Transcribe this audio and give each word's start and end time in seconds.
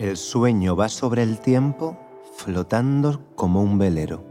El 0.00 0.16
sueño 0.16 0.76
va 0.76 0.88
sobre 0.88 1.22
el 1.22 1.40
tiempo 1.40 1.94
flotando 2.34 3.20
como 3.34 3.62
un 3.62 3.76
velero. 3.76 4.24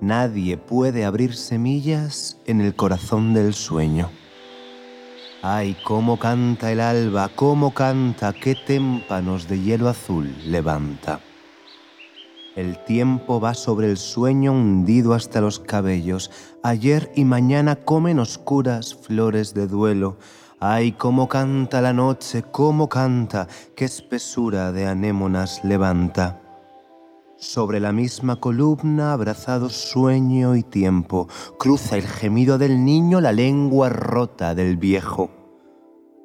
Nadie 0.00 0.56
puede 0.56 1.04
abrir 1.04 1.36
semillas 1.36 2.40
en 2.46 2.60
el 2.60 2.74
corazón 2.74 3.32
del 3.32 3.54
sueño. 3.54 4.10
Ay, 5.40 5.76
cómo 5.84 6.18
canta 6.18 6.72
el 6.72 6.80
alba, 6.80 7.30
cómo 7.36 7.72
canta, 7.74 8.32
qué 8.32 8.56
témpanos 8.56 9.46
de 9.46 9.60
hielo 9.60 9.88
azul 9.88 10.34
levanta. 10.44 11.20
El 12.56 12.82
tiempo 12.82 13.38
va 13.40 13.54
sobre 13.54 13.88
el 13.88 13.96
sueño 13.96 14.50
hundido 14.50 15.14
hasta 15.14 15.40
los 15.40 15.60
cabellos. 15.60 16.32
Ayer 16.64 17.12
y 17.14 17.24
mañana 17.24 17.76
comen 17.76 18.18
oscuras 18.18 18.96
flores 18.96 19.54
de 19.54 19.68
duelo. 19.68 20.16
Ay, 20.58 20.92
cómo 20.92 21.28
canta 21.28 21.82
la 21.82 21.92
noche, 21.92 22.42
cómo 22.42 22.88
canta, 22.88 23.46
qué 23.74 23.84
espesura 23.84 24.72
de 24.72 24.86
anémonas 24.86 25.62
levanta. 25.64 26.40
Sobre 27.36 27.78
la 27.78 27.92
misma 27.92 28.36
columna, 28.36 29.12
abrazados 29.12 29.74
sueño 29.74 30.56
y 30.56 30.62
tiempo, 30.62 31.28
cruza 31.58 31.98
el 31.98 32.06
gemido 32.06 32.56
del 32.56 32.86
niño 32.86 33.20
la 33.20 33.32
lengua 33.32 33.90
rota 33.90 34.54
del 34.54 34.78
viejo. 34.78 35.28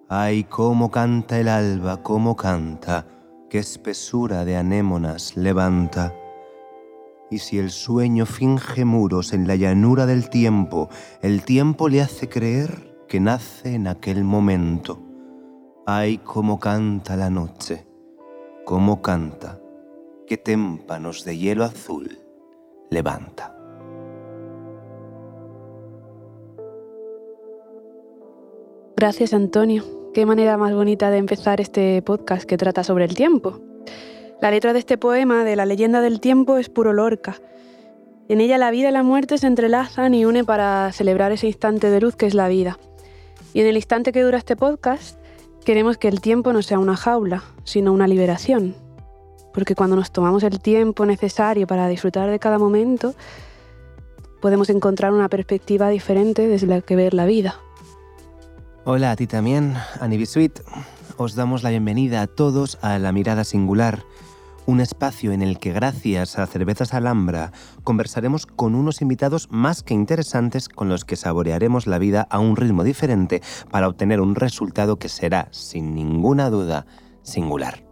Ay, 0.08 0.46
cómo 0.46 0.92
canta 0.92 1.38
el 1.38 1.50
alba, 1.50 2.02
cómo 2.02 2.38
canta, 2.38 3.06
qué 3.50 3.60
espesura 3.60 4.46
de 4.46 4.56
anémonas 4.56 5.36
levanta. 5.36 6.16
Y 7.30 7.40
si 7.40 7.60
el 7.60 7.70
sueño 7.70 8.26
finge 8.26 8.86
muros 8.86 9.34
en 9.34 9.46
la 9.46 9.58
llanura 9.58 10.06
del 10.06 10.30
tiempo, 10.30 10.88
el 11.22 11.44
tiempo 11.44 11.90
le 11.90 12.02
hace 12.02 12.30
creer 12.30 12.91
que 13.12 13.20
nace 13.20 13.76
en 13.76 13.88
aquel 13.88 14.24
momento. 14.24 14.98
Ay, 15.86 16.20
cómo 16.20 16.62
canta 16.62 17.18
la 17.18 17.30
noche, 17.30 17.86
cómo 18.64 19.02
canta, 19.02 19.60
qué 20.26 20.38
témpanos 20.38 21.26
de 21.26 21.38
hielo 21.38 21.66
azul 21.66 22.20
levanta. 22.90 23.54
Gracias, 28.96 29.34
Antonio. 29.34 29.84
Qué 30.14 30.26
manera 30.26 30.56
más 30.56 30.74
bonita 30.74 31.12
de 31.12 31.18
empezar 31.18 31.60
este 31.60 32.02
podcast 32.04 32.46
que 32.46 32.56
trata 32.56 32.86
sobre 32.86 33.04
el 33.04 33.14
tiempo. 33.14 33.60
La 34.42 34.52
letra 34.52 34.72
de 34.72 34.80
este 34.80 34.98
poema, 34.98 35.44
de 35.44 35.58
la 35.58 35.66
leyenda 35.66 36.00
del 36.00 36.22
tiempo, 36.22 36.58
es 36.58 36.70
puro 36.70 36.94
Lorca. 36.94 37.36
En 38.30 38.40
ella 38.40 38.58
la 38.58 38.72
vida 38.72 38.88
y 38.88 38.94
la 38.94 39.04
muerte 39.04 39.38
se 39.38 39.48
entrelazan 39.48 40.14
y 40.14 40.24
unen 40.24 40.46
para 40.46 40.94
celebrar 40.94 41.34
ese 41.34 41.48
instante 41.48 41.90
de 41.90 42.00
luz 42.00 42.16
que 42.16 42.26
es 42.26 42.34
la 42.34 42.48
vida. 42.48 42.80
Y 43.54 43.62
en 43.62 43.68
el 43.68 43.76
instante 43.76 44.12
que 44.12 44.22
dura 44.22 44.38
este 44.38 44.56
podcast, 44.56 45.18
queremos 45.66 45.98
que 45.98 46.08
el 46.08 46.22
tiempo 46.22 46.54
no 46.54 46.62
sea 46.62 46.80
una 46.80 46.96
jaula, 46.96 47.44
sino 47.64 47.92
una 47.92 48.08
liberación. 48.08 48.76
Porque 49.54 49.76
cuando 49.76 49.96
nos 49.96 50.12
tomamos 50.12 50.44
el 50.44 50.60
tiempo 50.60 51.06
necesario 51.06 51.68
para 51.68 51.88
disfrutar 51.88 52.30
de 52.30 52.40
cada 52.40 52.58
momento, 52.58 53.14
podemos 54.42 54.70
encontrar 54.70 55.12
una 55.12 55.28
perspectiva 55.28 55.90
diferente 55.90 56.48
desde 56.48 56.68
la 56.68 56.82
que 56.82 56.96
ver 56.96 57.14
la 57.14 57.26
vida. 57.26 57.56
Hola 58.86 59.12
a 59.12 59.16
ti 59.16 59.28
también, 59.28 59.76
Anibisuit. 60.00 60.60
Os 61.18 61.36
damos 61.36 61.62
la 61.62 61.70
bienvenida 61.70 62.22
a 62.22 62.28
todos 62.28 62.80
a 62.82 62.98
La 62.98 63.12
Mirada 63.12 63.44
Singular, 63.44 64.04
un 64.72 64.80
espacio 64.80 65.34
en 65.34 65.42
el 65.42 65.60
que 65.60 65.74
gracias 65.74 66.40
a 66.40 66.48
Cervezas 66.48 66.94
Alhambra 66.94 67.52
conversaremos 67.84 68.46
con 68.46 68.74
unos 68.74 69.02
invitados 69.02 69.50
más 69.52 69.84
que 69.84 69.94
interesantes 69.94 70.70
con 70.70 70.88
los 70.88 71.04
que 71.04 71.18
saborearemos 71.18 71.88
la 71.88 72.00
vida 72.00 72.26
a 72.30 72.40
un 72.40 72.56
ritmo 72.56 72.86
diferente 72.86 73.42
para 73.70 73.90
obtener 73.90 74.22
un 74.22 74.34
resultado 74.34 74.98
que 74.98 75.10
será, 75.10 75.50
sin 75.52 75.94
ninguna 75.94 76.50
duda, 76.50 76.86
singular. 77.22 77.84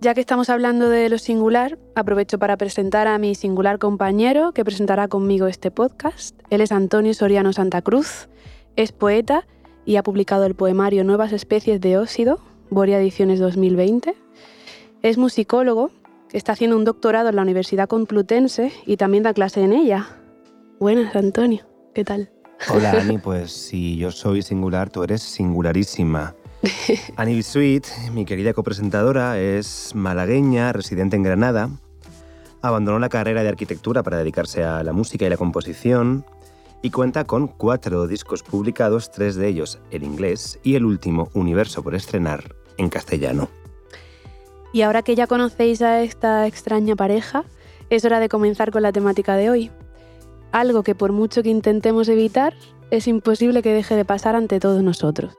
Ya 0.00 0.12
que 0.14 0.20
estamos 0.20 0.50
hablando 0.50 0.88
de 0.88 1.08
lo 1.08 1.18
singular, 1.18 1.78
aprovecho 1.94 2.40
para 2.40 2.56
presentar 2.56 3.06
a 3.06 3.18
mi 3.18 3.36
singular 3.36 3.78
compañero 3.78 4.52
que 4.52 4.64
presentará 4.64 5.06
conmigo 5.06 5.46
este 5.46 5.70
podcast. 5.70 6.36
Él 6.50 6.62
es 6.62 6.72
Antonio 6.72 7.14
Soriano 7.14 7.52
Santa 7.52 7.80
Cruz, 7.80 8.28
es 8.74 8.90
poeta 8.90 9.46
y 9.84 9.96
ha 9.96 10.02
publicado 10.02 10.44
el 10.46 10.56
poemario 10.56 11.04
Nuevas 11.04 11.32
especies 11.32 11.80
de 11.80 11.96
óxido, 11.96 12.40
Boria 12.70 12.98
Ediciones 12.98 13.38
2020. 13.38 14.16
Es 15.02 15.16
musicólogo 15.16 15.92
Está 16.32 16.52
haciendo 16.52 16.76
un 16.76 16.84
doctorado 16.84 17.30
en 17.30 17.36
la 17.36 17.42
Universidad 17.42 17.88
Complutense 17.88 18.70
y 18.84 18.98
también 18.98 19.22
da 19.22 19.32
clase 19.32 19.62
en 19.62 19.72
ella. 19.72 20.08
Buenas, 20.78 21.16
Antonio. 21.16 21.66
¿Qué 21.94 22.04
tal? 22.04 22.30
Hola, 22.68 22.90
Ani. 23.00 23.16
Pues 23.16 23.50
si 23.50 23.96
yo 23.96 24.10
soy 24.10 24.42
singular, 24.42 24.90
tú 24.90 25.02
eres 25.02 25.22
singularísima. 25.22 26.34
Ani 27.16 27.34
Bisuit, 27.34 27.86
mi 28.12 28.26
querida 28.26 28.52
copresentadora, 28.52 29.38
es 29.38 29.94
malagueña, 29.94 30.72
residente 30.72 31.16
en 31.16 31.22
Granada. 31.22 31.70
Abandonó 32.60 32.98
la 32.98 33.08
carrera 33.08 33.42
de 33.42 33.48
arquitectura 33.48 34.02
para 34.02 34.18
dedicarse 34.18 34.64
a 34.64 34.82
la 34.82 34.92
música 34.92 35.24
y 35.24 35.30
la 35.30 35.36
composición 35.38 36.26
y 36.82 36.90
cuenta 36.90 37.24
con 37.24 37.48
cuatro 37.48 38.06
discos 38.06 38.42
publicados, 38.42 39.10
tres 39.10 39.36
de 39.36 39.48
ellos 39.48 39.80
en 39.90 40.04
inglés 40.04 40.58
y 40.62 40.74
el 40.74 40.84
último, 40.84 41.30
Universo 41.32 41.82
por 41.82 41.94
estrenar, 41.94 42.54
en 42.76 42.88
castellano. 42.90 43.48
Y 44.72 44.82
ahora 44.82 45.02
que 45.02 45.14
ya 45.14 45.26
conocéis 45.26 45.82
a 45.82 46.02
esta 46.02 46.46
extraña 46.46 46.94
pareja, 46.94 47.44
es 47.90 48.04
hora 48.04 48.20
de 48.20 48.28
comenzar 48.28 48.70
con 48.70 48.82
la 48.82 48.92
temática 48.92 49.36
de 49.36 49.50
hoy. 49.50 49.70
Algo 50.52 50.82
que 50.82 50.94
por 50.94 51.12
mucho 51.12 51.42
que 51.42 51.50
intentemos 51.50 52.08
evitar, 52.08 52.54
es 52.90 53.06
imposible 53.06 53.62
que 53.62 53.72
deje 53.72 53.96
de 53.96 54.04
pasar 54.04 54.36
ante 54.36 54.60
todos 54.60 54.82
nosotros. 54.82 55.34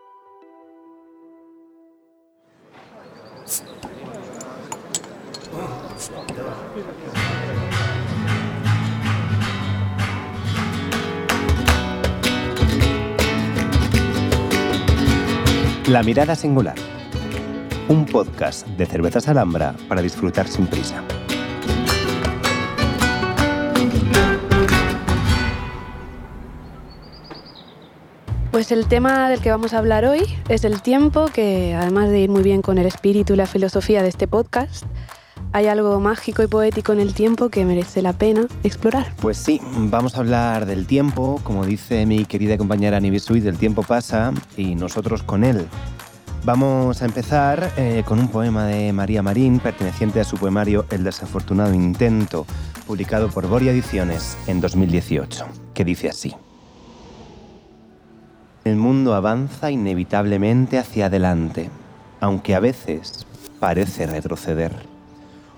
La 15.88 16.04
mirada 16.04 16.36
singular 16.36 16.89
un 17.90 18.06
podcast 18.06 18.68
de 18.68 18.86
cervezas 18.86 19.28
Alhambra 19.28 19.76
para 19.88 20.02
disfrutar 20.02 20.48
sin 20.48 20.68
prisa. 20.68 21.04
Pues 28.52 28.72
el 28.72 28.88
tema 28.88 29.30
del 29.30 29.42
que 29.42 29.50
vamos 29.50 29.74
a 29.74 29.80
hablar 29.80 30.06
hoy 30.06 30.22
es 30.50 30.64
el 30.66 30.82
tiempo, 30.82 31.28
que 31.34 31.76
además 31.76 32.10
de 32.10 32.20
ir 32.20 32.30
muy 32.30 32.44
bien 32.44 32.62
con 32.62 32.78
el 32.78 32.86
espíritu 32.86 33.34
y 33.34 33.38
la 33.38 33.48
filosofía 33.48 34.04
de 34.04 34.10
este 34.10 34.28
podcast, 34.28 34.86
hay 35.52 35.66
algo 35.66 36.00
mágico 36.00 36.44
y 36.44 36.48
poético 36.48 36.94
en 36.94 37.00
el 37.00 37.14
tiempo 37.14 37.50
que 37.50 37.66
merece 37.66 38.04
la 38.04 38.14
pena 38.14 38.48
explorar. 38.64 39.14
Pues 39.20 39.38
sí, 39.38 39.60
vamos 39.76 40.16
a 40.16 40.20
hablar 40.20 40.68
del 40.68 40.86
tiempo, 40.86 41.40
como 41.44 41.66
dice 41.66 42.06
mi 42.06 42.26
querida 42.26 42.58
compañera 42.58 43.00
Nibisui, 43.00 43.40
del 43.40 43.58
tiempo 43.58 43.82
pasa 43.82 44.32
y 44.58 44.76
nosotros 44.76 45.24
con 45.24 45.44
él. 45.44 45.66
Vamos 46.46 47.02
a 47.02 47.06
empezar 47.06 47.74
eh, 47.76 48.04
con 48.06 48.18
un 48.18 48.30
poema 48.30 48.66
de 48.66 48.94
María 48.94 49.22
Marín, 49.22 49.60
perteneciente 49.60 50.22
a 50.22 50.24
su 50.24 50.38
poemario 50.38 50.86
El 50.90 51.04
desafortunado 51.04 51.74
intento, 51.74 52.46
publicado 52.88 53.30
por 53.30 53.46
Boria 53.48 53.72
Ediciones 53.72 54.38
en 54.48 54.62
2018, 54.62 55.46
que 55.74 55.84
dice 55.84 56.08
así. 56.08 56.34
El 58.64 58.78
mundo 58.78 59.16
avanza 59.16 59.70
inevitablemente 59.70 60.78
hacia 60.78 61.08
adelante, 61.08 61.70
aunque 62.22 62.56
a 62.56 62.62
veces 62.62 63.28
parece 63.60 64.08
retroceder. 64.08 64.72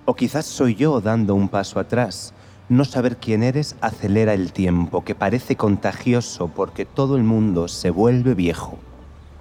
O 0.06 0.16
quizás 0.16 0.48
soy 0.48 0.74
yo 0.74 1.00
dando 1.00 1.36
un 1.36 1.48
paso 1.48 1.80
atrás. 1.80 2.34
No 2.69 2.86
saber 2.86 3.18
quién 3.18 3.44
eres 3.44 3.75
acelera 3.81 4.34
el 4.34 4.52
tiempo, 4.52 5.03
que 5.03 5.13
parece 5.13 5.56
contagioso 5.56 6.48
porque 6.48 6.86
todo 6.86 7.18
el 7.18 7.24
mundo 7.24 7.68
se 7.68 7.92
vuelve 7.92 8.34
viejo 8.34 8.80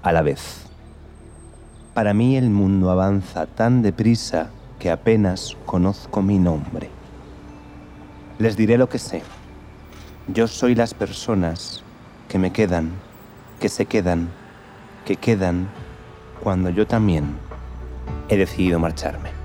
a 0.03 0.13
la 0.13 0.21
vez. 0.21 0.70
Para 2.01 2.15
mí 2.15 2.39
el 2.39 2.49
mundo 2.49 2.91
avanza 2.91 3.45
tan 3.45 3.83
deprisa 3.83 4.49
que 4.79 4.91
apenas 4.91 5.55
conozco 5.67 6.23
mi 6.23 6.39
nombre. 6.39 6.89
Les 8.39 8.57
diré 8.57 8.79
lo 8.79 8.89
que 8.89 8.99
sé. 8.99 9.23
Yo 10.27 10.49
soy 10.49 10.75
las 10.75 10.95
personas 10.95 11.85
que 12.27 12.39
me 12.39 12.53
quedan, 12.53 12.93
que 13.61 13.69
se 13.69 13.85
quedan, 13.85 14.31
que 15.05 15.17
quedan 15.17 15.69
cuando 16.43 16.71
yo 16.71 16.87
también 16.87 17.37
he 18.31 18.39
decidido 18.39 18.79
marcharme. 18.79 19.40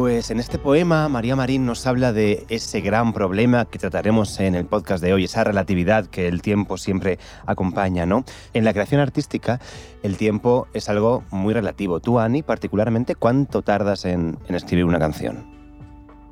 Pues 0.00 0.30
en 0.30 0.40
este 0.40 0.58
poema 0.58 1.10
María 1.10 1.36
Marín 1.36 1.66
nos 1.66 1.86
habla 1.86 2.14
de 2.14 2.46
ese 2.48 2.80
gran 2.80 3.12
problema 3.12 3.66
que 3.66 3.78
trataremos 3.78 4.40
en 4.40 4.54
el 4.54 4.64
podcast 4.64 5.04
de 5.04 5.12
hoy, 5.12 5.24
esa 5.24 5.44
relatividad 5.44 6.06
que 6.06 6.26
el 6.26 6.40
tiempo 6.40 6.78
siempre 6.78 7.18
acompaña, 7.44 8.06
¿no? 8.06 8.24
En 8.54 8.64
la 8.64 8.72
creación 8.72 9.02
artística 9.02 9.60
el 10.02 10.16
tiempo 10.16 10.68
es 10.72 10.88
algo 10.88 11.22
muy 11.30 11.52
relativo. 11.52 12.00
Tú, 12.00 12.18
Ani, 12.18 12.42
particularmente, 12.42 13.14
¿cuánto 13.14 13.60
tardas 13.60 14.06
en, 14.06 14.38
escribir 14.48 14.86
una 14.86 14.98
canción? 14.98 15.44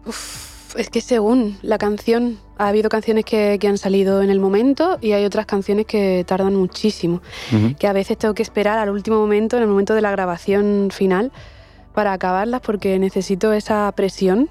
Uf, 0.07 0.75
es 0.75 0.89
que 0.89 1.03
según 1.03 1.59
la 1.61 1.77
canción, 1.77 2.39
Ha 2.57 2.69
habido 2.69 2.89
canciones 2.89 3.27
que, 3.27 3.61
han 3.69 3.77
salido 3.77 4.23
en 4.23 4.31
el 4.31 4.41
momento 4.41 4.97
y 5.03 5.13
hay 5.13 5.27
otras 5.27 5.45
canciones 5.45 5.85
que 5.85 6.25
tardan 6.27 6.57
muchísimo, 6.57 7.21
que 7.79 7.87
a 7.87 7.93
veces 7.93 8.17
tengo 8.17 8.33
que 8.33 8.43
esperar 8.43 8.79
al 8.79 8.89
último 8.89 9.19
momento, 9.19 9.59
en 9.59 9.65
el 9.65 9.69
momento 9.69 9.95
de 9.95 10.01
la 10.01 10.11
grabación 10.11 10.89
final, 10.91 11.33
para 11.99 12.13
acabarlas 12.13 12.61
porque 12.61 12.97
necesito 13.01 13.53
esa 13.53 13.91
presión 13.91 14.49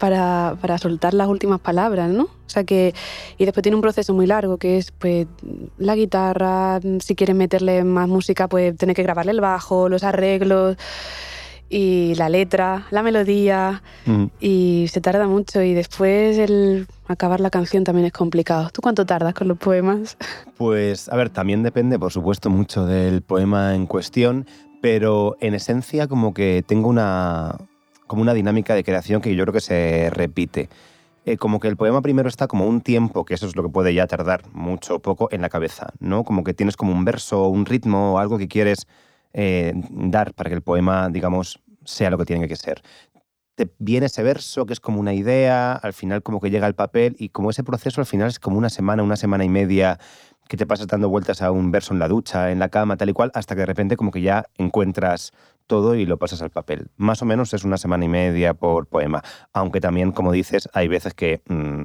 para, 0.00 0.56
para, 0.60 0.78
soltar 0.78 1.14
las 1.14 1.28
últimas 1.28 1.60
palabras, 1.60 2.10
¿no? 2.10 2.24
O 2.24 2.48
sea 2.48 2.64
que, 2.64 2.92
y 3.38 3.44
después 3.44 3.62
tiene 3.62 3.76
un 3.76 3.82
proceso 3.82 4.14
muy 4.14 4.26
largo, 4.26 4.58
que 4.58 4.76
es 4.76 4.90
pues 4.90 5.28
la 5.78 5.94
guitarra, 5.94 6.80
si 6.98 7.14
quieres 7.14 7.36
meterle 7.36 7.84
más 7.84 8.08
música, 8.08 8.48
pues 8.48 8.76
tener 8.76 8.96
que 8.96 9.04
grabarle 9.04 9.30
el 9.30 9.40
bajo, 9.40 9.88
los 9.88 10.02
arreglos 10.02 10.76
y 11.68 12.16
la 12.16 12.28
letra, 12.28 12.88
la 12.90 13.04
melodía, 13.04 13.80
mm. 14.06 14.24
y 14.40 14.86
se 14.90 15.00
tarda 15.00 15.28
mucho 15.28 15.62
y 15.62 15.72
después 15.72 16.36
el 16.36 16.88
acabar 17.06 17.38
la 17.38 17.50
canción 17.50 17.84
también 17.84 18.06
es 18.06 18.12
complicado. 18.12 18.70
¿Tú 18.72 18.82
cuánto 18.82 19.06
tardas 19.06 19.34
con 19.34 19.46
los 19.46 19.56
poemas? 19.56 20.16
Pues, 20.58 21.08
a 21.10 21.14
ver, 21.14 21.30
también 21.30 21.62
depende, 21.62 21.96
por 21.96 22.10
supuesto, 22.10 22.50
mucho 22.50 22.86
del 22.86 23.22
poema 23.22 23.76
en 23.76 23.86
cuestión, 23.86 24.46
pero 24.80 25.36
en 25.40 25.54
esencia 25.54 26.08
como 26.08 26.34
que 26.34 26.64
tengo 26.66 26.88
una, 26.88 27.56
como 28.06 28.22
una 28.22 28.34
dinámica 28.34 28.74
de 28.74 28.84
creación 28.84 29.20
que 29.20 29.34
yo 29.34 29.44
creo 29.44 29.52
que 29.52 29.60
se 29.60 30.10
repite. 30.10 30.68
Eh, 31.26 31.36
como 31.36 31.60
que 31.60 31.68
el 31.68 31.76
poema 31.76 32.00
primero 32.00 32.28
está 32.28 32.46
como 32.46 32.66
un 32.66 32.80
tiempo, 32.80 33.24
que 33.26 33.34
eso 33.34 33.46
es 33.46 33.54
lo 33.54 33.62
que 33.62 33.68
puede 33.68 33.92
ya 33.92 34.06
tardar 34.06 34.42
mucho 34.52 34.96
o 34.96 34.98
poco 35.00 35.28
en 35.30 35.42
la 35.42 35.50
cabeza, 35.50 35.92
¿no? 35.98 36.24
Como 36.24 36.44
que 36.44 36.54
tienes 36.54 36.76
como 36.76 36.92
un 36.92 37.04
verso, 37.04 37.46
un 37.48 37.66
ritmo, 37.66 38.18
algo 38.18 38.38
que 38.38 38.48
quieres 38.48 38.86
eh, 39.34 39.72
dar 39.74 40.32
para 40.32 40.48
que 40.48 40.56
el 40.56 40.62
poema, 40.62 41.10
digamos, 41.10 41.60
sea 41.84 42.10
lo 42.10 42.16
que 42.16 42.24
tiene 42.24 42.48
que 42.48 42.56
ser. 42.56 42.82
Te 43.54 43.70
viene 43.78 44.06
ese 44.06 44.22
verso 44.22 44.64
que 44.64 44.72
es 44.72 44.80
como 44.80 44.98
una 44.98 45.12
idea, 45.12 45.74
al 45.74 45.92
final 45.92 46.22
como 46.22 46.40
que 46.40 46.50
llega 46.50 46.66
al 46.66 46.74
papel 46.74 47.16
y 47.18 47.28
como 47.28 47.50
ese 47.50 47.64
proceso 47.64 48.00
al 48.00 48.06
final 48.06 48.28
es 48.28 48.38
como 48.38 48.56
una 48.56 48.70
semana, 48.70 49.02
una 49.02 49.16
semana 49.16 49.44
y 49.44 49.50
media 49.50 49.98
que 50.50 50.56
te 50.56 50.66
pasas 50.66 50.88
dando 50.88 51.08
vueltas 51.08 51.42
a 51.42 51.52
un 51.52 51.70
verso 51.70 51.94
en 51.94 52.00
la 52.00 52.08
ducha, 52.08 52.50
en 52.50 52.58
la 52.58 52.70
cama, 52.70 52.96
tal 52.96 53.08
y 53.08 53.12
cual, 53.12 53.30
hasta 53.34 53.54
que 53.54 53.60
de 53.60 53.66
repente 53.66 53.96
como 53.96 54.10
que 54.10 54.20
ya 54.20 54.46
encuentras 54.58 55.30
todo 55.68 55.94
y 55.94 56.06
lo 56.06 56.18
pasas 56.18 56.42
al 56.42 56.50
papel. 56.50 56.88
Más 56.96 57.22
o 57.22 57.24
menos 57.24 57.54
es 57.54 57.62
una 57.62 57.78
semana 57.78 58.04
y 58.04 58.08
media 58.08 58.52
por 58.52 58.88
poema, 58.88 59.22
aunque 59.52 59.80
también, 59.80 60.10
como 60.10 60.32
dices, 60.32 60.68
hay 60.72 60.88
veces 60.88 61.14
que 61.14 61.40
mm, 61.46 61.82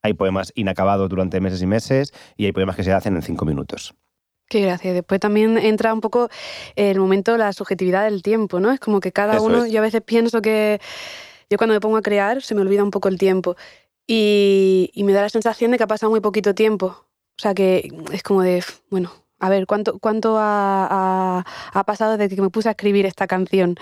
hay 0.00 0.14
poemas 0.14 0.50
inacabados 0.54 1.10
durante 1.10 1.40
meses 1.40 1.60
y 1.60 1.66
meses 1.66 2.14
y 2.38 2.46
hay 2.46 2.52
poemas 2.52 2.74
que 2.74 2.84
se 2.84 2.92
hacen 2.94 3.16
en 3.16 3.22
cinco 3.22 3.44
minutos. 3.44 3.94
Qué 4.48 4.62
gracia. 4.62 4.94
Después 4.94 5.20
también 5.20 5.58
entra 5.58 5.92
un 5.92 6.00
poco 6.00 6.30
el 6.76 6.98
momento, 6.98 7.36
la 7.36 7.52
subjetividad 7.52 8.04
del 8.04 8.22
tiempo, 8.22 8.60
¿no? 8.60 8.72
Es 8.72 8.80
como 8.80 9.00
que 9.00 9.12
cada 9.12 9.42
uno, 9.42 9.66
yo 9.66 9.78
a 9.78 9.82
veces 9.82 10.00
pienso 10.00 10.40
que 10.40 10.80
yo 11.50 11.58
cuando 11.58 11.74
me 11.74 11.80
pongo 11.80 11.98
a 11.98 12.02
crear 12.02 12.40
se 12.40 12.54
me 12.54 12.62
olvida 12.62 12.82
un 12.82 12.92
poco 12.92 13.08
el 13.08 13.18
tiempo 13.18 13.56
y, 14.06 14.90
y 14.94 15.04
me 15.04 15.12
da 15.12 15.20
la 15.20 15.28
sensación 15.28 15.70
de 15.70 15.76
que 15.76 15.84
ha 15.84 15.86
pasado 15.86 16.08
muy 16.08 16.20
poquito 16.20 16.54
tiempo. 16.54 17.09
O 17.40 17.42
sea 17.42 17.54
que 17.54 17.90
es 18.12 18.22
como 18.22 18.42
de, 18.42 18.62
bueno, 18.90 19.10
a 19.38 19.48
ver, 19.48 19.66
¿cuánto, 19.66 19.98
cuánto 19.98 20.36
ha, 20.38 21.42
pasado 21.86 22.18
desde 22.18 22.36
que 22.36 22.42
me 22.42 22.50
puse 22.50 22.68
a 22.68 22.72
escribir 22.72 23.06
esta 23.06 23.26
canción? 23.26 23.76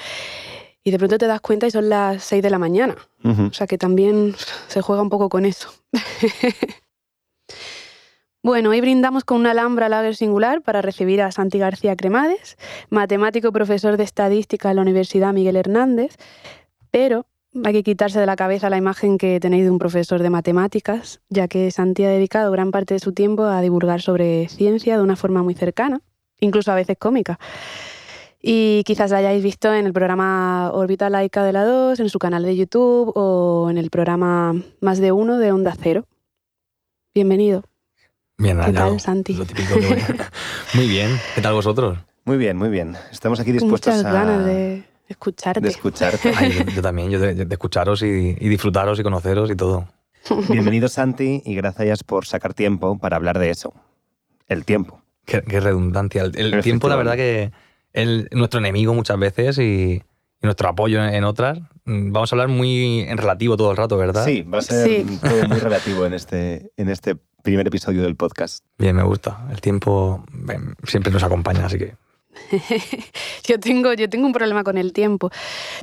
Y 0.84 0.92
de 0.92 0.98
pronto 0.98 1.18
te 1.18 1.26
das 1.26 1.40
cuenta 1.40 1.66
y 1.66 1.72
son 1.72 1.88
las 1.88 2.22
6 2.22 2.40
de 2.40 2.50
la 2.50 2.60
mañana. 2.60 2.94
O 3.24 3.52
sea 3.52 3.66
que 3.66 3.76
también 3.76 4.36
se 4.68 4.80
juega 4.80 5.02
un 5.02 5.10
poco 5.10 5.28
con 5.28 5.44
eso. 5.44 5.74
bueno, 8.44 8.70
hoy 8.70 8.80
brindamos 8.80 9.24
con 9.24 9.38
una 9.38 9.50
Alhambra 9.50 9.88
Lager 9.88 10.14
singular 10.14 10.62
para 10.62 10.80
recibir 10.80 11.20
a 11.20 11.32
Santi 11.32 11.58
García 11.58 11.96
Cremades, 11.96 12.58
matemático 12.90 13.50
profesor 13.50 13.96
de 13.96 14.04
estadística 14.04 14.70
en 14.70 14.76
la 14.76 14.82
Universidad 14.82 15.32
Miguel 15.32 15.56
Hernández, 15.56 16.14
pero 16.92 17.26
hay 17.64 17.72
que 17.72 17.82
quitarse 17.82 18.20
de 18.20 18.26
la 18.26 18.36
cabeza 18.36 18.70
la 18.70 18.76
imagen 18.76 19.18
que 19.18 19.40
tenéis 19.40 19.64
de 19.64 19.70
un 19.70 19.78
profesor 19.78 20.22
de 20.22 20.30
matemáticas, 20.30 21.20
ya 21.28 21.48
que 21.48 21.70
Santi 21.70 22.04
ha 22.04 22.10
dedicado 22.10 22.50
gran 22.52 22.70
parte 22.70 22.94
de 22.94 23.00
su 23.00 23.12
tiempo 23.12 23.44
a 23.44 23.60
divulgar 23.60 24.02
sobre 24.02 24.48
ciencia 24.48 24.96
de 24.96 25.02
una 25.02 25.16
forma 25.16 25.42
muy 25.42 25.54
cercana, 25.54 26.00
incluso 26.40 26.70
a 26.72 26.74
veces 26.74 26.96
cómica. 26.98 27.38
Y 28.40 28.84
quizás 28.84 29.10
la 29.10 29.18
hayáis 29.18 29.42
visto 29.42 29.72
en 29.74 29.86
el 29.86 29.92
programa 29.92 30.70
Órbita 30.72 31.10
Laica 31.10 31.42
de 31.42 31.52
la 31.52 31.64
2, 31.64 31.98
en 31.98 32.08
su 32.08 32.18
canal 32.18 32.44
de 32.44 32.56
YouTube 32.56 33.12
o 33.16 33.68
en 33.70 33.78
el 33.78 33.90
programa 33.90 34.54
Más 34.80 34.98
de 34.98 35.10
Uno 35.10 35.38
de 35.38 35.50
Onda 35.50 35.74
Cero. 35.80 36.06
Bienvenido. 37.14 37.64
Bien, 38.36 38.60
¿Qué 38.64 38.72
tal, 38.72 39.00
Santi? 39.00 39.34
muy 40.74 40.86
bien. 40.86 41.10
¿Qué 41.34 41.40
tal 41.40 41.54
vosotros? 41.54 41.98
Muy 42.24 42.36
bien, 42.36 42.56
muy 42.56 42.68
bien. 42.68 42.94
Estamos 43.10 43.40
aquí 43.40 43.50
dispuestos 43.50 43.96
muchas 43.96 44.12
ganas 44.12 44.44
de 44.44 44.84
escucharte. 45.08 45.60
De 45.60 45.68
escucharte. 45.68 46.32
yo, 46.74 46.82
también, 46.82 47.10
yo 47.10 47.18
de, 47.18 47.46
escucharos 47.50 48.02
y, 48.02 48.34
disfrutaros 48.34 49.00
y 49.00 49.02
conoceros 49.02 49.50
y 49.50 49.56
todo. 49.56 49.88
Bienvenido 50.48 50.88
Santi 50.88 51.42
y 51.44 51.54
gracias 51.54 52.04
por 52.04 52.26
sacar 52.26 52.54
tiempo 52.54 52.98
para 52.98 53.16
hablar 53.16 53.38
de 53.38 53.50
eso. 53.50 53.72
El 54.46 54.64
tiempo. 54.64 55.02
Qué, 55.24 55.40
redundancia. 55.40 56.22
El, 56.22 56.62
tiempo, 56.62 56.88
la 56.88 56.96
verdad 56.96 57.16
que 57.16 57.52
es 57.92 58.26
nuestro 58.32 58.60
enemigo 58.60 58.94
muchas 58.94 59.18
veces 59.18 59.58
y, 59.58 60.02
nuestro 60.40 60.68
apoyo 60.68 61.04
en, 61.04 61.24
otras. 61.24 61.58
Mm, 61.84 62.12
vamos 62.12 62.32
a 62.32 62.36
hablar 62.36 62.48
muy 62.48 63.00
en 63.00 63.18
relativo 63.18 63.56
todo 63.56 63.72
el 63.72 63.76
rato, 63.76 63.96
¿verdad? 63.96 64.24
Sí, 64.24 64.42
va 64.42 64.58
a 64.58 64.62
ser 64.62 65.04
todo 65.20 65.48
muy 65.48 65.58
relativo 65.58 66.06
en 66.06 66.14
este, 66.14 66.70
en 66.76 66.88
este 66.88 67.16
primer 67.42 67.66
episodio 67.66 68.02
del 68.02 68.14
podcast. 68.14 68.64
Bien, 68.78 68.94
me 68.94 69.02
gusta. 69.02 69.46
El 69.50 69.60
tiempo 69.60 70.24
siempre 70.84 71.12
nos 71.12 71.22
acompaña, 71.22 71.66
así 71.66 71.78
que 71.78 71.96
yo, 73.44 73.60
tengo, 73.60 73.92
yo 73.94 74.08
tengo 74.08 74.26
un 74.26 74.32
problema 74.32 74.64
con 74.64 74.78
el 74.78 74.92
tiempo. 74.92 75.30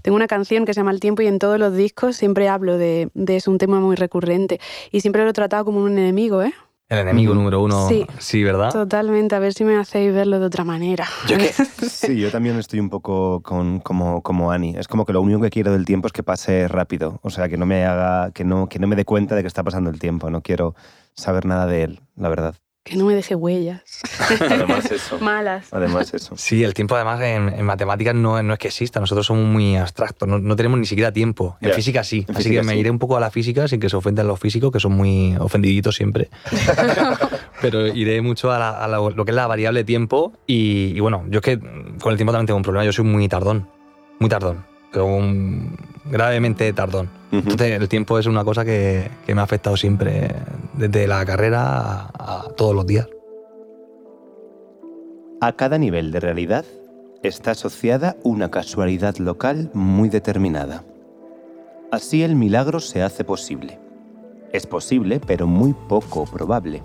Tengo 0.01 0.15
una 0.15 0.27
canción 0.27 0.65
que 0.65 0.73
se 0.73 0.79
llama 0.79 0.91
El 0.91 0.99
tiempo 0.99 1.21
y 1.21 1.27
en 1.27 1.39
todos 1.39 1.59
los 1.59 1.75
discos 1.75 2.15
siempre 2.15 2.49
hablo 2.49 2.77
de, 2.77 3.09
de 3.13 3.35
eso, 3.37 3.51
un 3.51 3.57
tema 3.57 3.79
muy 3.79 3.95
recurrente. 3.95 4.59
Y 4.91 5.01
siempre 5.01 5.23
lo 5.23 5.29
he 5.29 5.33
tratado 5.33 5.65
como 5.65 5.81
un 5.81 5.97
enemigo, 5.97 6.41
¿eh? 6.41 6.53
El 6.87 6.99
enemigo 6.99 7.33
número 7.33 7.63
uno, 7.63 7.87
sí, 7.89 8.05
sí, 8.19 8.43
¿verdad? 8.43 8.71
Totalmente, 8.71 9.33
a 9.33 9.39
ver 9.39 9.53
si 9.55 9.63
me 9.63 9.75
hacéis 9.75 10.13
verlo 10.13 10.39
de 10.39 10.45
otra 10.45 10.63
manera. 10.63 11.07
sí, 11.81 12.19
yo 12.19 12.29
también 12.29 12.59
estoy 12.59 12.79
un 12.79 12.91
poco 12.91 13.41
con, 13.41 13.79
como, 13.79 14.21
como 14.21 14.51
Ani. 14.51 14.75
Es 14.77 14.87
como 14.87 15.03
que 15.03 15.11
lo 15.11 15.21
único 15.21 15.41
que 15.41 15.49
quiero 15.49 15.71
del 15.71 15.83
tiempo 15.83 16.05
es 16.05 16.13
que 16.13 16.21
pase 16.21 16.67
rápido. 16.67 17.19
O 17.23 17.31
sea, 17.31 17.49
que 17.49 17.57
no 17.57 17.65
me 17.65 17.85
haga, 17.85 18.29
que 18.33 18.43
no, 18.43 18.69
que 18.69 18.77
no 18.77 18.85
me 18.85 18.95
dé 18.95 19.03
cuenta 19.03 19.33
de 19.33 19.41
que 19.41 19.47
está 19.47 19.63
pasando 19.63 19.89
el 19.89 19.97
tiempo. 19.97 20.29
No 20.29 20.41
quiero 20.41 20.75
saber 21.15 21.45
nada 21.45 21.65
de 21.65 21.83
él, 21.85 22.01
la 22.15 22.29
verdad 22.29 22.55
que 22.85 22.97
no 22.97 23.05
me 23.05 23.15
deje 23.15 23.33
huellas. 23.33 23.81
además 24.39 24.91
eso. 24.91 25.17
Malas. 25.21 25.67
Además 25.71 26.13
eso. 26.13 26.35
Sí, 26.37 26.63
el 26.63 26.75
tiempo 26.75 26.95
además 26.95 27.19
en, 27.21 27.65
matemáticas 27.65 28.13
no, 28.13 28.41
no, 28.43 28.53
es 28.53 28.59
que 28.59 28.67
exista, 28.67 28.99
nosotros 28.99 29.25
somos 29.25 29.45
muy 29.45 29.75
abstractos, 29.75 30.29
no, 30.29 30.55
tenemos 30.55 30.79
ni 30.79 30.85
siquiera 30.85 31.11
tiempo. 31.11 31.57
En 31.61 31.73
física 31.73 32.03
sí, 32.03 32.25
así 32.33 32.51
que 32.51 32.61
me 32.61 32.77
iré 32.77 32.91
un 32.91 32.99
poco 32.99 33.17
a 33.17 33.19
la 33.19 33.31
física 33.31 33.67
sin 33.67 33.79
que 33.79 33.89
se 33.89 33.95
ofendan 33.95 34.27
los 34.27 34.39
físicos, 34.39 34.71
que 34.71 34.79
son 34.79 34.93
muy 34.93 35.35
ofendiditos 35.37 35.95
siempre. 35.95 36.29
Pero 37.59 37.87
iré 37.87 38.21
mucho 38.21 38.51
a, 38.51 38.87
lo 38.87 39.25
que 39.25 39.31
es 39.31 39.35
la 39.35 39.47
variable 39.47 39.83
tiempo 39.83 40.33
y, 40.45 40.93
y 40.95 40.99
bueno, 40.99 41.25
yo 41.29 41.39
es 41.39 41.43
que 41.43 41.59
con 41.59 42.11
el 42.11 42.17
tiempo 42.17 42.31
también 42.31 42.45
tengo 42.45 42.57
un 42.57 42.63
problema, 42.63 42.85
yo 42.85 42.93
soy 42.93 43.05
muy 43.05 43.27
tardón, 43.27 43.67
muy 44.19 44.29
tardón 44.29 44.75
un 45.03 45.77
gravemente 46.09 46.71
tardón. 46.73 47.09
Entonces 47.31 47.71
el 47.71 47.89
tiempo 47.89 48.17
es 48.17 48.27
una 48.27 48.43
cosa 48.43 48.63
que, 48.63 49.09
me 49.27 49.41
ha 49.41 49.43
afectado 49.43 49.75
siempre, 49.75 50.33
desde 50.73 51.07
la 51.07 51.25
carrera 51.25 52.11
a, 52.13 52.47
todos 52.55 52.73
los 52.73 52.85
días. 52.85 53.07
A 55.41 55.53
cada 55.53 55.77
nivel 55.77 56.11
de 56.11 56.19
realidad 56.19 56.65
está 57.23 57.51
asociada 57.51 58.15
una 58.23 58.49
casualidad 58.51 59.17
local 59.17 59.69
muy 59.73 60.09
determinada. 60.09 60.83
Así 61.91 62.23
el 62.23 62.35
milagro 62.35 62.79
se 62.79 63.03
hace 63.03 63.23
posible. 63.23 63.79
Es 64.53 64.65
posible, 64.65 65.19
pero 65.19 65.47
muy 65.47 65.73
poco 65.73 66.25
probable. 66.25 66.81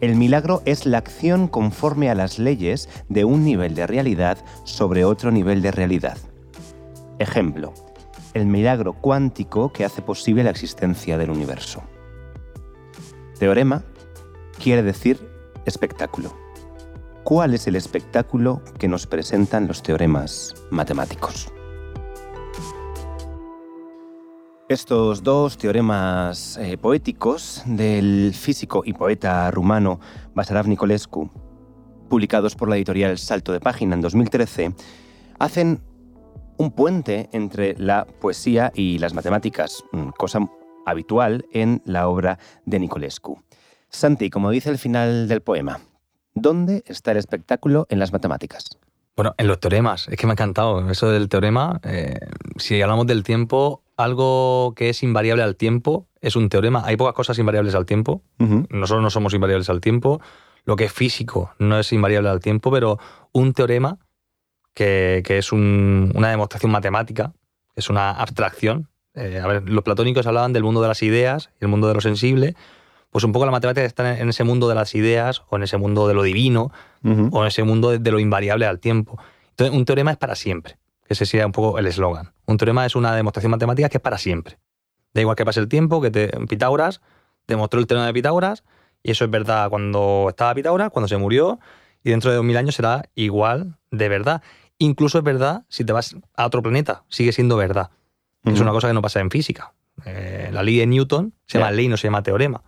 El 0.00 0.14
milagro 0.14 0.62
es 0.64 0.86
la 0.86 0.98
acción 0.98 1.48
conforme 1.48 2.10
a 2.10 2.14
las 2.14 2.38
leyes 2.38 2.88
de 3.08 3.24
un 3.24 3.44
nivel 3.44 3.74
de 3.74 3.86
realidad 3.86 4.38
sobre 4.64 5.04
otro 5.04 5.30
nivel 5.32 5.62
de 5.62 5.72
realidad. 5.72 6.18
Ejemplo, 7.18 7.72
el 8.38 8.46
milagro 8.46 8.94
cuántico 8.94 9.72
que 9.72 9.84
hace 9.84 10.02
posible 10.02 10.44
la 10.44 10.50
existencia 10.50 11.18
del 11.18 11.30
universo. 11.30 11.82
Teorema 13.38 13.82
quiere 14.62 14.82
decir 14.82 15.20
espectáculo. 15.64 16.34
¿Cuál 17.24 17.54
es 17.54 17.66
el 17.66 17.76
espectáculo 17.76 18.62
que 18.78 18.88
nos 18.88 19.06
presentan 19.06 19.68
los 19.68 19.82
teoremas 19.82 20.54
matemáticos? 20.70 21.52
Estos 24.68 25.22
dos 25.22 25.56
teoremas 25.56 26.58
eh, 26.58 26.76
poéticos 26.76 27.62
del 27.64 28.34
físico 28.34 28.82
y 28.84 28.92
poeta 28.92 29.50
rumano 29.50 29.98
Basarav 30.34 30.68
Nicolescu, 30.68 31.30
publicados 32.08 32.54
por 32.54 32.68
la 32.68 32.76
editorial 32.76 33.16
Salto 33.16 33.52
de 33.52 33.60
Página 33.60 33.94
en 33.94 34.02
2013, 34.02 34.74
hacen 35.38 35.80
un 36.58 36.72
puente 36.72 37.28
entre 37.32 37.74
la 37.78 38.04
poesía 38.04 38.72
y 38.74 38.98
las 38.98 39.14
matemáticas, 39.14 39.84
mm, 39.92 40.10
cosa 40.10 40.40
habitual 40.84 41.46
en 41.52 41.80
la 41.84 42.08
obra 42.08 42.38
de 42.66 42.78
Nicolescu. 42.80 43.40
Santi, 43.88 44.28
como 44.28 44.50
dice 44.50 44.70
el 44.70 44.78
final 44.78 45.28
del 45.28 45.40
poema, 45.40 45.80
¿dónde 46.34 46.82
está 46.86 47.12
el 47.12 47.16
espectáculo 47.16 47.86
en 47.88 47.98
las 47.98 48.12
matemáticas? 48.12 48.78
Bueno, 49.16 49.34
en 49.36 49.48
los 49.48 49.58
teoremas, 49.58 50.08
es 50.08 50.16
que 50.16 50.26
me 50.26 50.32
ha 50.32 50.34
encantado 50.34 50.88
eso 50.90 51.10
del 51.10 51.28
teorema. 51.28 51.80
Eh, 51.82 52.18
si 52.56 52.80
hablamos 52.80 53.06
del 53.06 53.24
tiempo, 53.24 53.82
algo 53.96 54.74
que 54.76 54.90
es 54.90 55.02
invariable 55.02 55.42
al 55.42 55.56
tiempo 55.56 56.06
es 56.20 56.36
un 56.36 56.48
teorema. 56.48 56.82
Hay 56.84 56.96
pocas 56.96 57.14
cosas 57.14 57.38
invariables 57.38 57.74
al 57.74 57.84
tiempo. 57.84 58.22
Nosotros 58.38 59.02
no 59.02 59.10
somos 59.10 59.34
invariables 59.34 59.70
al 59.70 59.80
tiempo. 59.80 60.20
Lo 60.64 60.76
que 60.76 60.84
es 60.84 60.92
físico 60.92 61.52
no 61.58 61.78
es 61.80 61.92
invariable 61.92 62.28
al 62.28 62.40
tiempo, 62.40 62.70
pero 62.70 62.98
un 63.32 63.54
teorema, 63.54 63.98
que, 64.78 65.38
es 65.38 65.52
una 65.52 66.30
demostración 66.30 66.70
matemática, 66.70 67.32
es 67.74 67.90
una 67.90 68.12
abstracción. 68.12 68.88
Eh, 69.14 69.40
a 69.42 69.46
ver, 69.48 69.68
los 69.68 69.82
platónicos 69.82 70.26
hablaban 70.26 70.52
del 70.52 70.62
mundo 70.62 70.80
de 70.80 70.88
las 70.88 71.02
ideas 71.02 71.50
y 71.60 71.64
el 71.64 71.68
mundo 71.68 71.88
de 71.88 71.94
lo 71.94 72.00
sensible. 72.00 72.54
Pues 73.10 73.24
un 73.24 73.32
poco 73.32 73.44
la 73.46 73.50
matemática 73.50 73.84
está 73.84 74.18
en 74.18 74.28
ese 74.28 74.44
mundo 74.44 74.68
de 74.68 74.74
las 74.74 74.94
ideas 74.94 75.42
o 75.48 75.56
en 75.56 75.62
ese 75.62 75.78
mundo 75.78 76.06
de 76.06 76.14
lo 76.14 76.22
divino 76.22 76.70
o 77.02 77.40
en 77.40 77.46
ese 77.46 77.62
mundo 77.62 77.98
de, 77.98 78.10
lo 78.10 78.20
invariable 78.20 78.66
al 78.66 78.80
tiempo. 78.80 79.18
Entonces, 79.50 79.76
un 79.76 79.84
teorema 79.84 80.12
es 80.12 80.18
para 80.18 80.34
siempre, 80.34 80.76
que 81.06 81.14
ese 81.14 81.24
sería 81.26 81.46
un 81.46 81.52
poco 81.52 81.78
el 81.78 81.86
eslogan. 81.86 82.34
Un 82.46 82.58
teorema 82.58 82.84
es 82.84 82.94
una 82.94 83.16
demostración 83.16 83.50
matemática 83.50 83.88
que 83.88 83.96
es 83.96 84.02
para 84.02 84.18
siempre. 84.18 84.58
Da 85.14 85.22
igual 85.22 85.36
que 85.36 85.44
pase 85.44 85.58
el 85.58 85.68
tiempo, 85.68 86.00
que 86.02 86.10
te, 86.10 86.28
Pitágoras 86.46 87.00
demostró 87.48 87.80
el 87.80 87.86
teorema 87.86 88.06
de 88.06 88.12
Pitágoras 88.12 88.62
y 89.02 89.10
eso 89.10 89.24
es 89.24 89.30
verdad 89.30 89.70
cuando 89.70 90.26
estaba 90.28 90.54
Pitágoras, 90.54 90.90
cuando 90.90 91.08
se 91.08 91.16
murió, 91.16 91.58
y 92.04 92.10
dentro 92.10 92.30
de 92.30 92.36
2000 92.36 92.56
años 92.58 92.74
será 92.74 93.08
igual 93.14 93.78
de 93.90 94.08
verdad. 94.08 94.42
Incluso 94.78 95.18
es 95.18 95.24
verdad 95.24 95.64
si 95.68 95.84
te 95.84 95.92
vas 95.92 96.16
a 96.34 96.46
otro 96.46 96.62
planeta, 96.62 97.04
sigue 97.08 97.32
siendo 97.32 97.56
verdad. 97.56 97.90
Es 98.44 98.60
una 98.60 98.70
cosa 98.70 98.88
que 98.88 98.94
no 98.94 99.02
pasa 99.02 99.20
en 99.20 99.30
física. 99.30 99.74
Eh, 100.04 100.48
la 100.52 100.62
ley 100.62 100.78
de 100.78 100.86
Newton 100.86 101.34
se 101.46 101.58
llama 101.58 101.70
ley, 101.72 101.88
no 101.88 101.96
se 101.96 102.06
llama 102.06 102.22
teorema. 102.22 102.62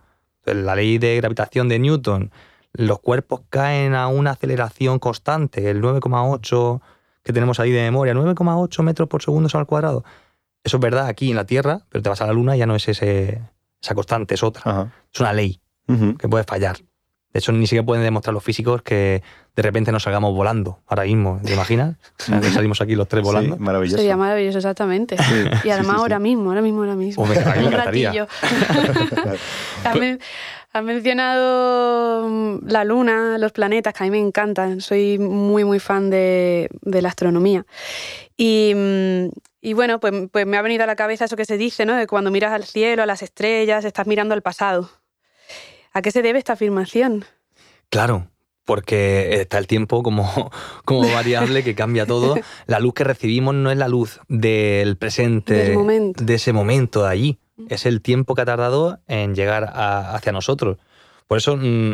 la 0.45 0.75
ley 0.75 0.97
de 0.97 1.15
gravitación 1.17 1.69
de 1.69 1.79
Newton, 1.79 2.31
los 2.73 2.99
cuerpos 2.99 3.41
caen 3.49 3.95
a 3.95 4.07
una 4.07 4.31
aceleración 4.31 4.99
constante, 4.99 5.69
el 5.69 5.81
9,8 5.81 6.81
que 7.23 7.33
tenemos 7.33 7.59
ahí 7.59 7.71
de 7.71 7.81
memoria, 7.81 8.13
9,8 8.13 8.83
metros 8.83 9.07
por 9.07 9.21
segundo 9.21 9.49
al 9.53 9.65
cuadrado. 9.65 10.03
Eso 10.63 10.77
es 10.77 10.81
verdad 10.81 11.07
aquí 11.07 11.29
en 11.29 11.35
la 11.35 11.45
Tierra, 11.45 11.81
pero 11.89 12.01
te 12.01 12.09
vas 12.09 12.21
a 12.21 12.27
la 12.27 12.33
Luna 12.33 12.55
y 12.55 12.59
ya 12.59 12.65
no 12.65 12.75
es 12.75 12.87
ese, 12.87 13.41
esa 13.81 13.95
constante, 13.95 14.35
es 14.35 14.43
otra. 14.43 14.91
Es 15.13 15.19
una 15.19 15.33
ley 15.33 15.61
que 16.17 16.29
puede 16.29 16.43
fallar. 16.43 16.77
De 17.33 17.39
hecho, 17.39 17.51
ni 17.53 17.65
siquiera 17.65 17.85
pueden 17.85 18.03
demostrar 18.03 18.33
los 18.33 18.43
físicos 18.43 18.81
que 18.81 19.23
de 19.55 19.61
repente 19.61 19.91
nos 19.91 20.03
salgamos 20.03 20.33
volando 20.33 20.79
ahora 20.87 21.03
mismo. 21.03 21.39
¿Te 21.43 21.53
imaginas? 21.53 21.95
salimos 22.53 22.81
aquí 22.81 22.95
los 22.95 23.07
tres 23.07 23.23
volando. 23.23 23.55
Sí, 23.55 23.61
maravilloso. 23.61 23.97
Sería 23.97 24.17
maravilloso, 24.17 24.57
exactamente. 24.57 25.15
y 25.63 25.69
además 25.69 25.97
ahora 25.97 26.19
mismo, 26.19 26.49
ahora 26.49 26.61
mismo, 26.61 26.81
ahora 26.81 26.95
mismo. 26.95 27.25
me, 27.25 27.37
Un 27.37 27.71
ratillo. 27.71 28.27
has, 30.73 30.83
mencionado 30.83 32.27
mm, 32.27 32.67
la 32.67 32.83
luna, 32.83 33.37
los 33.37 33.51
planetas, 33.51 33.93
que 33.93 34.03
a 34.03 34.07
mí 34.07 34.11
me 34.11 34.19
encantan. 34.19 34.81
Soy 34.81 35.17
muy, 35.17 35.63
muy 35.63 35.79
fan 35.79 36.09
de, 36.09 36.69
de 36.81 37.01
la 37.01 37.09
astronomía. 37.09 37.65
Y, 38.35 38.73
mm, 38.75 39.27
y 39.61 39.73
bueno, 39.73 39.99
pues, 39.99 40.13
pues, 40.31 40.47
me 40.47 40.57
ha 40.57 40.61
venido 40.61 40.83
a 40.83 40.87
la 40.87 40.95
cabeza 40.95 41.25
eso 41.25 41.37
que 41.37 41.45
se 41.45 41.57
dice, 41.57 41.85
¿no? 41.85 41.95
De 41.95 42.07
cuando 42.07 42.31
miras 42.31 42.51
al 42.51 42.63
cielo, 42.63 43.03
a 43.03 43.05
las 43.05 43.21
estrellas, 43.21 43.85
estás 43.85 44.07
mirando 44.07 44.33
al 44.33 44.41
pasado. 44.41 44.89
¿A 45.93 46.01
qué 46.01 46.11
se 46.11 46.21
debe 46.21 46.39
esta 46.39 46.53
afirmación? 46.53 47.25
Claro, 47.89 48.27
porque 48.65 49.41
está 49.41 49.57
el 49.57 49.67
tiempo 49.67 50.03
como, 50.03 50.51
como 50.85 51.11
variable 51.11 51.63
que 51.63 51.75
cambia 51.75 52.05
todo. 52.05 52.35
La 52.67 52.79
luz 52.79 52.93
que 52.93 53.03
recibimos 53.03 53.53
no 53.55 53.71
es 53.71 53.77
la 53.77 53.87
luz 53.87 54.19
del 54.27 54.97
presente, 54.97 55.75
de 56.15 56.33
ese 56.33 56.53
momento 56.53 57.03
de 57.03 57.09
allí. 57.09 57.39
Es 57.69 57.85
el 57.85 58.01
tiempo 58.01 58.33
que 58.33 58.41
ha 58.41 58.45
tardado 58.45 58.99
en 59.07 59.35
llegar 59.35 59.71
hacia 59.73 60.31
nosotros. 60.31 60.77
Por 61.27 61.37
eso, 61.37 61.57
mm, 61.57 61.93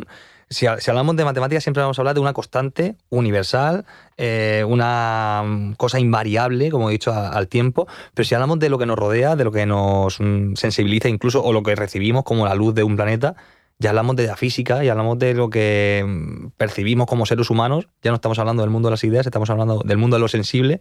si, 0.50 0.66
hablamos 0.66 1.18
de 1.18 1.26
matemáticas, 1.26 1.64
siempre 1.64 1.82
vamos 1.82 2.00
a 2.00 2.02
hablar 2.02 2.16
de 2.16 2.22
una 2.22 2.32
constante 2.32 2.96
universal, 3.10 3.86
eh, 4.16 4.64
una 4.68 5.44
mm, 5.46 5.74
cosa 5.74 6.00
invariable, 6.00 6.72
como 6.72 6.90
he 6.90 6.94
dicho, 6.94 7.12
al 7.12 7.48
tiempo. 7.48 7.88
Pero 8.14 8.26
si 8.26 8.34
hablamos 8.34 8.60
de 8.60 8.70
lo 8.70 8.78
que 8.78 8.86
nos 8.86 8.98
rodea, 8.98 9.36
de 9.36 9.44
lo 9.44 9.52
que 9.52 9.66
nos 9.66 10.20
mm, 10.20 10.54
sensibiliza 10.56 11.10
incluso, 11.10 11.44
o 11.44 11.52
lo 11.52 11.64
que 11.64 11.76
recibimos 11.76 12.24
como 12.24 12.46
la 12.46 12.56
luz 12.56 12.74
de 12.74 12.84
un 12.84 12.96
planeta, 12.96 13.36
ya 13.80 13.90
hablamos 13.90 14.16
de 14.16 14.28
la 14.28 14.36
física, 14.36 14.84
ya 14.84 14.92
hablamos 14.92 15.20
de 15.20 15.34
lo 15.34 15.50
que 15.50 16.04
mm, 16.06 16.48
percibimos 16.58 17.08
como 17.08 17.26
seres 17.26 17.50
humanos, 17.50 17.88
ya 18.02 18.12
no 18.12 18.16
estamos 18.16 18.40
hablando 18.40 18.64
del 18.64 18.70
mundo 18.70 18.88
de 18.88 18.92
las 18.92 19.04
ideas, 19.04 19.26
estamos 19.26 19.50
hablando 19.50 19.82
del 19.86 19.98
mundo 19.98 20.18
de 20.18 20.22
lo 20.22 20.28
sensible, 20.28 20.80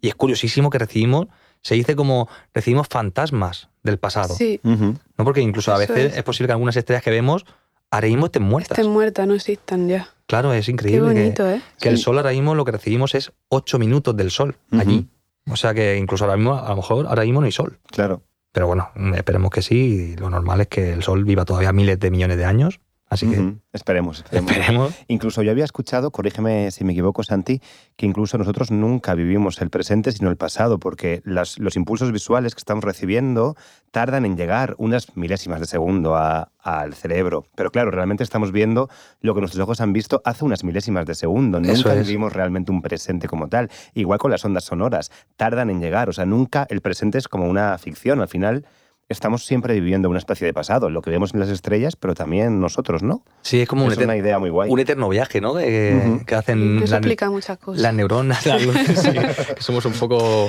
y 0.00 0.08
es 0.08 0.14
curiosísimo 0.14 0.70
que 0.70 0.78
recibimos, 0.78 1.26
se 1.62 1.74
dice 1.74 1.96
como 1.96 2.28
recibimos 2.54 2.86
fantasmas 2.88 3.68
del 3.82 3.98
pasado. 3.98 4.34
Sí. 4.34 4.60
¿No? 4.62 4.96
Porque 5.16 5.40
incluso 5.40 5.72
a 5.72 5.78
veces 5.78 6.16
es. 6.16 6.22
posible 6.22 6.48
que 6.48 6.52
algunas 6.52 6.76
estrellas 6.76 7.02
que 7.02 7.10
vemos 7.10 7.44
ahora 7.90 8.08
mismo 8.08 8.26
estén 8.26 8.42
muertas. 8.42 8.78
Estén 8.78 8.92
muertas, 8.92 9.26
no 9.26 9.34
existan 9.34 9.88
ya. 9.88 10.08
Claro, 10.26 10.52
es 10.52 10.68
increíble. 10.68 11.14
Qué 11.14 11.20
bonito, 11.20 11.44
que, 11.44 11.54
¿eh? 11.54 11.62
que 11.80 11.88
el 11.88 11.98
sol 11.98 12.18
ahora 12.18 12.30
mismo 12.30 12.54
lo 12.54 12.64
que 12.64 12.72
recibimos 12.72 13.14
es 13.14 13.32
ocho 13.48 13.78
minutos 13.78 14.16
del 14.16 14.30
sol 14.30 14.56
allí. 14.72 15.08
O 15.48 15.56
sea 15.56 15.74
que 15.74 15.96
incluso 15.96 16.24
ahora 16.24 16.36
mismo, 16.36 16.54
a 16.54 16.68
lo 16.68 16.76
mejor 16.76 17.06
ahora 17.06 17.22
mismo 17.22 17.40
no 17.40 17.46
hay 17.46 17.52
sol. 17.52 17.78
Claro. 17.86 18.22
Pero 18.56 18.68
bueno, 18.68 18.88
esperemos 19.14 19.50
que 19.50 19.60
sí. 19.60 20.16
Lo 20.16 20.30
normal 20.30 20.62
es 20.62 20.68
que 20.68 20.94
el 20.94 21.02
Sol 21.02 21.24
viva 21.24 21.44
todavía 21.44 21.74
miles 21.74 22.00
de 22.00 22.10
millones 22.10 22.38
de 22.38 22.46
años. 22.46 22.80
Así 23.08 23.30
que 23.30 23.54
esperemos, 23.72 24.24
esperemos, 24.32 24.92
Incluso 25.06 25.42
yo 25.42 25.52
había 25.52 25.64
escuchado, 25.64 26.10
corrígeme 26.10 26.72
si 26.72 26.82
me 26.82 26.92
equivoco, 26.92 27.22
Santi, 27.22 27.60
que 27.94 28.04
incluso 28.04 28.36
nosotros 28.36 28.72
nunca 28.72 29.14
vivimos 29.14 29.60
el 29.60 29.70
presente 29.70 30.10
sino 30.10 30.28
el 30.28 30.36
pasado, 30.36 30.80
porque 30.80 31.22
los 31.24 31.76
impulsos 31.76 32.10
visuales 32.10 32.54
que 32.56 32.58
estamos 32.58 32.82
recibiendo 32.82 33.54
tardan 33.92 34.26
en 34.26 34.36
llegar 34.36 34.74
unas 34.78 35.16
milésimas 35.16 35.60
de 35.60 35.66
segundo 35.66 36.16
al 36.16 36.94
cerebro. 36.94 37.46
Pero 37.54 37.70
claro, 37.70 37.92
realmente 37.92 38.24
estamos 38.24 38.50
viendo 38.50 38.90
lo 39.20 39.34
que 39.34 39.40
nuestros 39.40 39.62
ojos 39.62 39.80
han 39.80 39.92
visto 39.92 40.20
hace 40.24 40.44
unas 40.44 40.64
milésimas 40.64 41.06
de 41.06 41.14
segundo. 41.14 41.60
Nunca 41.60 41.94
vivimos 41.94 42.32
realmente 42.32 42.72
un 42.72 42.82
presente 42.82 43.28
como 43.28 43.48
tal. 43.48 43.70
Igual 43.94 44.18
con 44.18 44.32
las 44.32 44.44
ondas 44.44 44.64
sonoras, 44.64 45.12
tardan 45.36 45.70
en 45.70 45.80
llegar. 45.80 46.08
O 46.08 46.12
sea, 46.12 46.26
nunca 46.26 46.66
el 46.68 46.80
presente 46.80 47.18
es 47.18 47.28
como 47.28 47.48
una 47.48 47.78
ficción. 47.78 48.20
Al 48.20 48.28
final 48.28 48.66
estamos 49.08 49.44
siempre 49.44 49.74
viviendo 49.74 50.08
una 50.08 50.18
especie 50.18 50.46
de 50.46 50.52
pasado, 50.52 50.90
lo 50.90 51.00
que 51.00 51.10
vemos 51.10 51.32
en 51.32 51.40
las 51.40 51.48
estrellas, 51.48 51.96
pero 51.96 52.14
también 52.14 52.60
nosotros, 52.60 53.02
¿no? 53.02 53.22
Sí, 53.42 53.60
es 53.60 53.68
como 53.68 53.84
una 53.84 54.16
idea 54.16 54.38
muy 54.38 54.50
guay. 54.50 54.70
un 54.70 54.80
eterno 54.80 55.08
viaje, 55.08 55.40
¿no? 55.40 55.54
Que, 55.54 56.24
hacen 56.34 56.82
Eso 56.82 57.30
muchas 57.30 57.58
cosas. 57.58 57.82
las 57.82 57.94
neuronas, 57.94 58.44
las 58.46 58.62
luces, 58.62 58.98
sí, 59.00 59.12
que 59.12 59.62
somos 59.62 59.84
un 59.84 59.92
poco... 59.92 60.48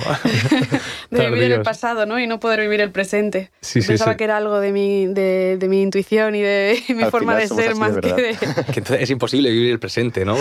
de 1.11 1.29
vivir 1.29 1.51
el 1.51 1.61
pasado, 1.61 2.05
¿no? 2.05 2.19
Y 2.19 2.27
no 2.27 2.39
poder 2.39 2.61
vivir 2.61 2.81
el 2.81 2.91
presente. 2.91 3.51
Sí, 3.61 3.81
Pensaba 3.81 4.17
que 4.17 4.23
era 4.23 4.37
algo 4.37 4.59
de 4.59 4.71
mi, 4.71 5.05
de, 5.07 5.65
mi 5.69 5.81
intuición 5.81 6.35
y 6.35 6.41
de 6.41 6.81
mi 6.95 7.05
forma 7.05 7.35
de 7.35 7.47
ser 7.47 7.75
más 7.75 7.97
que 7.97 8.13
de... 8.13 8.35
que 8.73 8.79
entonces 8.79 9.01
es 9.01 9.09
imposible 9.09 9.51
vivir 9.51 9.71
el 9.71 9.79
presente, 9.79 10.25
¿no? 10.25 10.35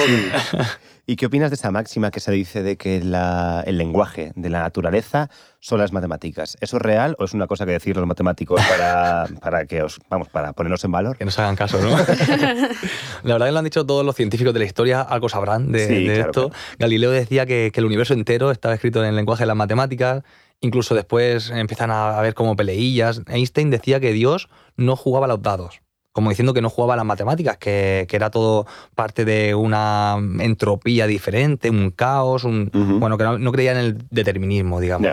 ¿Y 1.08 1.14
qué 1.14 1.26
opinas 1.26 1.50
de 1.50 1.54
esa 1.54 1.70
máxima 1.70 2.10
que 2.10 2.18
se 2.18 2.32
dice 2.32 2.64
de 2.64 2.76
que 2.76 2.96
el 2.96 3.78
lenguaje 3.78 4.32
de 4.34 4.50
la 4.50 4.62
naturaleza 4.62 5.30
son 5.60 5.78
las 5.78 5.92
matemáticas? 5.92 6.56
¿Eso 6.60 6.78
es 6.78 6.82
real 6.82 7.14
o 7.20 7.24
es 7.24 7.32
una 7.32 7.46
cosa 7.46 7.64
que 7.64 7.70
decir 7.70 7.96
los 7.96 8.08
matemáticos 8.08 8.60
para, 8.68 9.28
para 9.40 9.66
que 9.66 9.82
os, 9.82 10.00
vamos, 10.10 10.28
para 10.28 10.52
ponernos 10.52 10.82
en 10.82 10.90
valor? 10.90 11.16
Que 11.16 11.24
nos 11.24 11.38
hagan 11.38 11.54
caso, 11.54 11.80
¿no? 11.80 11.90
la 13.22 13.34
verdad 13.34 13.46
que 13.46 13.52
lo 13.52 13.58
han 13.58 13.64
dicho 13.64 13.86
todos 13.86 14.04
los 14.04 14.16
científicos 14.16 14.52
de 14.52 14.58
la 14.58 14.64
historia, 14.64 15.00
algo 15.00 15.28
sabrán 15.28 15.70
de, 15.70 16.18
esto. 16.18 16.50
Galileo 16.80 17.12
decía 17.12 17.46
que, 17.46 17.70
que 17.72 17.78
el 17.78 17.86
universo 17.86 18.12
entero 18.12 18.50
estaba 18.50 18.74
escrito 18.74 19.00
en 19.00 19.10
el 19.10 19.14
lenguaje 19.14 19.44
de 19.44 19.46
las 19.46 19.56
matemáticas. 19.56 20.24
Incluso 20.60 20.96
después 20.96 21.50
empiezan 21.50 21.92
a 21.92 22.20
ver 22.20 22.34
como 22.34 22.56
peleillas. 22.56 23.22
Einstein 23.28 23.70
decía 23.70 24.00
que 24.00 24.12
Dios 24.12 24.48
no 24.76 24.96
jugaba 24.96 25.28
los 25.28 25.40
dados 25.40 25.82
como 26.16 26.30
diciendo 26.30 26.54
que 26.54 26.62
no 26.62 26.70
jugaba 26.70 26.96
las 26.96 27.04
matemáticas, 27.04 27.58
que, 27.58 28.06
era 28.10 28.30
todo 28.30 28.66
parte 28.94 29.26
de 29.26 29.54
una 29.54 30.16
entropía 30.40 31.06
diferente, 31.06 31.68
un 31.68 31.90
caos, 31.90 32.44
un, 32.44 32.70
bueno, 32.72 33.18
que 33.18 33.24
no, 33.24 33.52
creía 33.52 33.72
en 33.72 33.76
el 33.76 33.98
determinismo, 34.08 34.80
digamos. 34.80 35.10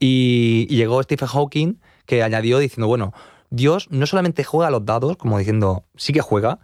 y, 0.00 0.66
llegó 0.66 1.00
Stephen 1.04 1.28
Hawking, 1.28 1.74
que 2.04 2.24
añadió 2.24 2.58
diciendo, 2.58 2.88
bueno, 2.88 3.14
Dios 3.50 3.86
no 3.92 4.06
solamente 4.06 4.42
juega 4.42 4.72
los 4.72 4.84
dados, 4.84 5.16
como 5.16 5.38
diciendo, 5.38 5.84
sí 5.94 6.12
que 6.12 6.20
juega, 6.20 6.58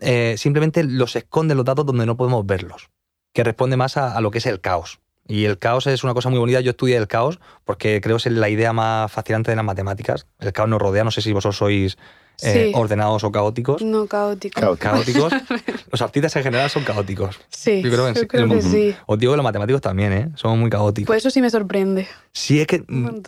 eh, 0.00 0.34
simplemente 0.36 0.82
los 0.82 1.14
esconde 1.14 1.54
los 1.54 1.64
dados 1.64 1.86
donde 1.86 2.06
no 2.06 2.16
podemos 2.16 2.44
verlos, 2.44 2.90
que 3.32 3.44
responde 3.44 3.76
más 3.76 3.96
a, 3.96 4.20
lo 4.20 4.32
que 4.32 4.38
es 4.38 4.46
el 4.46 4.60
caos. 4.60 4.98
Y 5.28 5.44
el 5.44 5.56
caos 5.58 5.86
es 5.86 6.02
una 6.02 6.14
cosa 6.14 6.30
muy 6.30 6.40
bonita. 6.40 6.58
Yo 6.62 6.72
estudié 6.72 6.96
el 6.96 7.06
caos 7.06 7.38
porque 7.64 8.00
creo 8.00 8.16
que 8.16 8.28
es 8.28 8.34
la 8.34 8.48
idea 8.48 8.72
más 8.72 9.12
fascinante 9.12 9.52
de 9.52 9.56
las 9.56 9.64
matemáticas. 9.64 10.26
El 10.40 10.52
caos 10.52 10.68
nos 10.68 10.82
rodea. 10.82 11.04
No 11.04 11.12
sé 11.12 11.22
si 11.22 11.32
vosotros 11.32 11.58
sois 11.58 11.96
eh, 12.42 12.72
ordenados 12.74 13.24
o 13.24 13.32
caóticos. 13.32 13.82
No, 13.82 14.06
caóticos. 14.06 14.78
Caóticos. 14.78 15.32
los 15.90 16.02
artistas 16.02 16.34
en 16.36 16.42
general 16.42 16.70
son 16.70 16.84
caóticos. 16.84 17.38
Sí, 17.48 17.82
yo 17.82 17.90
creo, 17.90 18.12
que, 18.12 18.62
sí. 18.62 18.94
Os 19.06 19.18
digo 19.18 19.32
que 19.32 19.36
los 19.36 19.44
matemáticos 19.44 19.80
también, 19.80 20.12
¿eh? 20.12 20.28
Son 20.34 20.58
muy 20.58 20.70
caóticos. 20.70 21.06
Pues 21.06 21.18
eso 21.18 21.30
sí 21.30 21.40
me 21.40 21.50
sorprende. 21.50 22.06
Sí, 22.32 22.60
es 22.60 22.66
que... 22.66 22.84
Un 22.88 23.22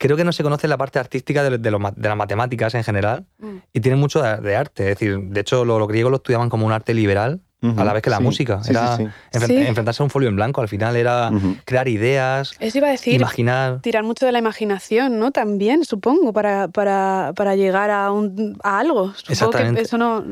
Creo 0.00 0.16
que 0.16 0.24
no 0.24 0.32
se 0.32 0.42
conoce 0.42 0.66
la 0.66 0.78
parte 0.78 0.98
artística 0.98 1.42
de, 1.42 1.58
de, 1.58 1.70
las 1.70 2.16
matemáticas 2.16 2.74
en 2.74 2.84
general 2.84 3.26
mm. 3.38 3.56
y 3.74 3.80
tiene 3.80 3.96
mucho 3.96 4.22
de, 4.22 4.56
arte. 4.56 4.84
Es 4.84 4.98
decir, 4.98 5.18
de 5.18 5.40
hecho, 5.40 5.66
los 5.66 5.86
griegos 5.88 6.10
lo 6.10 6.16
estudiaban 6.16 6.48
como 6.48 6.64
un 6.64 6.72
arte 6.72 6.94
liberal 6.94 7.42
a 7.62 7.84
la 7.84 7.92
vez 7.92 8.02
que 8.02 8.10
la 8.10 8.20
música. 8.20 8.60
era 8.68 8.98
enfrentarse 9.32 10.02
a 10.02 10.04
un 10.04 10.10
folio 10.10 10.28
en 10.28 10.36
blanco, 10.36 10.60
al 10.60 10.68
final 10.68 10.96
era 10.96 11.30
crear 11.64 11.88
ideas, 11.88 12.54
Eso 12.58 12.78
iba 12.78 12.88
a 12.88 12.92
decir, 12.92 13.14
imaginar. 13.14 13.80
Tirar 13.80 14.04
mucho 14.04 14.26
de 14.26 14.32
la 14.32 14.38
imaginación, 14.38 15.18
¿no? 15.18 15.30
También, 15.30 15.84
supongo, 15.84 16.32
para, 16.32 16.68
para, 16.68 17.32
para 17.36 17.56
llegar 17.56 17.90
a, 17.90 18.10
un, 18.12 18.58
a 18.62 18.78
algo. 18.78 19.12
Exactamente. 19.28 19.82
eso 19.82 19.98
no. 19.98 20.24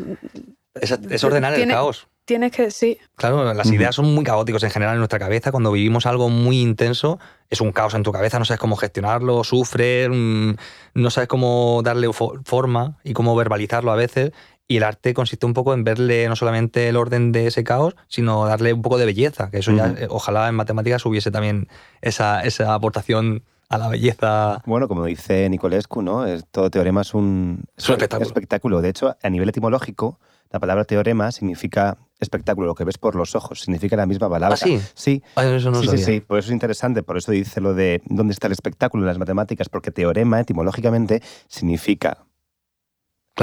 Es, 0.80 1.25
ordenar 1.25 1.54
el 1.54 1.68
caos. 1.68 2.06
tienes 2.25 2.52
que, 2.52 2.70
sí. 2.70 2.99
Claro, 3.16 3.52
las 3.52 3.70
ideas 3.73 3.94
son 3.94 4.14
muy 4.14 4.25
caóticas 4.25 4.62
en 4.62 4.70
general 4.70 4.94
en 4.94 5.00
nuestra 5.00 5.18
cabeza. 5.18 5.50
Cuando 5.50 5.73
vivimos 5.73 6.06
algo 6.06 6.28
muy 6.28 6.61
intenso, 6.61 7.18
es 7.50 7.61
un 7.61 7.73
caos 7.73 7.94
en 7.94 8.04
tu 8.04 8.12
cabeza, 8.12 8.38
no 8.38 8.44
sabes 8.44 8.61
cómo 8.61 8.76
gestionarlo, 8.76 9.42
sufres, 9.44 10.08
mm, 10.11 10.52
no 10.94 11.11
sabes 11.11 11.28
cómo 11.28 11.80
darle 11.82 12.08
forma 12.12 12.99
y 13.02 13.12
cómo 13.12 13.35
verbalizarlo 13.35 13.90
a 13.90 13.97
veces. 13.97 14.32
Y 14.68 14.76
el 14.76 14.82
arte 14.82 15.14
consiste 15.14 15.46
un 15.46 15.54
poco 15.54 15.72
en 15.72 15.82
verle 15.82 16.28
no 16.28 16.37
solamente 16.37 16.88
el 16.88 16.96
orden 16.96 17.32
de 17.32 17.46
ese 17.46 17.64
caos, 17.64 17.96
sino 18.06 18.44
darle 18.44 18.75
un 18.75 18.82
poco 18.82 18.98
de 18.98 19.06
belleza, 19.06 19.50
que 19.50 19.58
eso 19.58 19.72
ya, 19.72 19.94
eh, 19.98 20.06
ojalá 20.10 20.46
en 20.48 20.54
matemáticas 20.54 21.04
hubiese 21.06 21.30
también 21.30 21.68
esa, 22.02 22.42
esa 22.42 22.75
aportación 22.75 23.44
a 23.70 23.78
la 23.78 23.88
belleza. 23.88 24.62
Bueno, 24.66 24.87
como 24.87 25.06
dice 25.06 25.48
Nicolescu, 25.48 26.02
¿no? 26.02 26.25
todo 26.50 26.70
teorema 26.70 27.00
es 27.00 27.14
un, 27.14 27.64
espectáculo. 27.76 28.82
De 28.82 28.90
hecho, 28.90 29.16
a 29.22 29.30
nivel 29.30 29.48
etimológico, 29.48 30.18
la 30.50 30.60
palabra 30.60 30.84
teorema 30.84 31.32
significa 31.32 31.98
espectáculo, 32.20 32.66
lo 32.66 32.75
que 32.75 32.84
ves 32.84 32.98
por 32.98 33.14
los 33.14 33.34
ojos, 33.34 33.60
significa 33.60 33.96
la 33.96 34.06
misma 34.06 34.28
palabra. 34.28 34.54
¿Ah, 34.54 34.64
sí? 34.64 34.80
Sí. 34.94 35.22
Ah, 35.37 35.44
eso 35.44 35.70
no 35.70 35.80
sí, 35.80 35.88
sí, 35.88 35.98
sí, 35.98 36.20
por 36.20 36.38
eso 36.38 36.48
es 36.48 36.52
interesante, 36.52 37.02
por 37.02 37.16
eso 37.16 37.32
dice 37.32 37.60
lo 37.60 37.75
de 37.75 38.02
dónde 38.06 38.32
está 38.32 38.48
el 38.48 38.52
espectáculo 38.52 39.04
en 39.04 39.06
las 39.06 39.18
matemáticas, 39.18 39.68
porque 39.68 39.90
teorema 39.90 40.40
etimológicamente 40.40 41.22
significa 41.46 42.25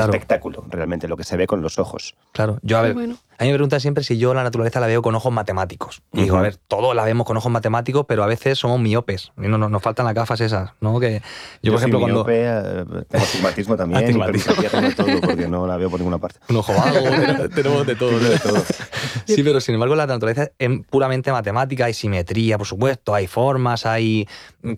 espectáculo, 0.04 0.64
realmente, 0.70 1.08
lo 1.08 1.18
que 1.18 1.24
se 1.24 1.38
ve 1.38 1.48
con 1.48 1.62
los 1.62 1.80
ojos. 1.80 2.16
Claro, 2.32 2.60
yo 2.62 2.78
a 2.78 2.82
ver, 2.82 2.96
a 3.38 3.44
mí 3.44 3.50
me 3.50 3.56
preguntan 3.56 3.82
siempre 3.82 4.04
si 4.04 4.18
yo 4.18 4.34
la 4.34 4.44
naturaleza 4.44 4.80
la 4.80 4.88
veo 4.88 5.02
con 5.02 5.14
ojos 5.14 5.32
matemáticos. 5.32 6.02
Y 6.14 6.22
digo, 6.22 6.38
a 6.38 6.42
ver, 6.42 6.56
todos 6.56 6.96
la 6.96 7.04
vemos 7.04 7.28
con 7.28 7.36
ojos 7.36 7.52
matemáticos, 7.52 8.06
pero 8.08 8.24
a 8.24 8.28
veces 8.28 8.58
somos 8.58 8.80
miopes. 8.80 9.34
Y 9.38 9.48
no, 9.48 9.58
nos 9.58 9.82
faltan 9.82 10.06
las 10.06 10.16
gafas 10.16 10.40
esas, 10.40 10.72
¿no? 10.80 11.00
Que 11.02 11.22
yo, 11.62 11.74
por 11.74 11.80
ejemplo, 11.80 12.00
cuando. 12.00 12.24
Miope, 12.24 12.46
eh, 12.46 12.86
tengo 13.10 13.26
astigmatismo 13.26 13.76
también. 13.76 14.04
astigmatismo. 14.04 14.54
tengo 14.54 14.96
todo 14.96 15.22
porque 15.22 15.48
no 15.50 15.68
la 15.68 15.76
veo 15.76 15.90
por 15.90 16.00
ninguna 16.00 16.18
parte. 16.18 16.40
Un 16.48 16.58
ojo 16.58 16.74
vago, 16.74 17.50
tenemos 17.56 17.86
de 17.86 17.96
todo. 17.96 18.20
De 18.20 18.40
todo. 18.40 18.64
sí, 19.26 19.44
pero 19.44 19.60
sin 19.60 19.76
embargo, 19.76 19.96
la 19.96 20.08
naturaleza 20.08 20.52
es 20.58 20.70
puramente 20.90 21.30
matemática, 21.32 21.86
hay 21.86 21.94
simetría, 21.94 22.58
por 22.58 22.68
supuesto, 22.68 23.14
hay 23.14 23.28
formas, 23.28 23.86
hay 23.86 24.30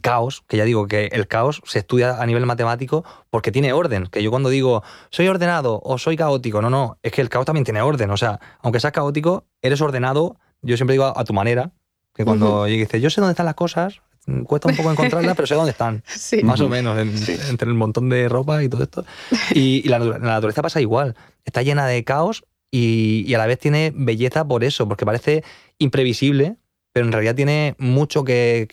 caos, 0.02 0.44
que 0.48 0.58
ya 0.58 0.64
digo 0.64 0.88
que 0.88 1.10
el 1.12 1.28
caos 1.28 1.62
se 1.66 1.80
estudia 1.80 2.22
a 2.22 2.26
nivel 2.26 2.46
matemático 2.48 3.06
porque 3.38 3.52
tiene 3.52 3.72
orden. 3.72 4.08
Que 4.08 4.24
yo 4.24 4.32
cuando 4.32 4.50
digo 4.50 4.82
soy 5.12 5.28
ordenado 5.28 5.80
o 5.84 6.00
soy 6.00 6.18
caótico, 6.18 6.60
no, 6.60 6.72
no, 6.72 6.98
es 7.04 7.12
que 7.12 7.22
el 7.22 7.30
caos 7.30 7.46
también 7.46 7.66
tiene 7.66 7.84
orden. 7.84 8.10
O 8.10 8.18
sea, 8.18 8.40
aunque 8.62 8.80
seas 8.80 8.94
caótico, 8.94 9.46
eres 9.62 9.80
ordenado, 9.80 10.38
yo 10.64 10.76
siempre 10.76 10.96
digo 10.96 11.14
a, 11.16 11.24
tu 11.24 11.34
manera, 11.34 11.70
que 12.16 12.26
cuando 12.26 12.66
dices, 12.66 13.00
yo 13.00 13.12
sé 13.12 13.22
dónde 13.22 13.34
están 13.34 13.46
las 13.46 13.54
cosas, 13.54 14.02
cuesta 14.46 14.70
un 14.70 14.76
poco 14.76 14.90
encontrarlas, 14.90 15.36
pero 15.36 15.46
sé 15.46 15.54
dónde 15.54 15.70
están. 15.70 16.04
Más 16.42 16.62
o 16.62 16.68
menos, 16.68 16.98
entre 16.98 17.70
el 17.70 17.76
montón 17.76 18.10
de 18.10 18.28
ropa 18.28 18.64
y 18.64 18.70
todo 18.70 18.82
esto. 18.82 19.06
Y, 19.54 19.88
la, 19.88 20.00
naturaleza 20.00 20.64
pasa 20.64 20.82
igual. 20.82 21.16
Está 21.46 21.62
llena 21.62 21.86
de 21.86 22.04
caos 22.04 22.44
y, 22.72 23.32
a 23.36 23.38
la 23.38 23.46
vez 23.46 23.60
tiene 23.60 23.94
belleza 23.96 24.48
por 24.48 24.64
eso, 24.64 24.88
porque 24.88 25.06
parece 25.06 25.44
imprevisible, 25.78 26.56
pero 26.92 27.06
en 27.06 27.12
realidad 27.12 27.36
tiene 27.36 27.76
mucho 27.78 28.24
que, 28.24 28.68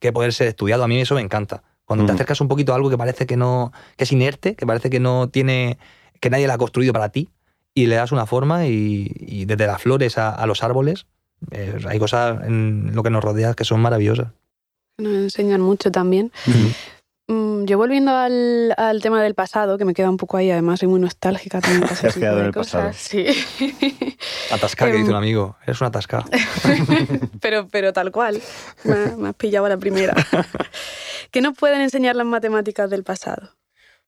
que 0.00 0.12
poder 0.12 0.32
ser 0.32 0.48
estudiado. 0.48 0.82
A 0.82 0.88
mí 0.88 1.00
eso 1.00 1.14
me 1.14 1.20
encanta. 1.20 1.62
Cuando 1.84 2.06
te 2.06 2.12
acercas 2.12 2.40
un 2.40 2.48
poquito 2.48 2.72
a 2.72 2.76
algo 2.76 2.88
que 2.88 2.96
parece 2.96 3.26
que 3.26 3.36
no, 3.36 3.72
que 3.96 4.04
es 4.04 4.12
inerte, 4.12 4.54
que 4.54 4.66
parece 4.66 4.88
que 4.88 5.00
no 5.00 5.28
tiene, 5.28 5.78
que 6.20 6.30
nadie 6.30 6.46
la 6.46 6.54
ha 6.54 6.58
construido 6.58 6.92
para 6.92 7.10
ti, 7.10 7.28
y 7.74 7.86
le 7.86 7.96
das 7.96 8.12
una 8.12 8.26
forma 8.26 8.66
y, 8.66 9.44
desde 9.46 9.66
las 9.66 9.82
flores 9.82 10.16
a, 10.16 10.46
los 10.46 10.62
árboles, 10.62 11.06
eh, 11.50 11.78
hay 11.86 11.98
cosas 11.98 12.46
en 12.46 12.94
lo 12.94 13.02
que 13.02 13.10
nos 13.10 13.22
rodea 13.22 13.54
que 13.54 13.64
son 13.64 13.80
maravillosas. 13.80 14.28
Nos 14.96 15.12
enseñan 15.12 15.60
mucho 15.60 15.90
también. 15.90 16.32
Mm, 16.46 16.68
yo 17.66 17.78
volviendo 17.78 18.16
al, 18.16 19.00
tema 19.02 19.22
del 19.22 19.34
pasado, 19.34 19.78
que 19.78 19.84
me 19.84 19.94
queda 19.94 20.10
un 20.10 20.16
poco 20.16 20.36
ahí, 20.36 20.50
además 20.50 20.80
soy 20.80 20.88
muy 20.88 21.00
nostálgica 21.00 21.60
también. 21.60 21.88
Te 22.00 22.06
has 22.06 22.14
quedado 22.14 22.40
en 22.40 22.46
el 22.46 22.52
pasado. 22.52 22.90
Sí. 22.92 23.26
Atascada, 24.52 24.92
que 24.92 24.98
dice 24.98 25.10
un 25.10 25.16
amigo. 25.16 25.56
Eres 25.64 25.80
una 25.80 25.88
atascada. 25.88 26.24
pero, 27.40 27.68
pero 27.68 27.92
tal 27.92 28.10
cual. 28.10 28.40
Me, 28.84 29.28
has 29.28 29.34
pillado 29.34 29.66
a 29.66 29.68
la 29.70 29.76
primera. 29.76 30.14
¿Qué 31.30 31.40
nos 31.40 31.56
pueden 31.56 31.80
enseñar 31.80 32.16
las 32.16 32.26
matemáticas 32.26 32.90
del 32.90 33.04
pasado? 33.04 33.50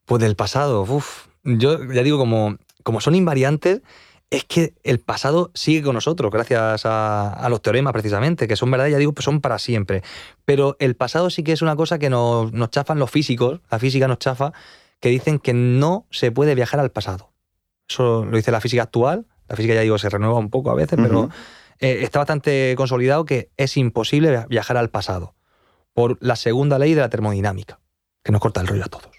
Pues 0.04 0.22
del 0.22 0.36
pasado, 0.36 0.82
uff. 0.82 1.26
Yo 1.42 1.84
ya 1.92 2.02
digo, 2.02 2.18
como, 2.18 2.56
como 2.82 3.00
son 3.00 3.14
invariantes, 3.14 3.82
es 4.30 4.44
que 4.44 4.74
el 4.82 4.98
pasado 4.98 5.50
sigue 5.54 5.82
con 5.82 5.94
nosotros, 5.94 6.32
gracias 6.32 6.82
a, 6.84 7.46
los 7.48 7.62
teoremas 7.62 7.92
precisamente, 7.92 8.48
que 8.48 8.56
son 8.56 8.70
verdad, 8.70 8.88
ya 8.88 8.98
digo, 8.98 9.12
pues 9.12 9.24
son 9.24 9.40
para 9.40 9.58
siempre. 9.58 10.02
Pero 10.44 10.76
el 10.80 10.96
pasado 10.96 11.30
sí 11.30 11.44
que 11.44 11.52
es 11.52 11.62
una 11.62 11.76
cosa 11.76 11.98
que 11.98 12.10
nos, 12.10 12.52
nos 12.52 12.70
chafan 12.70 12.98
los 12.98 13.10
físicos, 13.10 13.60
la 13.70 13.78
física 13.78 14.08
nos 14.08 14.18
chafa, 14.18 14.52
que 15.00 15.10
dicen 15.10 15.38
que 15.38 15.54
no 15.54 16.06
se 16.10 16.32
puede 16.32 16.54
viajar 16.54 16.80
al 16.80 16.90
pasado. 16.90 17.32
Eso 17.88 18.24
lo 18.24 18.36
dice 18.36 18.50
la 18.50 18.60
física 18.60 18.82
actual, 18.82 19.26
la 19.48 19.54
física 19.54 19.74
ya 19.74 19.82
digo 19.82 19.98
se 19.98 20.08
renueva 20.08 20.38
un 20.38 20.50
poco 20.50 20.70
a 20.70 20.74
veces, 20.74 20.98
pero 21.00 21.30
eh, 21.78 22.00
está 22.02 22.18
bastante 22.18 22.74
consolidado 22.76 23.24
que 23.24 23.50
es 23.56 23.76
imposible 23.76 24.44
viajar 24.48 24.76
al 24.76 24.90
pasado 24.90 25.36
por 25.92 26.18
la 26.20 26.34
segunda 26.34 26.80
ley 26.80 26.94
de 26.94 27.00
la 27.00 27.08
termodinámica, 27.08 27.78
que 28.24 28.32
nos 28.32 28.40
corta 28.40 28.60
el 28.60 28.66
rollo 28.66 28.84
a 28.84 28.88
todos, 28.88 29.10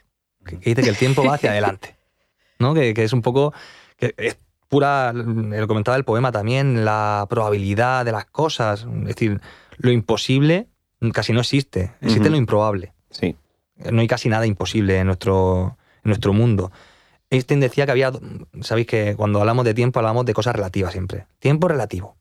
que, 0.46 0.58
dice 0.58 0.84
que 0.84 0.90
el 0.90 0.98
tiempo 0.98 1.24
va 1.24 1.36
hacia 1.36 1.52
adelante, 1.52 1.96
¿no? 2.60 2.74
que, 2.74 2.92
es 2.92 3.14
un 3.14 3.22
poco... 3.22 3.54
Que 3.96 4.38
pura, 4.68 5.14
lo 5.14 5.68
comentaba 5.68 5.98
el 5.98 6.04
poema 6.04 6.32
también, 6.32 6.86
la 6.86 7.26
probabilidad 7.30 8.06
de 8.06 8.12
las 8.12 8.26
cosas. 8.26 8.86
Es 9.02 9.08
decir, 9.08 9.42
lo 9.78 9.92
imposible 9.92 10.68
casi 11.14 11.34
no 11.34 11.42
existe, 11.42 11.92
existe 12.02 12.30
lo 12.30 12.38
improbable. 12.38 12.94
Sí. 13.12 13.36
No 13.92 14.02
hay 14.02 14.08
casi 14.08 14.30
nada 14.30 14.46
imposible 14.46 14.98
en 14.98 15.08
nuestro, 15.08 15.78
en 16.04 16.10
nuestro 16.10 16.34
mundo. 16.34 16.72
Einstein 17.30 17.60
decía 17.60 17.86
que 17.86 17.92
había, 17.92 18.12
sabéis 18.62 18.88
que 18.88 19.16
cuando 19.16 19.40
hablamos 19.40 19.66
de 19.66 19.74
tiempo 19.74 20.00
hablamos 20.00 20.26
de 20.26 20.34
cosas 20.34 20.56
relativas 20.56 20.94
siempre. 20.94 21.28
Tiempo 21.40 21.68
relativo. 21.68 22.16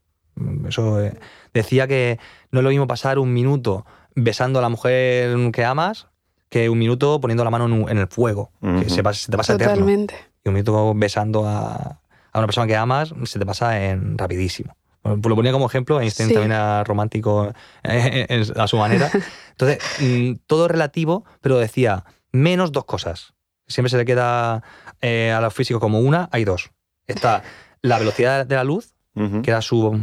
Eso 0.69 1.01
eh, 1.01 1.15
decía 1.55 1.87
que 1.87 2.19
no 2.51 2.61
es 2.61 2.65
lo 2.65 2.71
mismo 2.71 2.87
pasar 2.87 3.19
un 3.19 3.33
minuto 3.33 3.87
besando 4.15 4.59
a 4.59 4.63
la 4.63 4.69
mujer 4.69 5.35
que 5.53 5.65
amas 5.65 6.09
que 6.49 6.69
un 6.69 6.79
minuto 6.79 7.21
poniendo 7.21 7.45
la 7.45 7.51
mano 7.51 7.89
en 7.89 7.99
el 7.99 8.07
fuego, 8.07 8.51
que 8.61 8.89
se, 8.89 8.97
te 8.97 9.03
pasa 9.37 9.59
Totalmente. 9.59 10.15
Y 10.45 10.49
un 10.49 10.55
minuto 10.55 10.93
besando 10.95 11.47
a, 11.47 12.01
a 12.37 12.39
una 12.41 12.47
persona 12.47 12.67
que 12.67 12.77
amas, 12.77 13.15
se 13.25 13.39
te 13.39 13.47
pasa 13.47 13.83
en 13.83 14.19
rapidísimo. 14.19 14.77
Pues 15.01 15.25
lo 15.25 15.37
ponía 15.37 15.53
como 15.53 15.67
ejemplo, 15.67 16.01
Einstein 16.01 16.29
también 16.31 16.53
era 16.53 16.85
romántico 16.85 17.51
eh, 17.83 18.45
a 18.57 18.67
su 18.69 18.77
manera. 18.77 19.11
Entonces, 19.53 19.79
mm, 20.01 20.41
todo 20.47 20.69
relativo, 20.69 21.25
pero 21.41 21.57
decía 21.57 22.05
menos 22.33 22.73
dos 22.73 22.85
cosas. 22.85 23.33
Siempre 23.67 23.89
se 23.89 23.97
le 23.97 24.05
queda 24.05 24.63
eh, 25.01 25.33
a 25.33 25.41
los 25.41 25.55
físicos 25.55 25.81
como 25.81 26.01
una, 26.01 26.29
hay 26.31 26.45
dos. 26.45 26.73
Está 27.07 27.43
la 27.81 27.99
velocidad 27.99 28.45
de 28.45 28.55
la 28.55 28.65
luz, 28.65 28.93
que 29.15 29.51
era 29.51 29.63
su, 29.63 29.99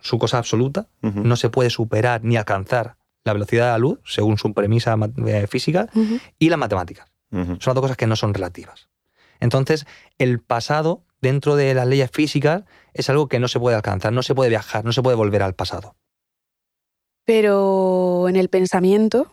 su 0.00 0.18
cosa 0.18 0.36
absoluta, 0.36 0.86
no 1.00 1.36
se 1.36 1.48
puede 1.48 1.70
superar 1.70 2.22
ni 2.22 2.36
alcanzar 2.36 2.96
la 3.24 3.32
velocidad 3.32 3.66
de 3.66 3.70
la 3.70 3.78
luz, 3.78 4.00
según 4.04 4.36
su 4.36 4.52
premisa 4.52 4.96
eh, 5.26 5.46
física, 5.48 5.88
y 6.38 6.50
las 6.50 6.58
matemáticas. 6.58 7.06
Son 7.30 7.58
las 7.58 7.74
dos 7.74 7.80
cosas 7.80 7.96
que 7.96 8.06
no 8.06 8.16
son 8.16 8.34
relativas. 8.34 8.90
Entonces, 9.38 9.86
el 10.18 10.40
pasado 10.40 11.04
dentro 11.20 11.56
de 11.56 11.74
las 11.74 11.86
leyes 11.86 12.10
físicas 12.10 12.64
es 12.92 13.10
algo 13.10 13.28
que 13.28 13.38
no 13.38 13.48
se 13.48 13.60
puede 13.60 13.76
alcanzar, 13.76 14.12
no 14.12 14.22
se 14.22 14.34
puede 14.34 14.50
viajar, 14.50 14.84
no 14.84 14.92
se 14.92 15.02
puede 15.02 15.16
volver 15.16 15.42
al 15.42 15.54
pasado. 15.54 15.94
Pero 17.24 18.28
en 18.28 18.36
el 18.36 18.48
pensamiento 18.48 19.30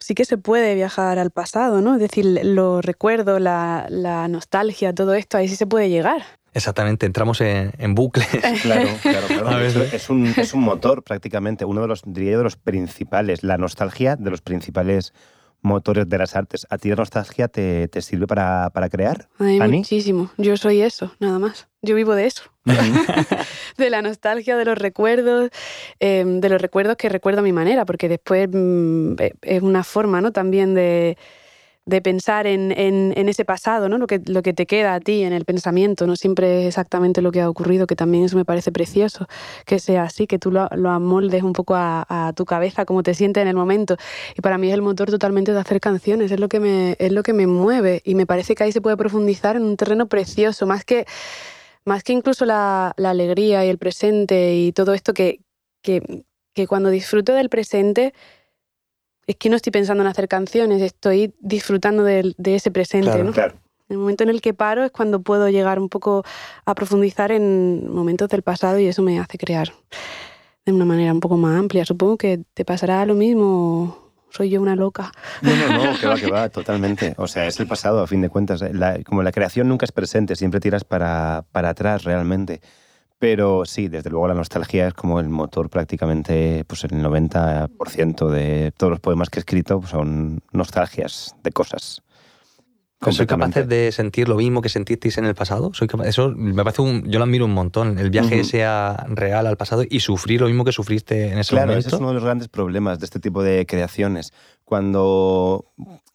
sí 0.00 0.14
que 0.14 0.24
se 0.24 0.38
puede 0.38 0.74
viajar 0.74 1.18
al 1.18 1.30
pasado, 1.30 1.80
¿no? 1.80 1.94
Es 1.94 2.00
decir, 2.00 2.24
los 2.42 2.84
recuerdos, 2.84 3.40
la, 3.40 3.86
nostalgia, 4.28 4.94
todo 4.94 5.14
esto, 5.14 5.36
ahí 5.36 5.48
sí 5.48 5.56
se 5.56 5.66
puede 5.66 5.88
llegar. 5.90 6.22
Exactamente, 6.54 7.06
entramos 7.06 7.40
en, 7.40 7.94
bucle. 7.94 8.24
Claro, 8.62 8.88
claro, 9.02 9.26
claro. 9.28 9.60
Es, 9.60 10.10
un, 10.10 10.26
es 10.36 10.54
un 10.54 10.62
motor 10.62 11.02
prácticamente, 11.02 11.64
uno 11.64 11.82
de 11.82 11.88
los, 11.88 12.02
diría 12.06 12.32
yo, 12.32 12.38
de 12.38 12.44
los 12.44 12.56
principales, 12.56 13.42
la 13.42 13.58
nostalgia 13.58 14.16
de 14.16 14.30
los 14.30 14.40
principales 14.40 15.12
motores 15.62 16.08
de 16.08 16.18
las 16.18 16.36
artes. 16.36 16.66
¿A 16.70 16.78
ti 16.78 16.88
la 16.88 16.96
nostalgia 16.96 17.48
te, 17.48 17.88
sirve 18.00 18.26
para, 18.26 18.70
crear? 18.90 19.28
Ay, 19.38 19.60
muchísimo. 19.60 20.30
Yo 20.36 20.56
soy 20.56 20.80
eso, 20.82 21.12
nada 21.18 21.38
más. 21.38 21.68
Yo 21.82 21.94
vivo 21.94 22.14
de 22.14 22.26
eso. 22.26 22.42
de 23.78 23.90
la 23.90 24.02
nostalgia, 24.02 24.56
de 24.56 24.64
los 24.64 24.76
recuerdos, 24.76 25.50
em, 26.00 26.40
de 26.40 26.48
los 26.48 26.60
recuerdos 26.60 26.96
que 26.96 27.08
recuerdo 27.08 27.40
a 27.40 27.42
mi 27.42 27.52
manera, 27.52 27.84
porque 27.84 28.08
después 28.08 28.48
mm, 28.52 29.14
e, 29.18 29.34
es 29.42 29.62
una 29.62 29.84
forma 29.84 30.20
¿no? 30.20 30.32
también 30.32 30.74
de, 30.74 31.16
de 31.88 32.02
pensar 32.02 32.46
en, 32.46 32.70
en, 32.76 33.28
ese 33.30 33.46
pasado, 33.46 33.88
¿no? 33.88 33.96
Lo 33.96 34.06
que, 34.06 34.20
lo 34.26 34.42
que 34.42 34.52
te 34.52 34.66
queda 34.66 34.94
a 34.94 35.00
ti 35.00 35.22
en 35.22 35.32
el 35.32 35.46
pensamiento, 35.46 36.06
no 36.06 36.16
siempre 36.16 36.60
es 36.60 36.66
exactamente 36.68 37.22
lo 37.22 37.32
que 37.32 37.40
ha 37.40 37.48
ocurrido, 37.48 37.86
que 37.86 37.96
también 37.96 38.24
eso 38.24 38.36
me 38.36 38.44
parece 38.44 38.72
precioso, 38.72 39.26
que 39.64 39.78
sea 39.78 40.02
así, 40.02 40.26
que 40.26 40.38
tú 40.38 40.50
lo, 40.50 40.68
lo 40.76 40.90
amoldes 40.90 41.42
un 41.42 41.54
poco 41.54 41.74
a, 41.76 42.34
tu 42.36 42.44
cabeza, 42.44 42.84
como 42.84 43.02
te 43.02 43.14
sientes 43.14 43.40
en 43.40 43.48
el 43.48 43.56
momento. 43.56 43.96
Y 44.36 44.42
para 44.42 44.58
mí 44.58 44.68
es 44.68 44.74
el 44.74 44.82
motor 44.82 45.10
totalmente 45.10 45.54
de 45.54 45.60
hacer 45.60 45.80
canciones, 45.80 46.30
es 46.30 46.38
lo 46.38 46.50
que 46.50 46.60
me, 46.60 46.94
es 46.98 47.10
lo 47.10 47.22
que 47.22 47.32
me 47.32 47.46
mueve 47.46 48.02
y 48.04 48.14
me 48.14 48.26
parece 48.26 48.54
que 48.54 48.64
ahí 48.64 48.72
se 48.72 48.82
puede 48.82 48.98
profundizar 48.98 49.56
en 49.56 49.62
un 49.62 49.78
terreno 49.78 50.08
precioso, 50.08 50.66
más 50.66 50.84
que, 50.84 51.06
más 51.86 52.02
que 52.02 52.12
incluso 52.12 52.44
la, 52.44 52.94
alegría 52.98 53.64
y 53.64 53.70
el 53.70 53.78
presente 53.78 54.56
y 54.56 54.72
todo 54.72 54.92
esto 54.92 55.14
que, 55.14 55.40
que 55.82 56.66
cuando 56.66 56.90
disfruto 56.90 57.32
del 57.32 57.48
presente 57.48 58.12
es 59.28 59.36
que 59.36 59.50
no 59.50 59.56
estoy 59.56 59.70
pensando 59.70 60.02
en 60.02 60.08
hacer 60.08 60.26
canciones, 60.26 60.80
estoy 60.80 61.34
disfrutando 61.38 62.02
de, 62.02 62.34
ese 62.44 62.70
presente. 62.70 63.08
Claro, 63.08 63.24
¿no? 63.24 63.32
claro. 63.32 63.54
El 63.90 63.98
momento 63.98 64.24
en 64.24 64.30
el 64.30 64.40
que 64.40 64.54
paro 64.54 64.84
es 64.84 64.90
cuando 64.90 65.20
puedo 65.20 65.48
llegar 65.50 65.78
un 65.78 65.90
poco 65.90 66.24
a 66.64 66.74
profundizar 66.74 67.30
en 67.30 67.90
momentos 67.92 68.28
del 68.30 68.42
pasado 68.42 68.78
y 68.78 68.86
eso 68.86 69.02
me 69.02 69.20
hace 69.20 69.36
crear 69.38 69.72
de 70.64 70.72
una 70.72 70.86
manera 70.86 71.12
un 71.12 71.20
poco 71.20 71.36
más 71.36 71.58
amplia. 71.58 71.84
Supongo 71.84 72.16
que 72.16 72.40
te 72.54 72.64
pasará 72.64 73.04
lo 73.04 73.14
mismo. 73.14 74.12
Soy 74.30 74.48
yo 74.48 74.62
una 74.62 74.76
loca. 74.76 75.12
No, 75.42 75.54
no, 75.56 75.84
no, 75.84 75.98
que 75.98 76.06
va, 76.06 76.16
que 76.16 76.30
va, 76.30 76.48
totalmente. 76.50 77.14
O 77.18 77.26
sea, 77.26 77.46
es 77.46 77.60
el 77.60 77.66
pasado, 77.66 78.00
a 78.00 78.06
fin 78.06 78.22
de 78.22 78.30
cuentas. 78.30 78.62
como 79.06 79.22
la 79.22 79.32
creación 79.32 79.68
nunca 79.68 79.84
es 79.84 79.92
presente, 79.92 80.36
siempre 80.36 80.60
tiras 80.60 80.84
para, 80.84 81.44
para 81.52 81.70
atrás 81.70 82.04
realmente. 82.04 82.62
Pero 83.18 83.64
sí, 83.64 83.88
desde 83.88 84.10
luego 84.10 84.28
la 84.28 84.34
nostalgia 84.34 84.86
es 84.88 84.94
como 84.94 85.18
el 85.18 85.28
motor 85.28 85.68
prácticamente, 85.68 86.64
pues 86.66 86.84
el 86.84 86.92
90% 86.92 88.28
de 88.28 88.72
todos 88.76 88.90
los 88.90 89.00
poemas 89.00 89.28
que 89.28 89.38
he 89.38 89.40
escrito 89.40 89.82
son 89.86 90.40
nostalgias 90.52 91.34
de 91.42 91.50
cosas. 91.50 92.02
¿Soy 93.10 93.26
capaces 93.26 93.68
de 93.68 93.92
sentir 93.92 94.28
lo 94.28 94.34
mismo 94.36 94.60
que 94.60 94.68
sentisteis 94.68 95.18
en 95.18 95.24
el 95.24 95.34
pasado? 95.34 95.72
¿Soy 95.72 95.88
Eso 96.04 96.32
me 96.34 96.64
parece 96.64 96.82
un, 96.82 97.08
yo 97.08 97.18
lo 97.18 97.24
admiro 97.24 97.44
un 97.44 97.54
montón, 97.54 97.98
el 97.98 98.10
viaje 98.10 98.42
sea 98.42 99.06
real 99.08 99.46
al 99.46 99.56
pasado 99.56 99.84
y 99.88 100.00
sufrir 100.00 100.40
lo 100.40 100.48
mismo 100.48 100.64
que 100.64 100.72
sufriste 100.72 101.30
en 101.30 101.38
ese 101.38 101.54
momento. 101.54 101.66
Claro, 101.66 101.78
ese 101.78 101.88
es 101.88 101.94
uno 101.94 102.08
de 102.08 102.14
los 102.14 102.24
grandes 102.24 102.48
problemas 102.48 102.98
de 102.98 103.04
este 103.04 103.20
tipo 103.20 103.44
de 103.44 103.66
creaciones. 103.66 104.32
Cuando 104.64 105.66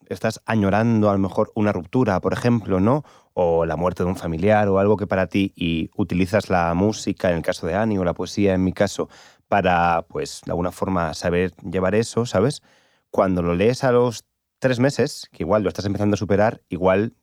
estás 0.09 0.41
añorando 0.45 1.09
a 1.09 1.13
lo 1.13 1.19
mejor 1.19 1.51
una 1.55 1.71
ruptura, 1.71 2.19
por 2.19 2.33
ejemplo, 2.33 2.81
¿no? 2.81 3.05
O 3.33 3.65
la 3.65 3.75
muerte 3.75 4.03
de 4.03 4.09
un 4.09 4.15
familiar 4.15 4.67
o 4.69 4.79
algo 4.79 4.97
que 4.97 5.07
para 5.07 5.27
ti 5.27 5.53
y 5.55 5.89
utilizas 5.95 6.49
la 6.49 6.73
música, 6.73 7.29
en 7.31 7.37
el 7.37 7.43
caso 7.43 7.67
de 7.67 7.75
Annie, 7.75 7.97
o 7.97 8.03
la 8.03 8.13
poesía, 8.13 8.53
en 8.53 8.63
mi 8.63 8.73
caso, 8.73 9.09
para, 9.47 10.05
pues, 10.07 10.41
de 10.45 10.51
alguna 10.51 10.71
forma 10.71 11.13
saber 11.13 11.53
llevar 11.57 11.95
eso, 11.95 12.25
¿sabes? 12.25 12.61
Cuando 13.09 13.41
lo 13.41 13.55
lees 13.55 13.83
a 13.83 13.91
los 13.91 14.25
tres 14.59 14.79
meses, 14.79 15.29
que 15.31 15.43
igual 15.43 15.63
lo 15.63 15.69
estás 15.69 15.85
empezando 15.85 16.15
a 16.15 16.17
superar, 16.17 16.61
igual 16.69 17.13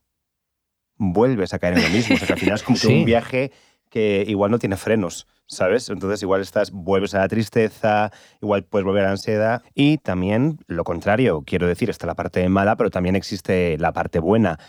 vuelves 0.97 1.55
a 1.55 1.59
caer 1.59 1.79
en 1.79 1.85
lo 1.85 1.89
mismo. 1.89 2.15
O 2.15 2.19
sea, 2.19 2.27
que 2.27 2.35
al 2.35 2.39
final 2.39 2.55
es 2.57 2.63
como 2.63 2.79
un 2.89 3.05
viaje 3.05 3.53
que 3.89 4.25
igual 4.29 4.51
no 4.51 4.59
tiene 4.59 4.77
frenos, 4.77 5.27
¿sabes? 5.47 5.89
Entonces 5.91 6.23
igual 6.23 6.41
estás, 6.41 6.71
vuelves 6.71 7.15
a 7.15 7.19
la 7.19 7.29
tristeza, 7.29 8.13
igual 8.41 8.65
puedes 8.65 8.85
volver 8.85 9.03
a 9.03 9.07
la 9.07 9.13
ansiedad 9.13 9.63
y 9.75 9.99
también 9.99 10.59
lo 10.69 10.85
contrario, 10.85 11.43
quiero 11.45 11.67
decir, 11.67 11.91
está 11.91 12.07
la 12.07 12.15
parte 12.15 12.49
mala, 12.49 12.77
pero 12.77 12.91
también 12.91 13.17
existe 13.17 13.77
la 13.79 13.93
parte 13.93 14.21
buena 14.21 14.61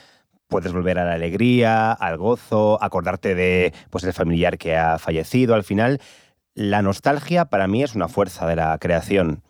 puedes 0.52 0.74
volver 0.74 1.00
a 1.00 1.06
la 1.06 1.14
alegría, 1.14 1.94
al 1.94 2.18
gozo, 2.18 2.78
acordarte 2.84 3.34
de 3.34 3.74
pues, 3.90 4.04
el 4.04 4.14
familiar 4.14 4.58
que 4.58 4.76
ha 4.76 5.00
fallecido. 5.00 5.56
Al 5.56 5.64
final, 5.64 6.02
la 6.54 6.82
nostalgia 6.82 7.46
para 7.46 7.68
mí 7.68 7.82
es 7.82 7.96
una 7.96 8.10
fuerza 8.10 8.46
de 8.46 8.58
la 8.58 8.78
creación. 8.78 9.42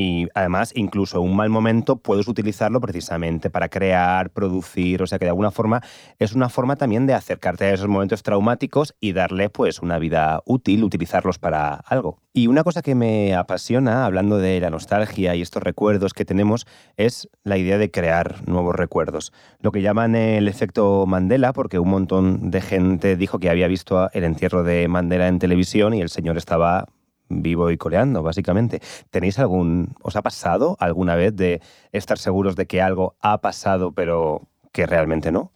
Y 0.00 0.28
además, 0.32 0.70
incluso 0.76 1.20
un 1.20 1.34
mal 1.34 1.50
momento 1.50 1.96
puedes 1.96 2.28
utilizarlo 2.28 2.80
precisamente 2.80 3.50
para 3.50 3.68
crear, 3.68 4.30
producir, 4.30 5.02
o 5.02 5.08
sea 5.08 5.18
que 5.18 5.24
de 5.24 5.30
alguna 5.30 5.50
forma 5.50 5.82
es 6.20 6.34
una 6.34 6.48
forma 6.48 6.76
también 6.76 7.08
de 7.08 7.14
acercarte 7.14 7.64
a 7.64 7.74
esos 7.74 7.88
momentos 7.88 8.22
traumáticos 8.22 8.94
y 9.00 9.12
darle 9.12 9.50
pues 9.50 9.80
una 9.80 9.98
vida 9.98 10.40
útil, 10.44 10.84
utilizarlos 10.84 11.40
para 11.40 11.74
algo. 11.74 12.22
Y 12.32 12.46
una 12.46 12.62
cosa 12.62 12.80
que 12.80 12.94
me 12.94 13.34
apasiona, 13.34 14.04
hablando 14.04 14.38
de 14.38 14.60
la 14.60 14.70
nostalgia 14.70 15.34
y 15.34 15.42
estos 15.42 15.64
recuerdos 15.64 16.14
que 16.14 16.24
tenemos, 16.24 16.68
es 16.96 17.28
la 17.42 17.58
idea 17.58 17.76
de 17.76 17.90
crear 17.90 18.46
nuevos 18.46 18.76
recuerdos. 18.76 19.32
Lo 19.58 19.72
que 19.72 19.82
llaman 19.82 20.14
el 20.14 20.46
efecto 20.46 21.06
Mandela, 21.08 21.52
porque 21.52 21.80
un 21.80 21.90
montón 21.90 22.52
de 22.52 22.60
gente 22.60 23.16
dijo 23.16 23.40
que 23.40 23.50
había 23.50 23.66
visto 23.66 24.08
el 24.12 24.22
entierro 24.22 24.62
de 24.62 24.86
Mandela 24.86 25.26
en 25.26 25.40
televisión 25.40 25.92
y 25.92 26.02
el 26.02 26.08
señor 26.08 26.36
estaba 26.36 26.86
vivo 27.28 27.70
y 27.70 27.76
coleando, 27.76 28.22
básicamente. 28.22 28.80
¿Tenéis 29.10 29.38
algún, 29.38 29.94
os 30.02 30.16
ha 30.16 30.22
pasado 30.22 30.76
alguna 30.80 31.14
vez 31.14 31.34
de 31.34 31.60
estar 31.92 32.18
seguros 32.18 32.56
de 32.56 32.66
que 32.66 32.82
algo 32.82 33.16
ha 33.20 33.38
pasado 33.38 33.92
pero 33.92 34.42
que 34.72 34.86
realmente 34.86 35.32
no? 35.32 35.52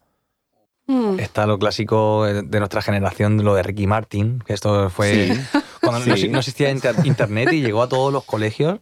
Hmm. 0.87 1.18
Está 1.18 1.46
lo 1.46 1.58
clásico 1.58 2.24
de 2.24 2.58
nuestra 2.58 2.82
generación, 2.82 3.44
lo 3.44 3.54
de 3.54 3.62
Ricky 3.62 3.87
Martin, 3.87 4.40
que 4.40 4.52
esto 4.52 4.90
fue 4.90 5.30
cuando 5.83 6.07
No, 6.07 6.38
existía 6.38 6.71
internet 6.71 7.53
y 7.53 7.61
llegó 7.61 7.83
a 7.83 7.88
todos 7.88 8.12
los 8.12 8.25
colegios 8.25 8.79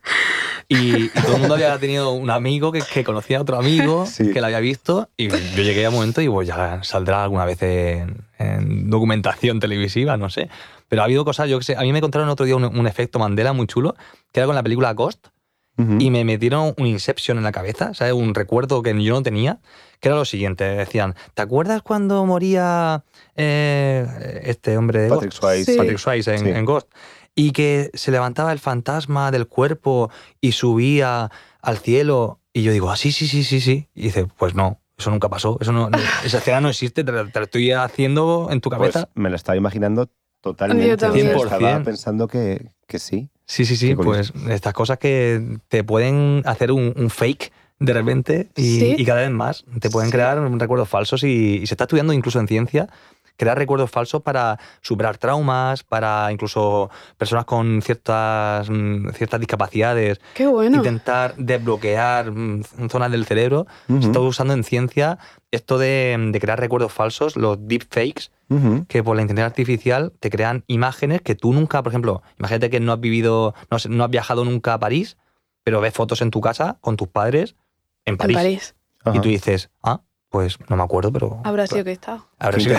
y, 0.69 1.09
todo 1.09 1.35
el 1.35 1.41
mundo 1.41 1.55
había 1.55 1.77
tenido 1.79 2.13
un 2.13 2.31
amigo 2.31 2.71
que, 2.71 3.05
conocía 3.05 3.39
a 3.39 3.41
otro 3.41 3.59
amigo 3.59 4.05
que 4.17 4.41
lo 4.41 4.47
había 4.47 4.61
visto 4.61 5.09
y 5.17 5.29
yo 5.29 5.63
llegué 5.63 5.87
a 5.87 5.89
un 5.89 5.97
momento 5.97 6.21
y 6.21 6.29
pues 6.29 6.47
ya 6.47 6.81
saldrá 6.85 7.25
alguna 7.25 7.45
vez 7.45 7.63
en, 7.63 8.25
en 8.39 8.91
documentación 8.91 9.61
televisiva, 9.61 10.17
no 10.17 10.31
sé. 10.31 10.49
Pero 10.89 11.03
ha 11.03 11.05
habido 11.05 11.25
cosas, 11.25 11.49
yo 11.49 11.59
que 11.59 11.65
sé, 11.65 11.77
a 11.77 11.83
mí 11.83 11.93
me 11.93 12.01
contaron 12.01 12.29
otro 12.29 12.47
día 12.47 12.57
un, 12.57 12.87
efecto 12.87 13.19
Mandela 13.19 13.53
muy 13.53 13.67
chulo, 13.67 13.95
que 14.33 14.41
era 14.41 14.47
con 14.47 14.57
la 14.57 14.63
película 14.63 14.93
Ghost, 14.93 15.29
y 15.99 16.11
me 16.11 16.25
metieron 16.25 16.75
un 16.77 16.87
Inception 16.87 17.39
en 17.39 17.45
la 17.45 17.53
cabeza, 17.53 17.95
¿sabes? 17.95 18.13
Un 18.13 18.35
recuerdo 18.35 18.83
que 18.83 19.03
yo 19.03 19.15
no 19.15 19.23
tenía, 19.23 19.61
que 20.01 20.09
era 20.09 20.17
lo 20.17 20.25
siguiente, 20.25 20.65
decían, 20.65 21.15
¿te 21.35 21.43
acuerdas 21.43 21.83
cuando 21.83 22.25
moría 22.27 23.05
eh, 23.37 24.41
este 24.45 24.77
hombre 24.77 25.03
de 25.03 25.09
Patrick 25.09 25.33
Swayze, 25.33 25.77
Patrick 25.77 25.99
Swayze 25.99 26.35
en, 26.35 26.65
Ghost? 26.65 26.89
Y 27.35 27.53
que 27.53 27.91
se 27.95 28.11
levantaba 28.11 28.53
el 28.53 28.59
fantasma 28.59 29.31
del 29.31 29.47
cuerpo 29.47 30.11
y 30.41 30.53
subía 30.53 31.31
al 31.63 31.79
cielo. 31.79 32.41
Y 32.53 32.63
yo 32.63 32.73
digo, 32.73 32.91
ah, 32.91 32.97
sí, 32.97 33.13
sí, 33.13 33.29
sí, 33.29 33.45
sí, 33.45 33.61
sí. 33.61 33.89
Y 33.95 34.03
dice, 34.03 34.27
pues 34.37 34.55
no, 34.55 34.81
eso 34.99 35.11
nunca 35.11 35.29
pasó. 35.29 35.57
Eso 35.61 35.73
no, 35.73 35.89
esa 36.25 36.39
escena 36.39 36.61
no 36.61 36.69
existe, 36.69 37.05
te, 37.05 37.13
te, 37.13 37.39
lo 37.39 37.45
estoy 37.45 37.73
haciendo 37.73 38.49
en 38.51 38.61
tu 38.61 38.69
pues 38.69 38.93
cabeza. 38.93 39.09
me 39.15 39.31
lo 39.31 39.37
estaba 39.37 39.57
imaginando 39.57 40.11
Totalmente. 40.41 40.93
Estaba 40.93 41.83
pensando 41.83 42.27
que, 42.27 42.71
que, 42.87 42.99
sí. 42.99 43.29
Sí, 43.51 43.65
sí, 43.65 43.75
sí. 43.75 43.97
Pues 43.97 44.33
estas 44.49 44.73
cosas 44.73 44.99
que 44.99 45.59
te 45.67 45.83
pueden 45.83 46.43
hacer 46.47 46.71
un, 46.71 47.11
fake 47.11 47.51
de 47.81 47.93
repente 47.93 48.49
y, 48.55 49.05
cada 49.05 49.23
vez 49.23 49.31
más. 49.33 49.65
Te 49.81 49.91
pueden 49.91 50.13
crear 50.13 50.39
recuerdos 50.57 50.89
falsos 50.89 51.25
y, 51.25 51.57
y, 51.57 51.67
se 51.67 51.75
está 51.75 51.85
estudiando 51.85 52.13
incluso 52.13 52.39
en 52.39 52.47
ciencia 52.47 52.87
crear 53.41 53.57
recuerdos 53.57 53.91
falsos 53.91 54.21
para 54.21 54.59
superar 54.83 55.17
traumas, 55.17 55.83
para 55.83 56.31
incluso 56.31 56.91
personas 57.17 57.47
con 57.47 57.81
ciertas, 57.81 58.69
mm, 58.69 59.09
ciertas 59.15 59.41
discapacidades. 59.41 60.21
Qué 60.35 60.47
bueno. 60.47 60.77
Intentar 60.77 61.35
desbloquear 61.39 62.31
mm, 62.31 62.63
zonas 62.91 63.11
del 63.11 63.25
cerebro. 63.25 63.67
Se 63.89 64.07
está 64.07 64.21
usando 64.21 64.53
en 64.53 64.63
ciencia 64.63 65.19
esto 65.51 65.79
de, 65.79 66.37
crear 66.41 66.59
recuerdos 66.59 66.93
falsos, 66.93 67.37
los 67.37 67.59
deepfakes, 67.67 68.31
que 68.89 69.03
por 69.03 69.15
la 69.15 69.23
inteligencia 69.23 69.47
artificial 69.47 70.13
te 70.19 70.29
crean 70.29 70.65
imágenes 70.67 71.23
que 71.23 71.37
tú 71.37 71.53
nunca, 71.53 71.83
por 71.83 71.93
ejemplo, 71.93 72.23
imagínate 72.39 72.69
que 72.69 72.81
no 72.81 72.93
has 72.93 73.01
vivido, 73.01 73.55
no 73.71 73.77
has, 73.77 73.89
no 73.89 74.05
has 74.05 74.11
viajado 74.11 74.45
nunca 74.45 74.75
a 74.75 74.81
París, 74.81 75.17
pero 75.63 75.81
ves 75.81 75.95
fotos 75.95 76.21
en 76.23 76.31
tu 76.31 76.41
casa 76.41 76.79
con 76.81 76.97
tus 76.97 77.09
padres 77.09 77.55
en 78.07 78.17
París. 78.17 78.37
En 78.37 78.43
París. 78.43 78.75
Y 79.15 79.21
tú 79.21 79.29
dices, 79.29 79.71
ah, 79.83 80.03
pues 80.31 80.59
no 80.69 80.77
me 80.77 80.83
acuerdo, 80.85 81.13
pero. 81.13 81.41
Habrá 81.45 81.67
sido 81.67 81.85
que 81.85 81.91
he 81.91 81.95
estado. 81.95 82.27
Habrá 82.39 82.61
sido 82.61 82.77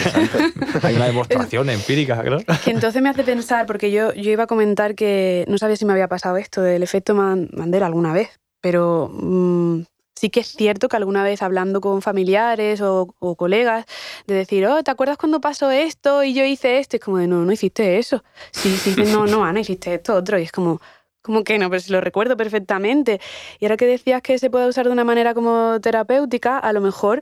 Hay 0.84 0.96
una 0.96 1.06
demostración 1.06 1.70
empírica, 1.70 2.22
creo. 2.22 2.40
Que 2.64 2.72
entonces 2.72 3.02
me 3.02 3.10
hace 3.10 3.24
pensar, 3.24 3.66
porque 3.66 3.92
yo, 3.92 4.14
yo 4.14 4.32
iba 4.32 4.44
a 4.44 4.48
comentar 4.48 4.96
que 4.96 5.46
no 5.48 5.58
sabía 5.58 5.76
si 5.76 5.86
me 5.86 5.92
había 5.92 6.08
pasado 6.08 6.38
esto 6.38 6.62
del 6.62 6.82
efecto 6.82 7.14
Mandela 7.14 7.86
alguna 7.86 8.14
vez, 8.14 8.40
pero 8.62 9.10
mm, 9.12 9.82
sí 10.16 10.30
que 10.30 10.42
es 10.42 10.48
cierto 10.48 10.88
que 10.88 10.98
alguna 10.98 11.24
vez 11.24 11.42
hablando 11.42 11.82
con 11.82 12.02
familiares 12.02 12.82
o, 12.82 13.16
colegas, 13.38 13.86
de 14.28 14.36
decir, 14.36 14.66
oh, 14.68 14.84
¿te 14.84 14.92
acuerdas 14.92 15.18
cuando 15.18 15.42
pasó 15.42 15.72
esto 15.72 16.24
y 16.24 16.34
yo 16.34 16.44
hice 16.44 16.80
esto? 16.80 16.98
es 16.98 17.02
como 17.02 17.18
de, 17.18 17.28
no, 17.28 17.46
no 17.46 17.52
hiciste 17.52 17.98
eso. 17.98 18.24
Sí, 18.52 18.76
sí, 18.78 18.96
no, 19.12 19.26
no, 19.26 19.44
Ana, 19.44 19.62
hiciste 19.62 19.94
esto, 19.94 20.16
otro. 20.16 20.38
Y 20.38 20.44
es 20.44 20.52
como, 20.52 20.82
como 21.22 21.44
que 21.44 21.58
no, 21.58 21.70
pero 21.70 21.80
si 21.80 21.92
lo 21.92 22.02
recuerdo 22.02 22.38
perfectamente. 22.38 23.20
Y 23.60 23.66
ahora 23.66 23.78
que 23.78 23.88
decías 23.88 24.22
que 24.22 24.38
se 24.38 24.50
puede 24.50 24.68
usar 24.68 24.86
de 24.86 24.92
una 24.92 25.04
manera 25.04 25.34
como 25.34 25.80
terapéutica, 25.82 26.58
a 26.58 26.74
lo 26.74 26.82
mejor 26.82 27.22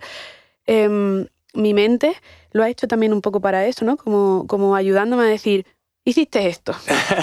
em, 0.65 1.28
mi 1.54 1.73
mente 1.73 2.15
lo 2.52 2.63
ha 2.63 2.69
hecho 2.69 2.88
también 2.88 3.13
un 3.13 3.21
poco 3.21 3.41
para 3.41 3.65
eso, 3.65 3.86
¿no? 3.86 3.97
Como, 3.97 4.45
como 4.47 4.75
ayudándome 4.75 5.23
a 5.23 5.28
decir, 5.28 5.65
hiciste 6.10 6.48
esto. 6.48 6.74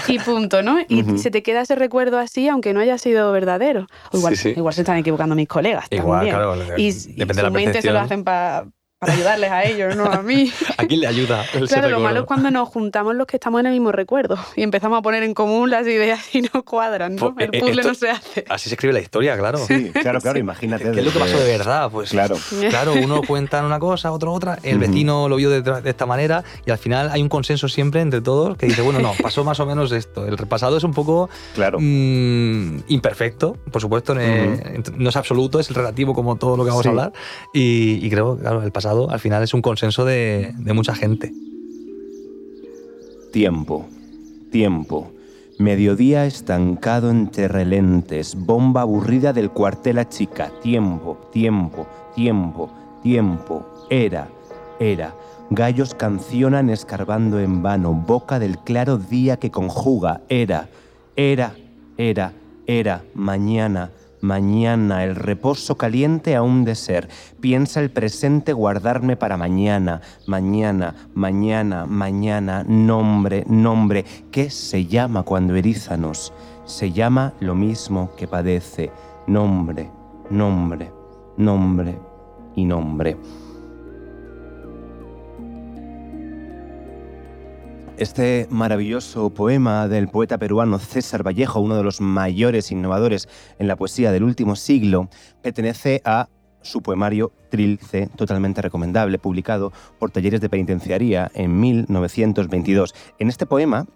Y 0.08 0.18
punto, 0.24 0.62
¿no? 0.62 0.78
Y 0.88 1.18
se 1.18 1.30
te 1.30 1.42
queda 1.42 1.62
ese 1.62 1.74
recuerdo 1.74 2.18
así, 2.18 2.48
aunque 2.48 2.72
no 2.72 2.80
haya 2.80 2.98
sido 2.98 3.32
verdadero. 3.32 3.86
igual, 4.12 4.34
igual 4.56 4.74
se 4.74 4.82
están 4.82 4.98
equivocando 4.98 5.34
mis 5.34 5.48
colegas. 5.48 5.86
Igual, 5.90 6.28
claro. 6.28 6.56
Y, 6.76 6.86
y 6.86 6.92
su 6.92 7.50
mente 7.50 7.82
se 7.82 7.90
lo 7.90 8.00
hacen 8.00 8.24
para 8.24 8.66
para 9.06 9.16
ayudarles 9.18 9.50
a 9.50 9.64
ellos, 9.64 9.96
no 9.96 10.06
a 10.06 10.22
mí. 10.22 10.52
¿A 10.76 10.84
quién 10.86 11.00
le 11.00 11.06
ayuda? 11.06 11.44
claro, 11.68 11.88
lo 11.88 12.00
malo 12.00 12.20
es 12.20 12.26
cuando 12.26 12.50
nos 12.50 12.68
juntamos 12.68 13.14
los 13.14 13.26
que 13.26 13.36
estamos 13.36 13.60
en 13.60 13.66
el 13.66 13.72
mismo 13.72 13.92
recuerdo 13.92 14.36
y 14.56 14.62
empezamos 14.62 14.98
a 14.98 15.02
poner 15.02 15.22
en 15.22 15.34
común 15.34 15.70
las 15.70 15.86
ideas 15.86 16.34
y 16.34 16.42
no 16.42 16.64
cuadran, 16.64 17.16
¿no? 17.16 17.34
Pues, 17.34 17.48
el 17.48 17.54
eh, 17.54 17.60
puzzle 17.60 17.82
no 17.82 17.94
se 17.94 18.10
hace. 18.10 18.44
Así 18.48 18.68
se 18.68 18.74
escribe 18.74 18.92
la 18.92 19.00
historia, 19.00 19.36
claro. 19.38 19.58
Sí, 19.58 19.90
claro, 19.90 20.20
claro, 20.20 20.38
imagínate. 20.38 20.90
¿Qué 20.90 21.00
es 21.00 21.06
lo 21.06 21.12
que 21.12 21.18
pasó 21.18 21.38
de 21.38 21.56
verdad? 21.56 21.90
Pues 21.90 22.10
claro. 22.10 22.36
Claro, 22.76 22.94
uno 22.94 23.22
cuenta 23.22 23.64
una 23.64 23.78
cosa, 23.78 24.10
otro 24.12 24.32
otra, 24.32 24.58
el 24.62 24.78
vecino 24.78 25.28
lo 25.28 25.36
vio 25.36 25.50
de, 25.50 25.88
esta 25.88 26.04
manera 26.04 26.42
y 26.64 26.70
al 26.70 26.78
final 26.78 27.10
hay 27.10 27.22
un 27.22 27.28
consenso 27.28 27.68
siempre 27.68 28.00
entre 28.00 28.20
todos 28.20 28.56
que 28.56 28.66
dice, 28.66 28.82
bueno, 28.82 28.98
no, 28.98 29.12
pasó 29.22 29.44
más 29.44 29.60
o 29.60 29.66
menos 29.66 29.92
esto. 29.92 30.26
El 30.26 30.36
repasado 30.36 30.76
es 30.76 30.84
un 30.84 30.92
poco 30.92 31.30
claro. 31.54 31.78
Mm, 31.80 32.80
imperfecto, 32.88 33.56
por 33.70 33.80
supuesto, 33.80 34.14
no 34.14 35.08
es 35.08 35.16
absoluto, 35.16 35.60
es 35.60 35.70
relativo 35.70 36.12
como 36.12 36.36
todo 36.36 36.56
lo 36.56 36.64
que 36.64 36.70
vamos 36.70 36.86
a 36.86 36.88
hablar 36.88 37.12
y, 37.52 38.04
y 38.04 38.10
creo, 38.10 38.36
claro, 38.36 38.62
el 38.62 38.72
pasado 38.72 38.95
al 39.10 39.20
final 39.20 39.42
es 39.42 39.54
un 39.54 39.62
consenso 39.62 40.04
de, 40.04 40.52
de 40.58 40.72
mucha 40.72 40.94
gente. 40.94 41.32
Tiempo, 43.32 43.86
tiempo. 44.50 45.12
Mediodía 45.58 46.26
estancado 46.26 47.10
entre 47.10 47.48
relentes, 47.48 48.34
bomba 48.34 48.82
aburrida 48.82 49.32
del 49.32 49.50
cuartel 49.50 49.98
a 49.98 50.08
chica. 50.08 50.50
Tiempo, 50.62 51.18
tiempo, 51.32 51.86
tiempo, 52.14 52.70
tiempo. 53.02 53.66
Era, 53.88 54.28
era. 54.78 55.14
Gallos 55.48 55.94
cancionan 55.94 56.70
escarbando 56.70 57.38
en 57.40 57.62
vano, 57.62 57.94
boca 57.94 58.38
del 58.38 58.58
claro 58.58 58.98
día 58.98 59.38
que 59.38 59.50
conjuga. 59.50 60.20
Era, 60.28 60.68
era, 61.14 61.54
era, 61.96 62.32
era, 62.66 63.04
mañana, 63.14 63.92
mañana, 64.26 65.04
el 65.04 65.14
reposo 65.14 65.76
caliente 65.76 66.36
aún 66.36 66.64
de 66.64 66.74
ser. 66.74 67.08
Piensa 67.40 67.80
el 67.80 67.90
presente 67.90 68.52
guardarme 68.52 69.16
para 69.16 69.36
mañana, 69.36 70.02
mañana, 70.26 70.94
mañana, 71.14 71.86
mañana, 71.86 72.64
nombre, 72.64 73.44
nombre. 73.48 74.04
¿Qué 74.30 74.50
se 74.50 74.86
llama 74.86 75.22
cuando 75.22 75.54
erízanos? 75.54 76.32
Se 76.64 76.92
llama 76.92 77.32
lo 77.40 77.54
mismo 77.54 78.10
que 78.16 78.26
padece. 78.26 78.90
Nombre, 79.26 79.90
nombre, 80.28 80.90
nombre 81.36 81.98
y 82.56 82.64
nombre. 82.64 83.16
Este 87.98 88.46
maravilloso 88.50 89.30
poema 89.30 89.88
del 89.88 90.08
poeta 90.08 90.36
peruano 90.36 90.78
César 90.78 91.26
Vallejo, 91.26 91.60
uno 91.60 91.78
de 91.78 91.82
los 91.82 92.02
mayores 92.02 92.70
innovadores 92.70 93.26
en 93.58 93.68
la 93.68 93.76
poesía 93.76 94.12
del 94.12 94.22
último 94.22 94.54
siglo, 94.54 95.08
pertenece 95.42 96.02
a 96.04 96.28
su 96.60 96.82
poemario 96.82 97.32
Trilce, 97.50 98.10
totalmente 98.14 98.60
recomendable, 98.60 99.18
publicado 99.18 99.72
por 99.98 100.10
Talleres 100.10 100.42
de 100.42 100.50
Penitenciaría 100.50 101.30
en 101.32 101.58
1922. 101.58 102.94
En 103.18 103.28
este 103.30 103.46
poema, 103.46 103.86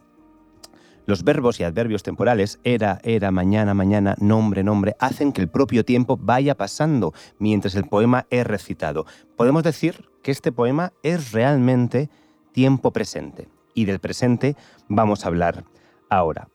los 1.04 1.22
verbos 1.22 1.60
y 1.60 1.64
adverbios 1.64 2.02
temporales, 2.02 2.58
era, 2.64 3.00
era, 3.02 3.30
mañana, 3.30 3.74
mañana, 3.74 4.14
nombre, 4.18 4.64
nombre, 4.64 4.96
hacen 4.98 5.30
que 5.30 5.42
el 5.42 5.50
propio 5.50 5.84
tiempo 5.84 6.16
vaya 6.16 6.56
pasando 6.56 7.12
mientras 7.38 7.74
el 7.74 7.84
poema 7.84 8.26
es 8.30 8.46
recitado. 8.46 9.04
Podemos 9.36 9.62
decir 9.62 10.08
que 10.22 10.30
este 10.30 10.52
poema 10.52 10.94
es 11.02 11.32
realmente 11.32 12.08
tiempo 12.54 12.94
presente 12.94 13.60
y 13.74 13.85
del 13.85 14.00
presente 14.00 14.56
vamos 14.88 15.24
a 15.24 15.28
hablar 15.28 15.64
ahora. 16.09 16.48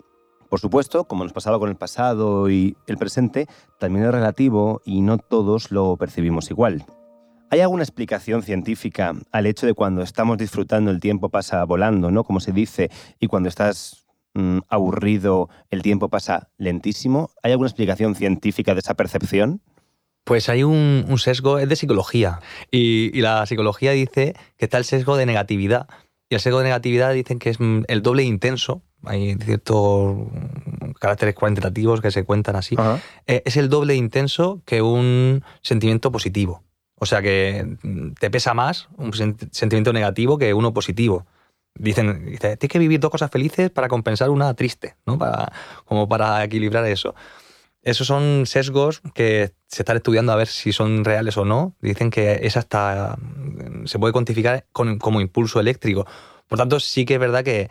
Por 0.50 0.60
supuesto, 0.60 1.06
como 1.06 1.24
nos 1.24 1.34
pasaba 1.34 1.60
con 1.60 1.70
el 1.70 1.76
pasado 1.76 2.50
y 2.50 2.78
el 2.88 2.98
presente, 2.98 3.48
también 3.80 4.06
es 4.06 4.12
relativo 4.12 4.82
y 4.86 5.02
no 5.02 5.18
todos 5.18 5.72
lo 5.72 5.98
percibimos 5.98 6.50
igual. 6.50 6.86
¿Hay 7.50 7.62
alguna 7.62 7.84
explicación 7.84 8.44
científica 8.44 9.14
al 9.32 9.46
hecho 9.46 9.66
de 9.66 9.74
cuando 9.74 10.02
estamos 10.02 10.38
disfrutando 10.38 10.92
el 10.92 11.00
tiempo 11.00 11.30
pasa 11.30 11.64
volando, 11.64 12.12
¿no? 12.12 12.24
Como 12.24 12.40
se 12.40 12.52
dice, 12.52 12.90
y 13.20 13.28
cuando 13.28 13.50
estás 13.50 14.08
mm, 14.34 14.60
aburrido 14.68 15.50
el 15.70 15.82
tiempo 15.82 16.10
pasa 16.10 16.50
lentísimo? 16.58 17.32
¿Hay 17.44 17.52
alguna 17.52 17.70
explicación 17.70 18.16
científica 18.16 18.74
de 18.74 18.80
esa 18.80 18.96
percepción? 18.96 19.62
Pues 20.24 20.50
hay 20.50 20.64
un, 20.64 21.06
sesgo, 21.18 21.60
es 21.60 21.70
de 21.70 21.76
psicología. 21.76 22.40
y, 22.72 23.22
la 23.22 23.46
psicología 23.46 23.92
dice 23.92 24.36
que 24.58 24.66
está 24.66 24.80
el 24.80 24.86
sesgo 24.86 25.18
de 25.18 25.28
negatividad, 25.28 25.88
y 26.36 26.38
el 26.38 26.42
sesgo 26.42 26.58
de 26.58 26.66
negatividad 26.66 27.14
dicen 27.14 27.40
que 27.40 27.50
es 27.50 27.60
mm, 27.62 27.84
el 27.88 28.02
doble 28.02 28.24
intenso, 28.24 28.82
hay 29.06 29.36
ciertos 29.36 30.28
caracteres 31.00 31.34
cuantitativos 31.34 32.02
que 32.02 32.12
se 32.12 32.26
cuentan 32.26 32.58
así, 32.58 32.76
eh, 33.26 33.42
es 33.46 33.56
el 33.56 33.70
doble 33.70 33.96
intenso 33.96 34.62
que 34.66 34.82
un 34.82 35.44
sentimiento 35.62 36.12
positivo. 36.12 36.62
O 36.96 37.06
sea 37.06 37.22
que 37.22 37.78
mm, 37.82 38.12
te 38.20 38.30
pesa 38.30 38.54
más 38.54 38.90
un 38.98 39.14
sentimiento 39.14 39.94
negativo 39.94 40.38
que 40.38 40.54
uno 40.54 40.74
positivo. 40.74 41.26
Dicen, 41.74 42.26
dice, 42.26 42.58
tienes 42.58 42.72
que 42.72 42.80
vivir 42.80 43.00
dos 43.00 43.12
cosas 43.12 43.32
felices 43.32 43.70
para 43.70 43.88
compensar 43.88 44.30
una 44.30 44.54
triste, 44.56 44.96
¿no? 45.06 45.18
Para, 45.18 45.52
como 45.86 46.10
para 46.10 46.44
equilibrar 46.44 46.86
eso. 46.86 47.16
Esos 47.86 48.08
son 48.08 48.46
sesgos 48.46 49.02
que 49.14 49.54
se 49.68 49.84
están 49.84 49.96
estudiando 49.96 50.34
a 50.34 50.36
ver 50.36 50.48
si 50.48 50.74
son 50.74 51.06
reales 51.06 51.38
o 51.38 51.46
no. 51.46 51.76
Dicen 51.80 52.10
que 52.10 52.40
es 52.42 52.58
hasta 52.58 53.18
se 53.86 54.00
puede 54.00 54.12
cuantificar 54.12 54.66
como 54.74 55.22
impulso 55.22 55.60
eléctrico. 55.60 56.06
Por 56.48 56.58
tanto, 56.58 56.80
sí 56.80 57.06
que 57.06 57.16
es 57.16 57.20
verdad 57.20 57.44
que 57.44 57.70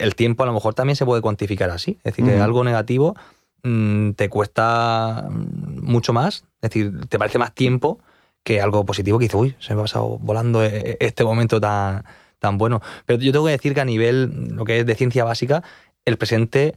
el 0.00 0.14
tiempo 0.14 0.42
a 0.42 0.46
lo 0.46 0.52
mejor 0.52 0.74
también 0.74 0.96
se 0.96 1.04
puede 1.04 1.20
cuantificar 1.20 1.70
así. 1.70 1.98
Es 2.04 2.14
decir, 2.14 2.24
que 2.24 2.38
algo 2.38 2.64
negativo 2.64 3.14
mm, 3.62 4.12
te 4.12 4.28
cuesta 4.28 5.26
mucho 5.30 6.12
más, 6.12 6.44
es 6.62 6.70
decir, 6.70 7.06
te 7.08 7.18
parece 7.18 7.38
más 7.38 7.54
tiempo 7.54 7.98
que 8.42 8.60
algo 8.60 8.86
positivo 8.86 9.18
que 9.18 9.24
dices, 9.24 9.40
uy, 9.40 9.56
se 9.58 9.74
me 9.74 9.80
ha 9.80 9.84
pasado 9.84 10.18
volando 10.18 10.64
e, 10.64 10.68
e, 10.68 10.96
este 11.00 11.24
momento 11.24 11.60
tan, 11.60 12.04
tan 12.38 12.56
bueno. 12.56 12.80
Pero 13.04 13.20
yo 13.20 13.32
tengo 13.32 13.44
que 13.44 13.52
decir 13.52 13.74
que 13.74 13.80
a 13.80 13.84
nivel, 13.84 14.48
lo 14.54 14.64
que 14.64 14.80
es 14.80 14.86
de 14.86 14.94
ciencia 14.94 15.24
básica, 15.24 15.62
el 16.06 16.16
presente 16.16 16.76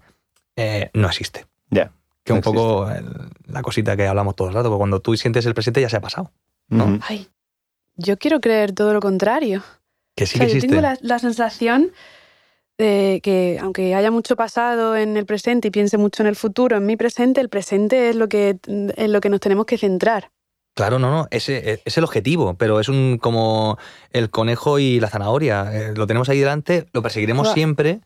eh, 0.58 0.90
no 0.94 1.08
existe. 1.08 1.46
Ya. 1.70 1.94
Que 2.24 2.34
un 2.34 2.42
poco 2.42 2.88
la 3.48 3.62
cosita 3.62 3.98
que 3.98 4.08
hablamos 4.08 4.36
todo 4.36 4.48
el 4.50 4.54
rato, 4.54 4.70
que 4.72 4.78
cuando 4.78 5.00
tú 5.00 5.16
sientes 5.18 5.46
el 5.46 5.54
presente 5.54 5.82
ya 5.82 5.90
se 5.90 5.98
ha 5.98 6.02
pasado. 6.02 6.32
¿no? 6.70 7.00
Ay, 7.08 7.28
yo 7.96 8.18
quiero 8.18 8.40
creer 8.40 8.74
todo 8.74 8.94
lo 8.94 9.00
contrario. 9.00 9.64
Que 10.16 10.26
sí 10.26 10.40
que 10.40 10.46
existe. 10.46 10.68
Yo 10.68 10.82
tengo 10.82 10.98
la, 11.02 11.20
sensación 11.20 11.92
de 12.78 13.22
que, 13.24 13.60
aunque 13.62 13.96
haya 13.96 14.12
mucho 14.12 14.36
pasado 14.36 14.96
en 14.96 15.18
el 15.18 15.26
presente 15.26 15.70
y 15.70 15.72
piense 15.72 15.98
mucho 15.98 16.24
en 16.24 16.28
el 16.28 16.36
futuro, 16.36 16.78
en 16.78 16.86
mi 16.86 16.98
presente, 16.98 17.42
el 17.42 17.50
presente 17.50 18.10
es 18.10 18.16
lo 18.16 18.28
que, 18.28 18.58
es 18.96 19.10
lo 19.10 19.22
que 19.22 19.30
nos 19.30 19.40
tenemos 19.40 19.66
que 19.66 19.78
centrar. 19.78 20.32
Claro, 20.74 21.00
no, 21.00 21.12
no, 21.12 21.28
ese 21.32 21.82
es 21.84 21.98
el 21.98 22.04
objetivo, 22.06 22.54
pero 22.54 22.80
es 22.80 22.88
un 22.88 23.18
como 23.22 23.78
el 24.12 24.30
conejo 24.30 24.80
y 24.80 25.02
la 25.02 25.10
zanahoria. 25.10 25.70
Eh, 25.74 25.94
lo 25.96 26.08
tenemos 26.08 26.30
ahí 26.30 26.40
delante, 26.40 26.88
lo 26.94 27.02
perseguiremos 27.02 27.52
siempre, 27.52 28.00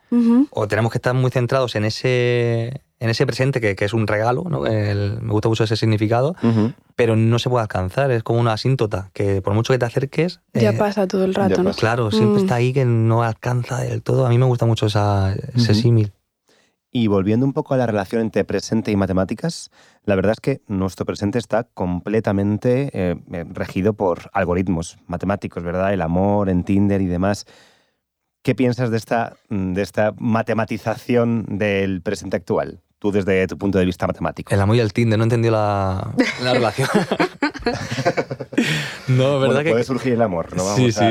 o 0.49 0.67
tenemos 0.67 0.91
que 0.91 0.97
estar 0.97 1.13
muy 1.13 1.30
centrados 1.30 1.75
en 1.75 1.86
ese, 1.86 2.82
en 2.99 3.10
ese 3.10 3.25
presente 3.25 3.60
que, 3.60 3.75
es 3.77 3.93
un 3.93 4.08
regalo, 4.08 4.45
¿no? 4.49 4.62
me 4.62 5.31
gusta 5.31 5.49
mucho 5.49 5.65
ese 5.65 5.75
significado, 5.75 6.36
pero 6.95 7.15
no 7.15 7.39
se 7.39 7.49
puede 7.49 7.63
alcanzar, 7.63 8.12
es 8.12 8.23
como 8.23 8.39
una 8.39 8.53
asíntota, 8.53 9.10
que 9.13 9.41
por 9.41 9.53
mucho 9.53 9.73
que 9.73 9.79
te 9.79 9.86
acerques... 9.86 10.39
Ya 10.53 10.69
eh, 10.69 10.73
pasa 10.73 11.08
todo 11.08 11.25
el 11.25 11.34
rato, 11.34 11.62
¿no? 11.62 11.71
Claro, 11.73 12.10
siempre 12.12 12.41
mm. 12.41 12.43
está 12.43 12.55
ahí 12.55 12.73
que 12.73 12.86
no 12.86 13.23
alcanza 13.23 13.79
del 13.79 14.01
todo. 14.01 14.25
A 14.25 14.29
mí 14.29 14.38
me 14.38 14.45
gusta 14.45 14.65
mucho 14.65 14.86
esa, 14.86 15.36
ese 15.53 15.73
símil. 15.73 16.13
Y 16.89 17.08
volviendo 17.08 17.45
un 17.45 17.51
poco 17.51 17.73
a 17.73 17.77
la 17.77 17.86
relación 17.86 18.21
entre 18.21 18.45
presente 18.45 18.89
y 18.89 18.95
matemáticas, 18.95 19.69
la 20.05 20.15
verdad 20.15 20.31
es 20.31 20.39
que 20.39 20.62
nuestro 20.67 21.05
presente 21.05 21.38
está 21.38 21.65
completamente 21.65 22.89
eh, 22.93 23.15
regido 23.51 23.91
por 23.91 24.29
algoritmos 24.31 24.97
matemáticos, 25.05 25.62
¿verdad? 25.62 25.93
El 25.93 26.01
amor 26.01 26.47
en 26.47 26.63
Tinder 26.63 27.01
y 27.01 27.08
demás. 27.08 27.45
¿Qué 28.43 28.55
piensas 28.55 28.91
de 28.91 28.97
esta, 28.97 29.36
de 29.49 29.81
esta 29.81 30.13
matematización 30.17 31.58
del 31.58 32.01
presente 32.01 32.38
actual? 32.38 32.79
Tú 33.05 33.11
desde 33.11 33.45
tu 33.47 33.57
punto 33.57 33.77
de 33.77 33.85
vista 33.85 34.07
matemático. 34.07 34.53
El 34.53 34.61
amor 34.61 34.75
y 34.75 34.79
el 34.79 34.93
Tinder, 34.93 35.17
no 35.17 35.23
entendió 35.23 35.51
la, 35.51 36.13
la 36.41 36.53
relación. 36.55 36.89
no, 39.07 39.35
es 39.35 39.41
verdad 39.41 39.63
que... 39.63 39.71
Puede 39.71 39.83
surgir 39.83 40.13
el 40.13 40.21
amor, 40.21 40.55
¿no? 40.55 40.75
sí, 40.75 40.91
sí. 40.91 41.05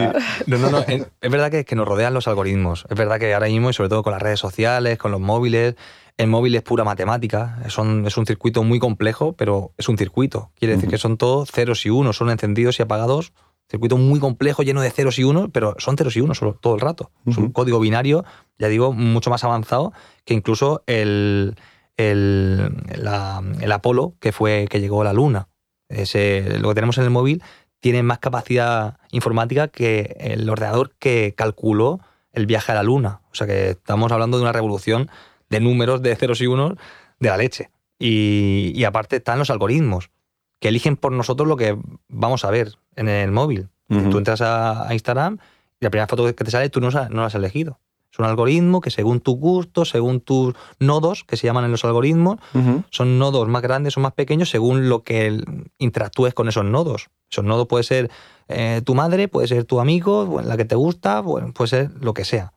No, 0.46 0.58
no, 0.58 0.70
no. 0.70 0.80
Es, 0.80 1.30
verdad 1.30 1.50
que, 1.50 1.64
que, 1.64 1.76
nos 1.76 1.86
rodean 1.86 2.14
los 2.14 2.26
algoritmos. 2.28 2.86
Es 2.88 2.96
verdad 2.96 3.18
que 3.18 3.32
ahora 3.34 3.46
mismo, 3.46 3.70
y 3.70 3.72
sobre 3.72 3.88
todo 3.88 4.02
con 4.02 4.12
las 4.12 4.22
redes 4.22 4.40
sociales, 4.40 4.98
con 4.98 5.12
los 5.12 5.20
móviles, 5.20 5.76
el 6.16 6.26
móvil 6.26 6.54
es 6.54 6.62
pura 6.62 6.84
matemática. 6.84 7.58
Son, 7.68 8.06
es 8.06 8.16
un 8.16 8.26
circuito 8.26 8.62
muy 8.64 8.78
complejo, 8.78 9.34
pero 9.34 9.72
es 9.78 9.88
un 9.88 9.98
circuito. 9.98 10.50
Quiere 10.58 10.74
decir 10.74 10.90
que 10.90 10.98
son 10.98 11.16
todos 11.16 11.50
ceros 11.50 11.84
y 11.86 11.90
unos, 11.90 12.16
son 12.16 12.30
encendidos 12.30 12.78
y 12.78 12.82
apagados 12.82 13.32
circuito 13.68 13.96
muy 13.96 14.20
complejo, 14.20 14.62
lleno 14.62 14.82
de 14.82 14.90
ceros 14.90 15.18
y 15.18 15.24
unos, 15.24 15.50
pero 15.52 15.74
son 15.78 15.96
ceros 15.96 16.16
y 16.16 16.20
unos 16.20 16.40
todo 16.60 16.74
el 16.74 16.80
rato. 16.80 17.10
Es 17.26 17.36
un 17.36 17.50
código 17.50 17.80
binario, 17.80 18.24
ya 18.58 18.68
digo, 18.68 18.92
mucho 18.92 19.30
más 19.30 19.44
avanzado 19.44 19.92
que 20.24 20.34
incluso 20.34 20.82
el, 20.86 21.56
el, 21.96 22.84
el 22.88 23.72
Apolo 23.72 24.14
que 24.20 24.32
fue 24.32 24.66
que 24.68 24.80
llegó 24.80 25.02
a 25.02 25.04
la 25.04 25.12
Luna. 25.12 25.48
Ese, 25.88 26.58
lo 26.58 26.68
que 26.68 26.74
tenemos 26.74 26.98
en 26.98 27.04
el 27.04 27.10
móvil 27.10 27.42
tiene 27.80 28.02
más 28.02 28.18
capacidad 28.18 28.98
informática 29.10 29.68
que 29.68 30.16
el 30.18 30.48
ordenador 30.48 30.94
que 30.98 31.34
calculó 31.36 32.00
el 32.32 32.46
viaje 32.46 32.72
a 32.72 32.76
la 32.76 32.82
Luna. 32.82 33.20
O 33.30 33.34
sea 33.34 33.46
que 33.46 33.70
estamos 33.70 34.10
hablando 34.10 34.38
de 34.38 34.42
una 34.42 34.52
revolución 34.52 35.10
de 35.50 35.60
números 35.60 36.02
de 36.02 36.16
ceros 36.16 36.40
y 36.40 36.46
unos 36.46 36.74
de 37.20 37.28
la 37.28 37.36
leche. 37.36 37.70
Y, 37.98 38.72
y 38.74 38.84
aparte 38.84 39.16
están 39.16 39.38
los 39.38 39.50
algoritmos, 39.50 40.10
que 40.60 40.68
eligen 40.68 40.96
por 40.96 41.12
nosotros 41.12 41.46
lo 41.48 41.56
que 41.56 41.78
vamos 42.08 42.44
a 42.44 42.50
ver 42.50 42.72
en 42.96 43.08
el 43.08 43.30
móvil. 43.30 43.68
Tú 43.86 44.18
entras 44.18 44.40
a, 44.40 44.88
Instagram 44.92 45.38
y 45.78 45.84
la 45.84 45.90
primera 45.90 46.06
foto 46.06 46.24
que 46.24 46.44
te 46.44 46.50
sale 46.50 46.70
tú 46.70 46.80
no, 46.80 46.90
no 46.90 47.20
la 47.20 47.26
has 47.26 47.34
elegido. 47.34 47.78
Es 48.14 48.20
un 48.20 48.26
algoritmo 48.26 48.80
que 48.80 48.92
según 48.92 49.18
tu 49.18 49.34
gusto, 49.34 49.84
según 49.84 50.20
tus 50.20 50.54
nodos, 50.78 51.24
que 51.24 51.36
se 51.36 51.48
llaman 51.48 51.64
en 51.64 51.72
los 51.72 51.84
algoritmos, 51.84 52.38
son 52.90 53.18
nodos 53.18 53.48
más 53.48 53.60
grandes 53.60 53.96
o 53.96 54.00
más 54.00 54.12
pequeños 54.12 54.50
según 54.50 54.88
lo 54.88 55.02
que 55.02 55.42
interactúes 55.78 56.32
con 56.32 56.46
esos 56.46 56.64
nodos. 56.64 57.08
Esos 57.28 57.44
nodos 57.44 57.66
puede 57.66 57.82
ser 57.82 58.12
eh, 58.46 58.82
tu 58.84 58.94
madre, 58.94 59.26
puede 59.26 59.48
ser 59.48 59.64
tu 59.64 59.80
amigo, 59.80 60.40
la 60.44 60.56
que 60.56 60.64
te 60.64 60.76
gusta, 60.76 61.24
puede 61.24 61.66
ser 61.66 61.90
lo 62.00 62.14
que 62.14 62.24
sea. 62.24 62.52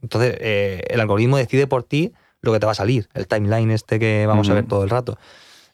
Entonces, 0.00 0.34
eh, 0.40 0.82
el 0.88 0.98
algoritmo 0.98 1.36
decide 1.36 1.66
por 1.66 1.82
ti 1.82 2.14
lo 2.40 2.50
que 2.50 2.58
te 2.58 2.64
va 2.64 2.72
a 2.72 2.74
salir, 2.74 3.10
el 3.12 3.26
timeline 3.26 3.70
este 3.70 3.98
que 3.98 4.24
vamos 4.26 4.48
a 4.48 4.54
ver 4.54 4.66
todo 4.66 4.82
el 4.82 4.88
rato. 4.88 5.18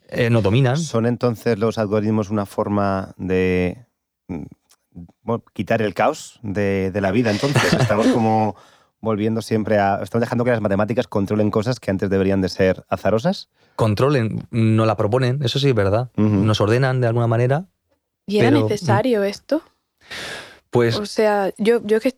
Eh, 0.08 0.30
no 0.30 0.42
dominan. 0.42 0.78
¿Son 0.78 1.06
entonces 1.06 1.60
los 1.60 1.78
algoritmos 1.78 2.30
una 2.30 2.44
forma 2.44 3.14
de 3.16 3.86
mm, 4.26 5.34
quitar 5.52 5.80
el 5.80 5.94
caos 5.94 6.40
de, 6.42 6.90
de 6.90 7.00
la 7.00 7.12
vida? 7.12 7.30
Entonces, 7.30 7.72
estamos 7.74 8.08
como 8.08 8.56
volviendo 9.00 9.42
siempre 9.42 9.78
a... 9.78 10.00
Estamos 10.02 10.22
dejando 10.22 10.44
que 10.44 10.50
las 10.50 10.60
matemáticas 10.60 11.06
controlen 11.06 11.50
cosas 11.50 11.80
que 11.80 11.90
antes 11.90 12.10
deberían 12.10 12.40
de 12.40 12.48
ser 12.48 12.84
azarosas. 12.88 13.48
Controlen, 13.76 14.46
no 14.50 14.86
la 14.86 14.96
proponen, 14.96 15.42
eso 15.42 15.58
sí 15.58 15.68
es 15.68 15.74
verdad. 15.74 16.10
Nos 16.16 16.60
ordenan 16.60 17.00
de 17.00 17.06
alguna 17.06 17.26
manera. 17.26 17.66
¿Y 18.26 18.38
era 18.38 18.50
necesario 18.50 19.22
esto? 19.22 19.62
Pues. 20.70 20.96
O 20.96 21.06
sea, 21.06 21.52
yo, 21.58 21.80
yo 21.84 22.00
que. 22.00 22.16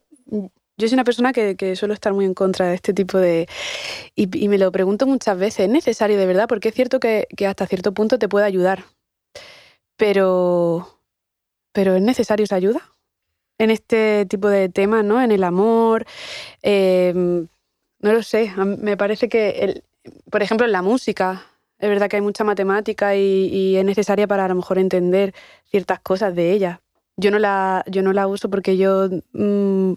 Yo 0.76 0.88
soy 0.88 0.94
una 0.94 1.04
persona 1.04 1.34
que, 1.34 1.56
que, 1.56 1.76
suelo 1.76 1.92
estar 1.92 2.14
muy 2.14 2.24
en 2.24 2.32
contra 2.32 2.68
de 2.68 2.74
este 2.74 2.94
tipo 2.94 3.18
de... 3.18 3.46
Y, 4.14 4.34
y, 4.42 4.48
me 4.48 4.56
lo 4.56 4.72
pregunto 4.72 5.06
muchas 5.06 5.38
veces, 5.38 5.66
¿es 5.66 5.68
necesario 5.68 6.16
de 6.16 6.24
verdad? 6.24 6.48
Porque 6.48 6.70
es 6.70 6.74
cierto 6.74 7.00
que, 7.00 7.28
que 7.36 7.46
hasta 7.46 7.66
cierto 7.66 7.92
punto 7.92 8.18
te 8.18 8.30
puede 8.30 8.46
ayudar. 8.46 8.84
Pero... 9.98 10.88
¿Pero 11.72 11.96
es 11.96 12.02
necesario 12.02 12.44
esa 12.44 12.56
ayuda? 12.56 12.80
En 13.60 13.70
este 13.70 14.24
tipo 14.24 14.48
de 14.48 14.70
temas, 14.70 15.04
¿no? 15.04 15.20
En 15.20 15.32
el 15.32 15.44
amor. 15.44 16.06
Eh, 16.62 17.12
no 17.14 18.12
lo 18.12 18.22
sé. 18.22 18.52
Me 18.56 18.96
parece 18.96 19.28
que, 19.28 19.50
el, 19.50 19.84
por 20.30 20.42
ejemplo, 20.42 20.64
en 20.66 20.72
la 20.72 20.80
música, 20.80 21.44
es 21.78 21.88
verdad 21.88 22.08
que 22.08 22.16
hay 22.16 22.22
mucha 22.22 22.42
matemática 22.42 23.14
y, 23.16 23.48
y, 23.52 23.76
es 23.76 23.84
necesaria 23.84 24.26
para 24.26 24.46
a 24.46 24.48
lo 24.48 24.54
mejor 24.54 24.78
entender 24.78 25.34
ciertas 25.70 26.00
cosas 26.00 26.34
de 26.34 26.52
ella. 26.52 26.80
Yo 27.16 27.30
no 27.30 27.38
la, 27.38 27.84
yo 27.86 28.02
no 28.02 28.14
la 28.14 28.26
uso 28.26 28.48
porque 28.48 28.78
yo 28.78 29.08
mmm, 29.32 29.92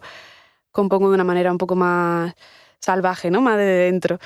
compongo 0.72 1.08
de 1.08 1.16
una 1.16 1.24
manera 1.24 1.50
un 1.50 1.58
poco 1.58 1.76
más 1.76 2.34
salvaje, 2.80 3.32
¿no? 3.32 3.40
Más 3.40 3.58
de 3.58 3.64
dentro. 3.64 4.20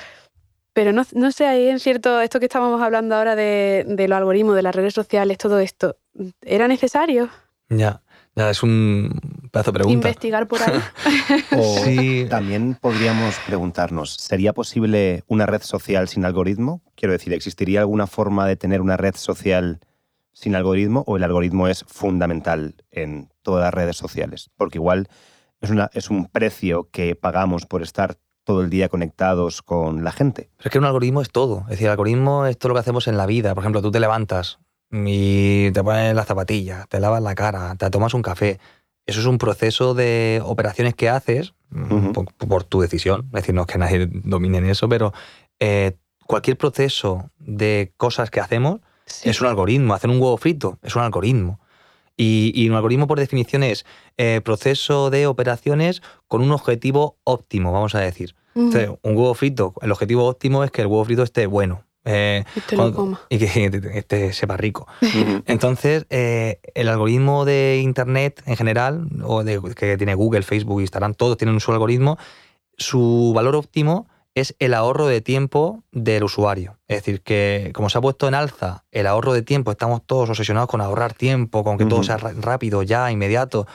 Pero 0.72 0.92
no, 0.92 1.04
no 1.12 1.30
sé, 1.30 1.46
ahí 1.46 1.68
en 1.68 1.78
cierto, 1.78 2.20
esto 2.20 2.40
que 2.40 2.46
estábamos 2.46 2.82
hablando 2.82 3.14
ahora 3.14 3.36
de, 3.36 3.84
de 3.86 4.08
los 4.08 4.18
algoritmos, 4.18 4.56
de 4.56 4.62
las 4.62 4.74
redes 4.74 4.94
sociales, 4.94 5.38
todo 5.38 5.60
esto, 5.60 5.96
¿era 6.42 6.66
necesario? 6.66 7.28
Ya. 7.68 8.02
Es 8.38 8.62
un 8.62 9.20
pedazo 9.50 9.72
de 9.72 9.78
pregunta. 9.78 10.08
Investigar 10.08 10.46
por 10.46 10.62
ahí. 10.62 10.80
o 11.58 11.78
sí. 11.84 12.26
también 12.30 12.76
podríamos 12.80 13.36
preguntarnos, 13.46 14.14
¿sería 14.14 14.52
posible 14.52 15.24
una 15.26 15.46
red 15.46 15.62
social 15.62 16.08
sin 16.08 16.24
algoritmo? 16.24 16.82
Quiero 16.94 17.12
decir, 17.12 17.32
¿existiría 17.32 17.80
alguna 17.80 18.06
forma 18.06 18.46
de 18.46 18.56
tener 18.56 18.80
una 18.80 18.96
red 18.96 19.16
social 19.16 19.80
sin 20.32 20.54
algoritmo 20.54 21.02
o 21.06 21.16
el 21.16 21.24
algoritmo 21.24 21.66
es 21.66 21.84
fundamental 21.88 22.76
en 22.92 23.28
todas 23.42 23.64
las 23.64 23.74
redes 23.74 23.96
sociales? 23.96 24.50
Porque 24.56 24.78
igual 24.78 25.08
es, 25.60 25.70
una, 25.70 25.90
es 25.92 26.10
un 26.10 26.26
precio 26.26 26.88
que 26.92 27.16
pagamos 27.16 27.66
por 27.66 27.82
estar 27.82 28.18
todo 28.44 28.62
el 28.62 28.70
día 28.70 28.88
conectados 28.88 29.62
con 29.62 30.04
la 30.04 30.12
gente. 30.12 30.50
Pero 30.56 30.68
es 30.68 30.72
que 30.72 30.78
un 30.78 30.84
algoritmo 30.84 31.20
es 31.20 31.30
todo. 31.30 31.64
Es 31.64 31.70
decir, 31.72 31.86
el 31.86 31.90
algoritmo 31.90 32.46
es 32.46 32.56
todo 32.56 32.70
lo 32.70 32.74
que 32.76 32.80
hacemos 32.80 33.08
en 33.08 33.16
la 33.16 33.26
vida. 33.26 33.54
Por 33.54 33.62
ejemplo, 33.62 33.82
tú 33.82 33.90
te 33.90 34.00
levantas, 34.00 34.58
y 34.90 35.70
te 35.72 35.82
pones 35.82 36.14
las 36.14 36.26
zapatillas, 36.26 36.88
te 36.88 37.00
lavas 37.00 37.22
la 37.22 37.34
cara, 37.34 37.74
te 37.76 37.90
tomas 37.90 38.14
un 38.14 38.22
café. 38.22 38.58
Eso 39.06 39.20
es 39.20 39.26
un 39.26 39.38
proceso 39.38 39.94
de 39.94 40.40
operaciones 40.44 40.94
que 40.94 41.08
haces 41.08 41.54
uh 41.72 41.78
-huh. 41.78 42.12
por, 42.12 42.26
por, 42.48 42.64
tu 42.64 42.80
decisión. 42.80 43.26
Es 43.28 43.42
decir, 43.42 43.54
no 43.54 43.62
es 43.62 43.66
que 43.66 43.78
nadie 43.78 44.08
domine 44.10 44.58
en 44.58 44.66
eso, 44.66 44.88
pero 44.88 45.12
eh, 45.60 45.96
cualquier 46.26 46.56
proceso 46.58 47.30
de 47.38 47.92
cosas 47.96 48.30
que 48.30 48.40
hacemos 48.40 48.80
sí. 49.06 49.30
es 49.30 49.40
un 49.40 49.46
algoritmo. 49.46 49.94
Hacer 49.94 50.10
un 50.10 50.20
huevo 50.20 50.36
frito 50.36 50.78
es 50.82 50.94
un 50.94 51.02
algoritmo. 51.02 51.58
Y, 52.16 52.52
y 52.54 52.68
un 52.68 52.74
algoritmo, 52.74 53.06
por 53.06 53.18
definición, 53.20 53.62
es 53.62 53.86
eh, 54.16 54.40
proceso 54.44 55.08
de 55.08 55.26
operaciones 55.26 56.02
con 56.26 56.42
un 56.42 56.50
objetivo 56.50 57.16
óptimo, 57.24 57.72
vamos 57.72 57.94
a 57.94 58.00
decir. 58.00 58.34
Uh 58.54 58.60
-huh. 58.60 58.64
Entonces, 58.66 58.90
un 59.02 59.16
huevo 59.16 59.34
frito, 59.34 59.72
el 59.82 59.92
objetivo 59.92 60.26
óptimo 60.26 60.64
es 60.64 60.70
que 60.70 60.82
el 60.82 60.88
huevo 60.88 61.04
frito 61.04 61.22
esté 61.22 61.46
bueno. 61.46 61.84
Eh, 62.04 62.44
y, 62.54 62.60
te 62.60 62.76
cuando, 62.76 63.18
y, 63.28 63.38
que 63.38 63.70
este 63.94 64.32
sepa 64.32 64.56
rico. 64.56 64.86
Uh 65.02 65.06
-huh. 65.06 65.42
Entonces, 65.46 66.06
eh, 66.10 66.60
el 66.74 66.88
algoritmo 66.88 67.44
de 67.44 67.80
Internet 67.82 68.42
en 68.46 68.56
general, 68.56 69.08
o 69.24 69.44
de, 69.44 69.60
que 69.74 69.96
tiene 69.96 70.14
Google, 70.14 70.42
Facebook, 70.42 70.80
Instagram, 70.80 71.14
todos 71.14 71.36
tienen 71.36 71.60
su 71.60 71.72
algoritmo, 71.72 72.18
su 72.76 73.32
valor 73.34 73.56
óptimo 73.56 74.08
es 74.34 74.54
el 74.58 74.74
ahorro 74.74 75.06
de 75.06 75.20
tiempo 75.20 75.82
del 75.90 76.24
usuario. 76.24 76.78
Es 76.86 76.98
decir, 76.98 77.22
que 77.22 77.72
como 77.74 77.90
se 77.90 77.98
ha 77.98 78.00
puesto 78.00 78.28
en 78.28 78.34
alza 78.34 78.84
el 78.92 79.06
ahorro 79.06 79.32
de 79.32 79.42
tiempo, 79.42 79.70
estamos 79.70 80.02
todos 80.06 80.30
obsesionados 80.30 80.68
con 80.68 80.80
ahorrar 80.80 81.12
tiempo, 81.12 81.64
con 81.64 81.76
que 81.76 81.84
uh 81.84 81.86
-huh. 81.86 81.90
todo 81.90 82.02
sea 82.04 82.16
rápido, 82.18 82.82
ya, 82.82 83.10
inmediato. 83.10 83.66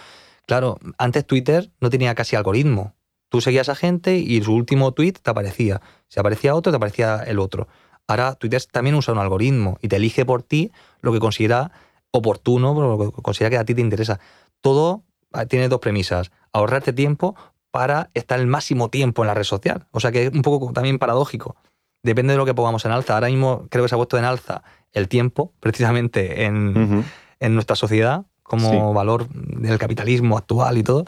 Claro, 0.45 0.77
antes 0.97 1.25
Twitter 1.25 1.69
no 1.79 1.89
tenía 1.89 2.15
casi 2.15 2.35
algoritmo. 2.35 2.95
Tú 3.29 3.41
seguías 3.41 3.69
a 3.69 3.75
gente 3.75 4.17
y 4.17 4.41
su 4.43 4.53
último 4.53 4.91
tweet 4.91 5.13
te 5.13 5.31
aparecía. 5.31 5.81
Si 6.07 6.19
aparecía 6.19 6.55
otro, 6.55 6.71
te 6.71 6.77
aparecía 6.77 7.23
el 7.25 7.39
otro. 7.39 7.67
Ahora 8.07 8.35
Twitter 8.35 8.61
también 8.71 8.95
usa 8.95 9.13
un 9.13 9.19
algoritmo 9.19 9.77
y 9.81 9.87
te 9.87 9.95
elige 9.95 10.25
por 10.25 10.43
ti 10.43 10.71
lo 11.01 11.13
que 11.13 11.19
considera 11.19 11.71
oportuno, 12.11 12.73
lo 12.73 13.11
que 13.11 13.21
considera 13.21 13.49
que 13.49 13.57
a 13.57 13.65
ti 13.65 13.73
te 13.73 13.81
interesa. 13.81 14.19
Todo 14.61 15.03
ah, 15.31 15.45
tiene 15.45 15.69
dos 15.69 15.79
premisas. 15.79 16.31
Ahorrarte 16.51 16.93
tiempo 16.93 17.35
para 17.71 18.09
estar 18.13 18.39
el 18.39 18.47
máximo 18.47 18.89
tiempo 18.89 19.23
en 19.23 19.27
la 19.27 19.33
red 19.33 19.43
social. 19.43 19.87
O 19.91 19.99
sea 19.99 20.11
que 20.11 20.27
es 20.27 20.33
un 20.33 20.43
poco 20.43 20.71
también 20.73 20.99
paradójico. 20.99 21.55
Depende 22.03 22.33
de 22.33 22.37
lo 22.37 22.45
que 22.45 22.53
pongamos 22.53 22.85
en 22.85 22.91
alza. 22.91 23.15
Ahora 23.15 23.27
mismo 23.27 23.67
creo 23.69 23.83
que 23.83 23.89
se 23.89 23.95
ha 23.95 23.97
puesto 23.97 24.17
en 24.17 24.25
alza 24.25 24.63
el 24.91 25.07
tiempo, 25.07 25.53
precisamente 25.59 26.45
en, 26.45 26.77
uh 26.77 26.99
-huh. 26.99 27.03
en 27.39 27.55
nuestra 27.55 27.75
sociedad, 27.75 28.25
como 28.43 28.69
sí. 28.69 28.77
valor 28.93 29.27
del 29.29 29.79
capitalismo 29.79 30.37
actual 30.37 30.77
y 30.77 30.83
todo. 30.83 31.05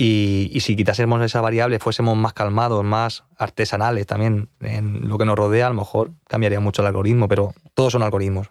Y, 0.00 0.48
y, 0.52 0.60
si 0.60 0.76
quitásemos 0.76 1.20
esa 1.22 1.40
variable, 1.40 1.80
fuésemos 1.80 2.16
más 2.16 2.32
calmados, 2.32 2.84
más 2.84 3.24
artesanales 3.36 4.06
también 4.06 4.48
en 4.60 5.08
lo 5.08 5.18
que 5.18 5.24
nos 5.24 5.36
rodea, 5.36 5.66
a 5.66 5.70
lo 5.70 5.74
mejor 5.74 6.12
cambiaría 6.28 6.60
mucho 6.60 6.82
el 6.82 6.86
algoritmo, 6.86 7.26
pero 7.26 7.52
todos 7.74 7.94
son 7.94 8.04
algoritmos. 8.04 8.48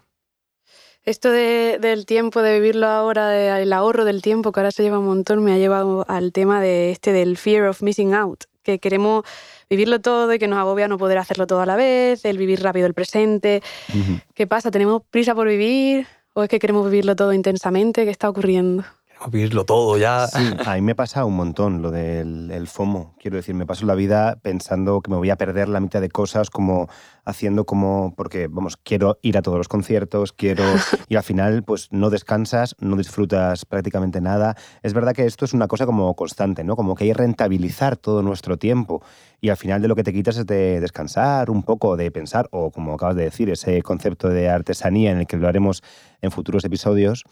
Esto 1.04 1.30
de, 1.30 1.78
del 1.80 2.04
tiempo, 2.04 2.42
de 2.42 2.60
vivirlo 2.60 2.86
ahora, 2.86 3.28
de, 3.28 3.62
el 3.62 3.72
ahorro 3.72 4.04
del 4.04 4.20
tiempo, 4.20 4.52
que 4.52 4.60
ahora 4.60 4.72
se 4.72 4.82
lleva 4.82 4.98
un 4.98 5.06
montón, 5.06 5.42
me 5.42 5.54
ha 5.54 5.56
llevado 5.56 6.04
al 6.06 6.32
tema 6.32 6.60
de 6.60 6.90
este 6.90 7.14
del 7.14 7.38
fear 7.38 7.66
of 7.66 7.80
missing 7.80 8.12
out, 8.12 8.44
que 8.62 8.78
queremos 8.78 9.24
vivirlo 9.70 10.02
todo 10.02 10.34
y 10.34 10.38
que 10.38 10.48
nos 10.48 10.58
agobia 10.58 10.86
no 10.86 10.98
poder 10.98 11.16
hacerlo 11.16 11.46
todo 11.46 11.62
a 11.62 11.66
la 11.66 11.76
vez, 11.76 12.26
el 12.26 12.36
vivir 12.36 12.62
rápido 12.62 12.86
el 12.86 12.92
presente. 12.92 13.62
Uh 13.88 13.96
-huh. 13.96 14.22
¿Qué 14.34 14.46
pasa? 14.46 14.70
¿Tenemos 14.70 15.00
prisa 15.10 15.34
por 15.34 15.48
vivir? 15.48 16.06
¿O 16.34 16.42
es 16.42 16.50
que 16.50 16.58
queremos 16.58 16.84
vivirlo 16.84 17.16
todo 17.16 17.32
intensamente? 17.32 18.04
¿Qué 18.04 18.10
está 18.10 18.28
ocurriendo? 18.28 18.84
Vivirlo 19.30 19.64
todo 19.64 19.98
ya. 19.98 20.26
Sí, 20.26 20.50
a 20.64 20.74
mí 20.74 20.80
me 20.80 20.94
pasa 20.94 21.24
un 21.24 21.36
montón 21.36 21.82
lo 21.82 21.90
del 21.90 22.50
el 22.50 22.66
FOMO. 22.68 23.14
Quiero 23.18 23.36
decir, 23.36 23.54
me 23.54 23.66
paso 23.66 23.86
la 23.86 23.94
vida 23.94 24.38
pensando 24.42 25.00
que 25.00 25.10
me 25.10 25.16
voy 25.16 25.30
a 25.30 25.36
perder 25.36 25.68
la 25.68 25.80
mitad 25.80 26.00
de 26.00 26.08
cosas, 26.08 26.50
como 26.50 26.88
haciendo 27.24 27.66
como, 27.66 28.14
porque, 28.16 28.46
vamos, 28.48 28.76
quiero 28.76 29.18
ir 29.20 29.36
a 29.36 29.42
todos 29.42 29.58
los 29.58 29.68
conciertos, 29.68 30.32
quiero... 30.32 30.64
y 31.08 31.16
al 31.16 31.22
final, 31.22 31.62
pues 31.62 31.88
no 31.90 32.10
descansas, 32.10 32.74
no 32.78 32.96
disfrutas 32.96 33.64
prácticamente 33.64 34.20
nada. 34.20 34.56
Es 34.82 34.94
verdad 34.94 35.14
que 35.14 35.26
esto 35.26 35.44
es 35.44 35.52
una 35.52 35.68
cosa 35.68 35.84
como 35.84 36.14
constante, 36.14 36.64
¿no? 36.64 36.76
Como 36.76 36.94
que 36.94 37.04
hay 37.04 37.10
que 37.10 37.14
rentabilizar 37.14 37.96
todo 37.96 38.22
nuestro 38.22 38.56
tiempo. 38.56 39.02
Y 39.40 39.50
al 39.50 39.56
final 39.56 39.82
de 39.82 39.88
lo 39.88 39.94
que 39.94 40.04
te 40.04 40.12
quitas 40.12 40.36
es 40.38 40.46
de 40.46 40.80
descansar 40.80 41.50
un 41.50 41.62
poco, 41.62 41.96
de 41.96 42.10
pensar, 42.10 42.48
o 42.50 42.70
como 42.70 42.94
acabas 42.94 43.16
de 43.16 43.24
decir, 43.24 43.50
ese 43.50 43.82
concepto 43.82 44.28
de 44.28 44.48
artesanía 44.48 45.10
en 45.10 45.18
el 45.18 45.26
que 45.26 45.36
lo 45.36 45.48
haremos 45.48 45.82
en 46.22 46.30
futuros 46.30 46.64
episodios, 46.64 47.24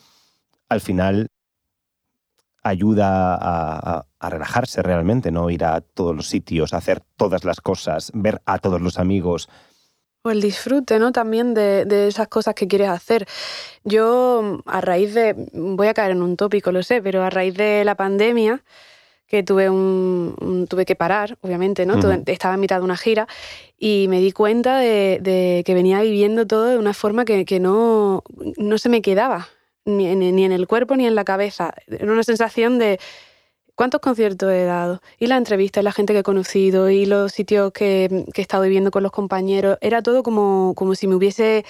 al 0.69 0.81
final 0.81 1.31
ayuda 2.69 3.35
a, 3.35 3.99
a, 3.99 4.07
a, 4.19 4.31
relajarse 4.31 4.83
realmente, 4.83 5.31
¿no? 5.31 5.51
Ir 5.51 5.65
a 5.65 5.81
todos 5.81 6.15
los 6.15 6.29
sitios, 6.29 6.75
hacer 6.75 7.03
todas 7.17 7.45
las 7.45 7.61
cosas, 7.61 8.11
ver 8.15 8.41
a 8.45 8.59
todos 8.59 8.81
los 8.81 8.99
amigos. 8.99 9.49
O 10.23 10.31
el 10.31 10.41
disfrute, 10.41 10.99
¿no? 10.99 11.13
También 11.13 11.55
de, 11.55 11.85
de, 11.85 12.09
esas 12.09 12.29
cosas 12.29 12.55
que 12.55 12.67
quieres 12.67 12.89
hacer. 12.89 13.27
Yo, 13.85 14.61
a 14.67 14.81
raíz 14.81 15.15
de. 15.15 15.35
Voy 15.53 15.87
a 15.87 15.95
caer 15.95 16.11
en 16.13 16.23
un 16.23 16.37
tópico, 16.37 16.73
lo 16.73 16.83
sé, 16.83 17.01
pero 17.01 17.23
a 17.23 17.31
raíz 17.31 17.55
de 17.55 17.85
la 17.85 17.95
pandemia, 17.95 18.65
que 19.29 19.43
tuve 19.43 19.71
un, 19.71 20.35
un 20.41 20.67
tuve 20.67 20.85
que 20.85 20.97
parar, 20.97 21.39
obviamente, 21.43 21.87
¿no? 21.87 21.95
Uh 21.95 22.01
-huh. 22.01 22.23
Estaba 22.27 22.55
en 22.55 22.61
mitad 22.61 22.79
de 22.79 22.85
una 22.85 22.97
gira 22.97 23.29
y 23.79 24.07
me 24.09 24.21
di 24.21 24.33
cuenta 24.33 24.79
de, 24.79 25.19
de 25.21 25.63
que 25.65 25.75
venía 25.75 26.01
viviendo 26.01 26.47
todo 26.47 26.67
de 26.67 26.79
una 26.79 26.95
forma 26.95 27.25
que, 27.25 27.45
que 27.45 27.61
no, 27.61 28.23
no 28.57 28.79
se 28.79 28.89
me 28.89 29.03
quedaba 29.03 29.49
ni, 29.87 30.07
en 30.09 30.53
el 30.53 30.67
cuerpo 30.67 30.97
ni 30.97 31.07
en 31.07 31.15
la 31.15 31.25
cabeza. 31.25 31.75
Era 31.87 32.13
una 32.13 32.23
sensación 32.23 32.79
de 32.79 33.01
cuántos 33.75 34.01
conciertos 34.01 34.51
he 34.53 34.65
dado, 34.65 35.01
y 35.19 35.27
la 35.27 35.37
entrevista, 35.37 35.81
y 35.81 35.83
la 35.85 35.93
gente 35.93 36.13
que 36.13 36.21
he 36.21 36.23
conocido, 36.23 36.91
y 36.91 37.07
los 37.07 37.33
sitios 37.33 37.73
que, 37.73 38.27
que 38.35 38.41
he 38.41 38.43
estado 38.43 38.65
viviendo 38.65 38.91
con 38.91 39.03
los 39.03 39.13
compañeros. 39.13 39.79
Era 39.81 40.03
todo 40.03 40.23
como, 40.23 40.75
como 40.77 40.95
si 40.95 41.07
me 41.07 41.15
hubiese 41.15 41.65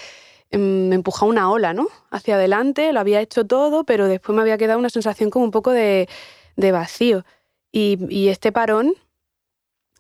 me 0.53 0.95
empujado 0.95 1.31
una 1.31 1.51
ola, 1.51 1.75
¿no? 1.75 1.89
Hacia 2.11 2.37
adelante, 2.37 2.93
lo 2.93 3.01
había 3.01 3.21
hecho 3.21 3.47
todo, 3.47 3.85
pero 3.85 4.07
después 4.07 4.35
me 4.35 4.43
había 4.43 4.59
quedado 4.59 4.79
una 4.79 4.91
sensación 4.91 5.31
como 5.31 5.45
un 5.45 5.51
poco 5.51 5.73
de, 5.73 6.09
de 6.57 6.73
vacío. 6.73 7.25
Y, 7.73 8.29
este 8.29 8.53
parón 8.53 8.95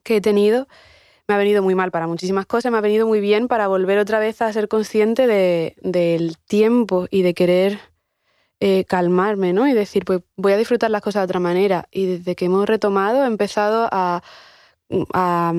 que 0.03 0.17
he 0.17 0.21
tenido 0.21 0.67
me 1.29 1.35
ha 1.35 1.39
venido 1.39 1.63
muy 1.63 1.75
mal 1.75 1.91
para 1.91 2.07
muchísimas 2.07 2.47
cosas, 2.47 2.73
me 2.73 2.79
ha 2.79 2.81
venido 2.81 3.07
muy 3.07 3.21
bien 3.21 3.49
para 3.49 3.69
volver 3.69 3.99
otra 3.99 4.19
vez 4.19 4.41
a 4.41 4.53
ser 4.53 4.69
consciente 4.69 5.27
de, 5.27 5.77
del 5.83 6.39
tiempo 6.39 7.07
y 7.11 7.23
de 7.23 7.35
querer 7.35 7.81
eh, 8.61 8.85
calmarme, 8.85 9.53
¿no? 9.53 9.67
Y 9.69 9.73
decir, 9.73 10.05
pues 10.05 10.21
voy 10.37 10.53
a 10.53 10.57
disfrutar 10.57 10.91
las 10.91 11.03
cosas 11.03 11.21
de 11.21 11.25
otra 11.25 11.41
manera. 11.41 11.89
Y 11.91 12.07
desde 12.07 12.35
que 12.35 12.47
hemos 12.47 12.67
retomado 12.67 13.25
he 13.25 13.27
empezado 13.27 13.89
a, 13.93 14.23
a, 15.13 15.53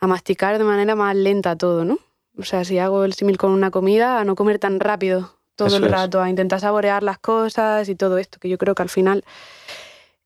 a 0.00 0.06
masticar 0.06 0.58
de 0.58 0.64
manera 0.64 0.94
más 0.94 1.14
lenta 1.16 1.56
todo, 1.56 1.84
¿no? 1.84 1.98
O 2.38 2.44
sea, 2.44 2.64
si 2.64 2.78
hago 2.78 3.04
el 3.04 3.14
símil 3.14 3.36
con 3.36 3.50
una 3.50 3.70
comida, 3.70 4.20
a 4.20 4.24
no 4.24 4.36
comer 4.36 4.58
tan 4.58 4.80
rápido 4.80 5.34
todo 5.56 5.68
Eso 5.68 5.78
el 5.78 5.90
rato, 5.90 6.18
es. 6.20 6.24
a 6.24 6.30
intentar 6.30 6.60
saborear 6.60 7.02
las 7.02 7.18
cosas 7.18 7.88
y 7.88 7.96
todo 7.96 8.16
esto, 8.18 8.38
que 8.38 8.48
yo 8.48 8.58
creo 8.58 8.76
que 8.76 8.82
al 8.82 8.88
final 8.88 9.24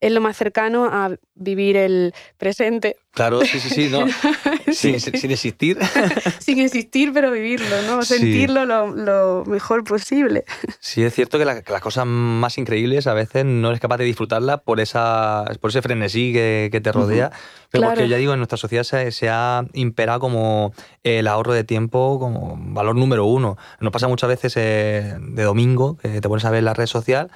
es 0.02 0.10
lo 0.10 0.20
más 0.20 0.36
cercano 0.36 0.86
a 0.86 1.16
vivir 1.36 1.76
el 1.76 2.12
presente. 2.36 2.96
Claro, 3.12 3.42
sí, 3.42 3.60
sí, 3.60 3.70
sí, 3.70 3.88
no. 3.88 4.04
sin, 4.72 4.96
existir. 4.96 5.78
sin 6.40 6.58
existir, 6.58 7.12
pero 7.12 7.30
vivirlo, 7.30 7.82
¿no? 7.82 8.02
Sentirlo 8.02 8.64
lo, 8.64 9.44
mejor 9.44 9.84
posible. 9.84 10.44
Sí, 10.80 11.04
es 11.04 11.14
cierto 11.14 11.38
que, 11.38 11.44
las 11.44 11.80
cosas 11.80 12.04
más 12.04 12.58
increíbles 12.58 13.06
a 13.06 13.14
veces 13.14 13.44
no 13.44 13.68
eres 13.68 13.80
capaz 13.80 13.98
de 13.98 14.04
disfrutarlas 14.04 14.60
por, 14.62 14.80
esa, 14.80 15.44
por 15.60 15.70
ese 15.70 15.82
frenesí 15.82 16.32
que, 16.32 16.80
te 16.82 16.90
rodea. 16.90 17.30
Pero 17.70 17.86
porque 17.86 18.08
ya 18.08 18.16
digo, 18.16 18.32
en 18.32 18.40
nuestra 18.40 18.58
sociedad 18.58 18.82
se, 18.82 19.28
ha 19.28 19.64
imperado 19.72 20.18
como 20.18 20.74
el 21.04 21.28
ahorro 21.28 21.52
de 21.52 21.62
tiempo 21.62 22.18
como 22.18 22.56
valor 22.58 22.96
número 22.96 23.24
uno. 23.24 23.56
Nos 23.78 23.92
pasa 23.92 24.08
muchas 24.08 24.28
veces 24.28 24.54
eh, 24.56 25.14
de 25.20 25.42
domingo 25.44 25.96
que 25.96 26.20
te 26.20 26.28
pones 26.28 26.44
a 26.44 26.50
ver 26.50 26.64
la 26.64 26.74
red 26.74 26.86
social 26.86 27.30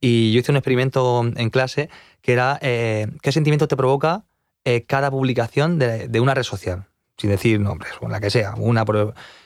y 0.00 0.32
yo 0.32 0.40
hice 0.40 0.52
un 0.52 0.56
experimento 0.56 1.22
en 1.36 1.50
clase 1.50 1.90
que 2.22 2.32
era 2.32 2.58
eh, 2.62 3.06
qué 3.22 3.32
sentimientos 3.32 3.68
te 3.68 3.76
provoca 3.76 4.24
eh, 4.64 4.84
cada 4.86 5.10
publicación 5.10 5.78
de, 5.78 6.20
una 6.20 6.34
red 6.34 6.42
social. 6.42 6.86
Sin 7.16 7.28
decir 7.28 7.60
nombres, 7.60 7.92
o 8.00 8.08
la 8.08 8.18
que 8.18 8.30
sea. 8.30 8.54
Una 8.56 8.84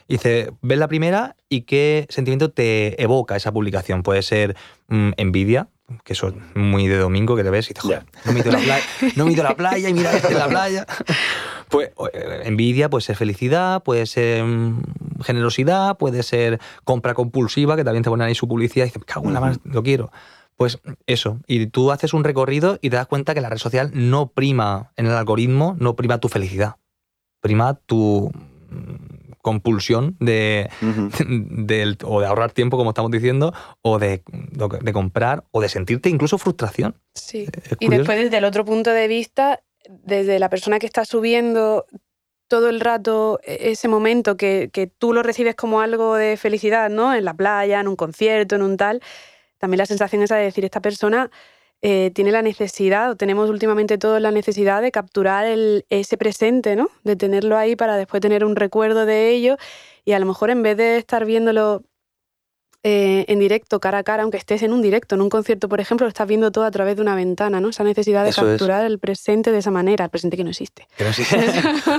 Dice, 0.06 0.52
ves 0.62 0.78
la 0.78 0.86
primera 0.86 1.34
y 1.48 1.62
qué 1.62 2.06
sentimiento 2.08 2.50
te 2.50 3.02
evoca 3.02 3.34
esa 3.34 3.50
publicación. 3.52 4.04
Puede 4.04 4.22
ser 4.22 4.54
mm, 4.86 5.10
envidia, 5.16 5.68
que 6.04 6.12
eso 6.12 6.28
es 6.28 6.34
muy 6.54 6.86
de 6.86 6.98
domingo, 6.98 7.34
que 7.34 7.42
te 7.42 7.50
ves 7.50 7.66
y 7.66 7.74
dices, 7.74 7.82
joder, 7.82 8.04
no 8.24 8.32
me 8.32 8.38
he 8.38 8.42
ido 8.42 8.50
a 8.50 8.58
la 8.58 8.64
playa, 8.64 8.84
no 9.16 9.24
me 9.24 9.30
he 9.30 9.34
ido 9.34 9.42
a 9.42 9.48
la 9.48 9.56
playa 9.56 9.88
y 9.88 9.94
mira 9.94 10.12
este 10.12 10.28
en 10.28 10.38
la 10.38 10.48
playa. 10.48 10.86
Pues 11.70 11.88
eh, 12.12 12.42
envidia 12.44 12.88
puede 12.88 13.02
ser 13.02 13.16
felicidad, 13.16 13.82
puede 13.82 14.06
ser 14.06 14.44
mm, 14.44 14.82
generosidad, 15.24 15.96
puede 15.96 16.22
ser 16.22 16.60
compra 16.84 17.14
compulsiva, 17.14 17.74
que 17.74 17.82
también 17.82 18.04
te 18.04 18.10
ponen 18.10 18.28
ahí 18.28 18.34
su 18.34 18.46
publicidad 18.46 18.84
y 18.84 18.90
dices, 18.90 19.02
cago 19.04 19.26
en 19.26 19.34
la 19.34 19.40
mano, 19.40 19.56
lo 19.64 19.82
quiero. 19.82 20.12
Pues 20.56 20.78
eso, 21.06 21.40
y 21.46 21.66
tú 21.66 21.90
haces 21.90 22.14
un 22.14 22.22
recorrido 22.22 22.78
y 22.80 22.90
te 22.90 22.96
das 22.96 23.08
cuenta 23.08 23.34
que 23.34 23.40
la 23.40 23.48
red 23.48 23.58
social 23.58 23.90
no 23.92 24.28
prima 24.28 24.92
en 24.96 25.06
el 25.06 25.12
algoritmo, 25.12 25.76
no 25.80 25.96
prima 25.96 26.18
tu 26.18 26.28
felicidad, 26.28 26.76
prima 27.40 27.74
tu 27.74 28.30
mm, 28.70 29.32
compulsión 29.42 30.16
de, 30.20 30.70
o 32.04 32.20
de 32.20 32.26
ahorrar 32.26 32.52
tiempo, 32.52 32.76
como 32.76 32.90
estamos 32.90 33.10
diciendo, 33.10 33.52
o 33.82 33.98
de, 33.98 34.22
de, 34.52 34.92
comprar, 34.92 35.44
o 35.50 35.60
de 35.60 35.68
sentirte 35.68 36.08
incluso 36.08 36.38
frustración. 36.38 36.94
Sí. 37.14 37.48
Y 37.80 37.88
después 37.88 38.18
desde 38.18 38.38
el 38.38 38.44
otro 38.44 38.64
punto 38.64 38.90
de 38.90 39.08
vista, 39.08 39.60
desde 39.88 40.38
la 40.38 40.50
persona 40.50 40.78
que 40.78 40.86
está 40.86 41.04
subiendo 41.04 41.84
todo 42.46 42.68
el 42.68 42.78
rato 42.78 43.40
e, 43.42 43.72
ese 43.72 43.88
momento 43.88 44.36
que, 44.36 44.70
que 44.72 44.86
tú 44.86 45.12
lo 45.12 45.24
recibes 45.24 45.56
como 45.56 45.80
algo 45.80 46.14
de 46.14 46.36
felicidad, 46.36 46.90
¿no? 46.90 47.12
En 47.12 47.24
la 47.24 47.34
playa, 47.34 47.80
en 47.80 47.88
un 47.88 47.96
concierto, 47.96 48.54
en 48.54 48.62
un 48.62 48.76
tal 48.76 49.02
también 49.58 49.78
la 49.78 49.86
sensación 49.86 50.22
esa 50.22 50.36
de 50.36 50.44
decir, 50.44 50.64
esta 50.64 50.80
persona 50.80 51.30
eh, 51.82 52.10
tiene 52.14 52.32
la 52.32 52.42
necesidad, 52.42 53.10
o 53.10 53.16
tenemos 53.16 53.50
últimamente 53.50 53.98
todos 53.98 54.20
la 54.20 54.30
necesidad 54.30 54.80
de 54.82 54.90
capturar 54.90 55.44
el, 55.46 55.84
ese 55.90 56.16
presente, 56.16 56.76
¿no? 56.76 56.88
De 57.02 57.16
tenerlo 57.16 57.58
ahí 57.58 57.76
para 57.76 57.96
después 57.96 58.22
tener 58.22 58.44
un 58.44 58.56
recuerdo 58.56 59.04
de 59.06 59.30
ello 59.30 59.56
y 60.04 60.12
a 60.12 60.18
lo 60.18 60.26
mejor 60.26 60.50
en 60.50 60.62
vez 60.62 60.76
de 60.76 60.96
estar 60.96 61.24
viéndolo 61.26 61.82
eh, 62.86 63.24
en 63.28 63.38
directo, 63.38 63.80
cara 63.80 63.96
a 63.96 64.02
cara, 64.02 64.24
aunque 64.24 64.36
estés 64.36 64.62
en 64.62 64.74
un 64.74 64.82
directo, 64.82 65.14
en 65.14 65.22
un 65.22 65.30
concierto, 65.30 65.70
por 65.70 65.80
ejemplo, 65.80 66.04
lo 66.04 66.08
estás 66.08 66.28
viendo 66.28 66.52
todo 66.52 66.64
a 66.64 66.70
través 66.70 66.96
de 66.96 67.02
una 67.02 67.14
ventana, 67.14 67.58
¿no? 67.58 67.70
Esa 67.70 67.82
necesidad 67.82 68.26
de 68.26 68.32
capturar 68.32 68.84
el 68.84 68.98
presente 68.98 69.52
de 69.52 69.58
esa 69.58 69.70
manera, 69.70 70.04
el 70.04 70.10
presente 70.10 70.36
que 70.36 70.44
no 70.44 70.50
existe. 70.50 70.86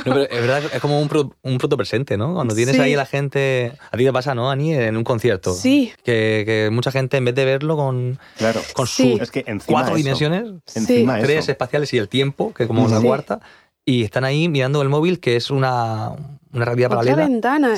no, 0.05 0.15
es 0.21 0.29
verdad, 0.29 0.61
es 0.71 0.79
como 0.79 1.01
un, 1.01 1.33
un 1.41 1.57
presente, 1.57 2.17
¿no? 2.17 2.35
Cuando 2.35 2.53
tienes 2.53 2.77
ahí 2.77 2.93
a 2.93 2.97
la 2.97 3.07
gente, 3.07 3.73
a 3.89 3.97
ti 3.97 4.05
te 4.05 4.13
pasa, 4.13 4.35
¿no, 4.35 4.51
Ani? 4.51 4.75
En 4.75 4.95
un 4.95 5.03
concierto. 5.03 5.55
Sí. 5.55 5.91
Que, 6.03 6.69
mucha 6.71 6.91
gente, 6.91 7.17
en 7.17 7.25
vez 7.25 7.33
de 7.33 7.45
verlo 7.45 7.75
con, 7.75 8.19
claro. 8.37 8.61
con 8.73 8.85
sus 8.85 9.19
cuatro 9.65 9.95
dimensiones, 9.95 10.43
tres 10.71 11.49
espaciales 11.49 11.91
y 11.93 11.97
el 11.97 12.09
tiempo, 12.09 12.53
que 12.53 12.67
como 12.67 12.87
la 12.87 13.01
cuarta, 13.01 13.39
y 13.85 14.03
están 14.03 14.23
ahí 14.23 14.49
mirando 14.49 14.81
el 14.81 14.89
móvil, 14.89 15.19
que 15.19 15.35
es 15.35 15.51
una, 15.51 16.11
una 16.53 16.65
realidad 16.65 16.91
Otra 16.91 16.97
paralela. 16.99 17.27
ventana. 17.27 17.73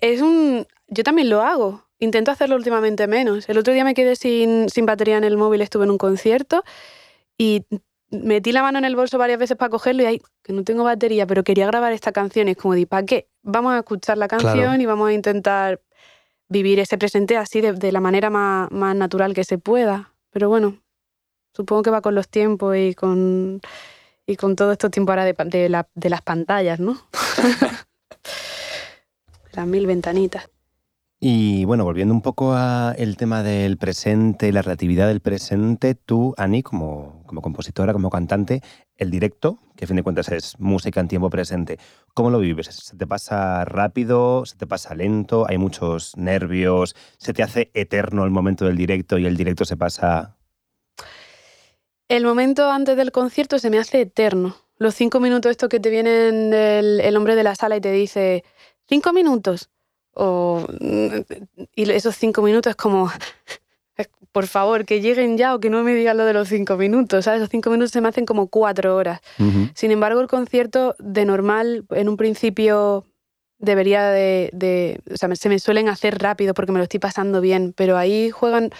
es, 0.00 0.20
un 0.20 0.66
yo 0.92 1.04
también 1.04 1.30
lo 1.30 1.42
hago. 1.42 1.84
Intento 1.98 2.30
hacerlo 2.30 2.56
últimamente 2.56 3.06
menos. 3.06 3.48
El 3.48 3.58
otro 3.58 3.72
día 3.72 3.84
me 3.84 3.94
quedé 3.94 4.16
sin, 4.16 4.68
sin 4.68 4.86
batería 4.86 5.16
en 5.16 5.24
el 5.24 5.36
móvil, 5.36 5.62
estuve 5.62 5.84
en 5.84 5.90
un 5.90 5.98
concierto 5.98 6.64
y 7.38 7.64
metí 8.10 8.52
la 8.52 8.62
mano 8.62 8.78
en 8.78 8.84
el 8.84 8.94
bolso 8.94 9.16
varias 9.18 9.38
veces 9.38 9.56
para 9.56 9.70
cogerlo 9.70 10.02
y 10.02 10.06
ahí, 10.06 10.22
que 10.42 10.52
no 10.52 10.64
tengo 10.64 10.84
batería, 10.84 11.26
pero 11.26 11.44
quería 11.44 11.66
grabar 11.66 11.92
esta 11.92 12.12
canción 12.12 12.48
y 12.48 12.52
es 12.52 12.56
como, 12.56 12.74
¿para 12.86 13.06
qué? 13.06 13.28
Vamos 13.42 13.72
a 13.72 13.78
escuchar 13.78 14.18
la 14.18 14.28
canción 14.28 14.80
y 14.80 14.86
vamos 14.86 15.08
a 15.08 15.12
intentar 15.12 15.80
vivir 16.48 16.78
ese 16.78 16.98
presente 16.98 17.38
así 17.38 17.62
de, 17.62 17.92
la 17.92 18.00
manera 18.00 18.28
más, 18.28 18.70
natural 18.70 19.32
que 19.32 19.44
se 19.44 19.56
pueda. 19.56 20.12
Pero 20.30 20.48
bueno, 20.50 20.82
supongo 21.54 21.82
que 21.82 21.90
va 21.90 22.02
con 22.02 22.14
los 22.14 22.28
tiempos 22.28 22.76
y 22.76 22.94
con, 22.94 23.62
y 24.26 24.36
con 24.36 24.56
todo 24.56 24.72
estos 24.72 24.90
tiempos 24.90 25.12
ahora 25.12 25.24
de, 25.24 25.84
de 25.94 26.10
las 26.10 26.22
pantallas, 26.22 26.80
¿no? 26.80 27.00
las 29.52 29.66
mil 29.66 29.86
ventanitas. 29.86 30.51
Y 31.24 31.66
bueno, 31.66 31.84
volviendo 31.84 32.12
un 32.12 32.20
poco 32.20 32.52
al 32.52 33.16
tema 33.16 33.44
del 33.44 33.76
presente 33.78 34.50
la 34.50 34.60
relatividad 34.60 35.06
del 35.06 35.20
presente, 35.20 35.94
tú, 35.94 36.34
Ani, 36.36 36.64
como, 36.64 37.22
como 37.26 37.40
compositora, 37.40 37.92
como 37.92 38.10
cantante, 38.10 38.60
el 38.96 39.12
directo, 39.12 39.60
que 39.76 39.84
a 39.84 39.86
fin 39.86 39.94
de 39.94 40.02
cuentas 40.02 40.30
es 40.30 40.58
música 40.58 40.98
en 40.98 41.06
tiempo 41.06 41.30
presente, 41.30 41.78
¿cómo 42.12 42.30
lo 42.30 42.40
vives? 42.40 42.66
¿Se 42.66 42.96
te 42.96 43.06
pasa 43.06 43.64
rápido? 43.64 44.44
¿Se 44.46 44.56
te 44.56 44.66
pasa 44.66 44.96
lento? 44.96 45.46
¿Hay 45.48 45.58
muchos 45.58 46.16
nervios? 46.16 46.96
¿Se 47.18 47.32
te 47.32 47.44
hace 47.44 47.70
eterno 47.72 48.24
el 48.24 48.32
momento 48.32 48.64
del 48.64 48.76
directo 48.76 49.16
y 49.16 49.26
el 49.26 49.36
directo 49.36 49.64
se 49.64 49.76
pasa...? 49.76 50.36
El 52.08 52.24
momento 52.24 52.68
antes 52.68 52.96
del 52.96 53.12
concierto 53.12 53.60
se 53.60 53.70
me 53.70 53.78
hace 53.78 54.00
eterno. 54.00 54.56
Los 54.76 54.96
cinco 54.96 55.20
minutos 55.20 55.52
estos 55.52 55.68
que 55.68 55.78
te 55.78 55.88
vienen 55.88 56.52
el 56.52 57.16
hombre 57.16 57.36
de 57.36 57.44
la 57.44 57.54
sala 57.54 57.76
y 57.76 57.80
te 57.80 57.92
dice, 57.92 58.42
cinco 58.88 59.12
minutos 59.12 59.70
o, 60.14 60.66
y 61.74 61.90
esos 61.90 62.16
cinco 62.16 62.42
minutos 62.42 62.70
es 62.70 62.76
como, 62.76 63.10
por 64.32 64.46
favor, 64.46 64.84
que 64.84 65.00
lleguen 65.00 65.36
ya 65.36 65.54
o 65.54 65.60
que 65.60 65.70
no 65.70 65.82
me 65.82 65.94
digan 65.94 66.16
lo 66.16 66.24
de 66.24 66.32
los 66.32 66.48
cinco 66.48 66.76
minutos. 66.76 67.24
¿sabes? 67.24 67.40
Esos 67.40 67.50
cinco 67.50 67.70
minutos 67.70 67.92
se 67.92 68.00
me 68.00 68.08
hacen 68.08 68.26
como 68.26 68.48
cuatro 68.48 68.96
horas. 68.96 69.20
Sin 69.74 69.90
embargo, 69.90 70.20
el 70.20 70.28
concierto 70.28 70.94
de 70.98 71.24
normal, 71.24 71.84
en 71.90 72.08
un 72.08 72.16
principio 72.16 73.04
debería 73.58 74.08
de, 74.08 74.50
de, 74.52 75.00
O 75.12 75.16
sea, 75.16 75.34
se 75.36 75.48
me 75.48 75.58
suelen 75.58 75.88
hacer 75.88 76.18
rápido 76.18 76.52
porque 76.52 76.72
me 76.72 76.78
lo 76.78 76.84
estoy 76.84 76.98
pasando 76.98 77.40
bien, 77.40 77.72
pero 77.76 77.96
ahí 77.96 78.30
juegan 78.30 78.70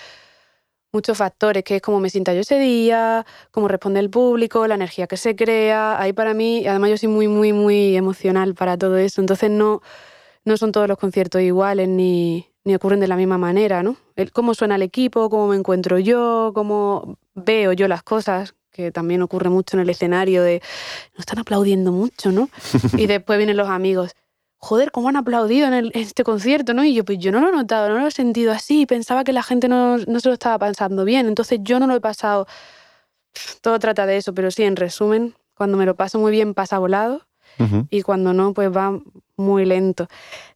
muchos 0.92 1.16
factores, 1.16 1.64
que 1.64 1.76
es 1.76 1.82
cómo 1.82 2.00
me 2.00 2.10
sienta 2.10 2.34
yo 2.34 2.40
ese 2.40 2.58
día, 2.58 3.24
cómo 3.50 3.68
responde 3.68 4.00
el 4.00 4.10
público, 4.10 4.66
la 4.66 4.74
energía 4.74 5.06
que 5.06 5.16
se 5.16 5.34
crea. 5.34 5.98
Ahí 6.00 6.12
para 6.12 6.34
mí, 6.34 6.66
además 6.66 6.90
yo 6.90 6.98
soy 6.98 7.08
muy, 7.08 7.28
muy, 7.28 7.52
muy 7.52 7.96
emocional 7.96 8.54
para 8.54 8.76
todo 8.76 8.98
eso, 8.98 9.20
entonces 9.20 9.50
no 9.50 9.80
no 10.44 10.56
son 10.56 10.72
todos 10.72 10.88
los 10.88 10.98
conciertos 10.98 11.40
iguales 11.42 11.88
ni, 11.88 12.46
ni 12.64 12.74
ocurren 12.74 13.00
de 13.00 13.08
la 13.08 13.16
misma 13.16 13.38
manera, 13.38 13.82
¿no? 13.82 13.96
El, 14.16 14.32
cómo 14.32 14.54
suena 14.54 14.76
el 14.76 14.82
equipo, 14.82 15.30
cómo 15.30 15.48
me 15.48 15.56
encuentro 15.56 15.98
yo, 15.98 16.52
cómo 16.54 17.18
veo 17.34 17.72
yo 17.72 17.88
las 17.88 18.02
cosas, 18.02 18.54
que 18.70 18.90
también 18.90 19.22
ocurre 19.22 19.50
mucho 19.50 19.76
en 19.76 19.82
el 19.82 19.90
escenario 19.90 20.42
de 20.42 20.62
nos 21.12 21.20
están 21.20 21.38
aplaudiendo 21.38 21.92
mucho, 21.92 22.32
¿no? 22.32 22.48
y 22.96 23.06
después 23.06 23.38
vienen 23.38 23.56
los 23.56 23.68
amigos. 23.68 24.12
Joder, 24.58 24.92
cómo 24.92 25.08
han 25.08 25.16
aplaudido 25.16 25.66
en, 25.72 25.90
este 25.94 26.22
concierto, 26.22 26.72
¿no? 26.72 26.84
Y 26.84 26.94
yo, 26.94 27.04
pues 27.04 27.18
yo 27.18 27.32
no 27.32 27.40
lo 27.40 27.48
he 27.48 27.52
notado, 27.52 27.88
no 27.88 27.98
lo 27.98 28.06
he 28.06 28.12
sentido 28.12 28.52
así, 28.52 28.86
pensaba 28.86 29.24
que 29.24 29.32
la 29.32 29.42
gente 29.42 29.68
no, 29.68 29.98
no 29.98 30.20
se 30.20 30.28
lo 30.28 30.34
estaba 30.34 30.58
pasando 30.58 31.04
bien, 31.04 31.26
entonces 31.26 31.58
yo 31.62 31.80
no 31.80 31.86
lo 31.86 31.96
he 31.96 32.00
pasado. 32.00 32.46
Todo 33.60 33.78
trata 33.78 34.06
de 34.06 34.18
eso, 34.18 34.34
pero 34.34 34.50
sí, 34.50 34.62
en 34.62 34.76
resumen, 34.76 35.34
cuando 35.54 35.76
me 35.76 35.86
lo 35.86 35.96
paso 35.96 36.18
muy 36.18 36.30
bien 36.30 36.54
pasa 36.54 36.78
volado 36.78 37.26
y 37.90 38.02
cuando 38.02 38.32
no, 38.32 38.54
pues 38.54 38.74
va 38.74 38.98
muy 39.36 39.64
lento. 39.64 40.08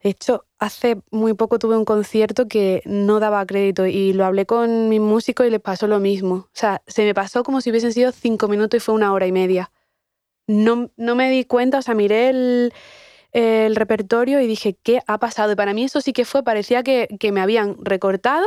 De 0.03 0.11
hecho, 0.11 0.44
hace 0.59 1.01
muy 1.11 1.34
poco 1.34 1.59
tuve 1.59 1.76
un 1.76 1.84
concierto 1.84 2.49
que 2.49 2.82
no 2.84 3.20
daba 3.20 3.44
crédito 3.47 3.86
y 3.86 4.12
lo 4.12 4.24
hablé 4.24 4.47
con 4.47 4.88
mi 4.88 5.01
músico 5.01 5.44
y 5.44 5.51
le 5.51 5.61
pasó 5.61 5.86
lo 5.86 6.01
mismo. 6.01 6.34
O 6.34 6.49
sea, 6.53 6.82
se 6.86 7.05
me 7.05 7.14
pasó 7.14 7.42
como 7.42 7.61
si 7.61 7.70
hubiesen 7.70 7.92
sido 7.92 8.12
cinco 8.12 8.49
minutos 8.49 8.78
y 8.78 8.80
fue 8.80 8.94
una 8.94 9.12
hora 9.12 9.26
y 9.26 9.32
media. 9.32 9.70
No, 10.47 10.90
no 10.97 11.14
me 11.16 11.30
di 11.30 11.44
cuenta, 11.44 11.78
o 11.78 11.82
sea, 11.82 11.94
miré 11.94 12.28
el, 12.28 12.72
el, 13.32 13.76
repertorio 13.76 14.40
y 14.40 14.47
dije, 14.47 14.76
¿qué 14.82 15.01
ha 15.07 15.18
pasado? 15.18 15.53
Y 15.53 15.57
para 15.57 15.74
mí 15.74 15.84
eso 15.84 16.01
sí 16.01 16.12
que 16.12 16.24
fue, 16.24 16.44
parecía 16.44 16.82
que, 16.82 17.09
que 17.18 17.32
me 17.32 17.40
habían 17.40 17.76
recortado 17.84 18.47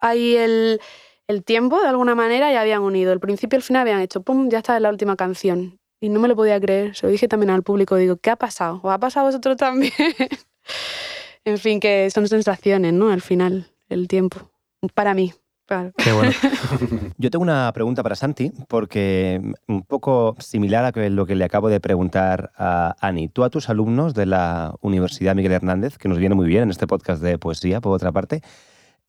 ahí 0.00 0.36
el, 0.36 0.80
el 1.28 1.42
tiempo 1.44 1.80
de 1.80 1.88
alguna 1.88 2.14
manera 2.14 2.52
y 2.52 2.56
habían 2.56 2.82
unido. 2.82 3.12
El 3.12 3.20
principio 3.20 3.56
y 3.56 3.58
el 3.58 3.62
final 3.62 3.82
habían 3.82 4.00
hecho, 4.00 4.22
¡pum!, 4.22 4.50
ya 4.50 4.58
está 4.58 4.78
la 4.80 4.90
última 4.90 5.16
canción 5.16 5.80
y 6.04 6.10
no 6.10 6.20
me 6.20 6.28
lo 6.28 6.36
podía 6.36 6.60
creer. 6.60 6.94
Se 6.94 7.06
lo 7.06 7.12
dije 7.12 7.28
también 7.28 7.48
al 7.48 7.62
público, 7.62 7.96
digo, 7.96 8.16
¿qué 8.16 8.28
ha 8.28 8.36
pasado? 8.36 8.78
¿O 8.82 8.90
ha 8.90 8.98
pasado 8.98 9.26
a 9.26 9.28
vosotros 9.30 9.56
también? 9.58 9.92
en 11.46 11.58
fin, 11.58 11.80
que 11.80 12.10
son 12.10 12.28
sensaciones, 12.28 12.92
¿no? 12.92 13.10
Al 13.10 13.22
final, 13.22 13.68
el 13.88 14.06
tiempo. 14.06 14.50
Para 14.92 15.14
mí. 15.14 15.32
Claro. 15.66 15.92
Qué 15.96 16.12
bueno. 16.12 16.30
Yo 17.16 17.30
tengo 17.30 17.42
una 17.42 17.72
pregunta 17.72 18.02
para 18.02 18.16
Santi, 18.16 18.52
porque 18.68 19.40
un 19.66 19.82
poco 19.82 20.36
similar 20.38 20.84
a 20.84 21.08
lo 21.08 21.24
que 21.24 21.34
le 21.34 21.44
acabo 21.44 21.70
de 21.70 21.80
preguntar 21.80 22.52
a 22.58 22.94
Ani. 23.00 23.28
Tú 23.28 23.44
a 23.44 23.48
tus 23.48 23.70
alumnos 23.70 24.12
de 24.12 24.26
la 24.26 24.74
Universidad 24.82 25.34
Miguel 25.34 25.52
Hernández, 25.52 25.96
que 25.96 26.10
nos 26.10 26.18
viene 26.18 26.34
muy 26.34 26.46
bien 26.46 26.64
en 26.64 26.70
este 26.70 26.86
podcast 26.86 27.22
de 27.22 27.38
poesía, 27.38 27.80
por 27.80 27.94
otra 27.94 28.12
parte, 28.12 28.42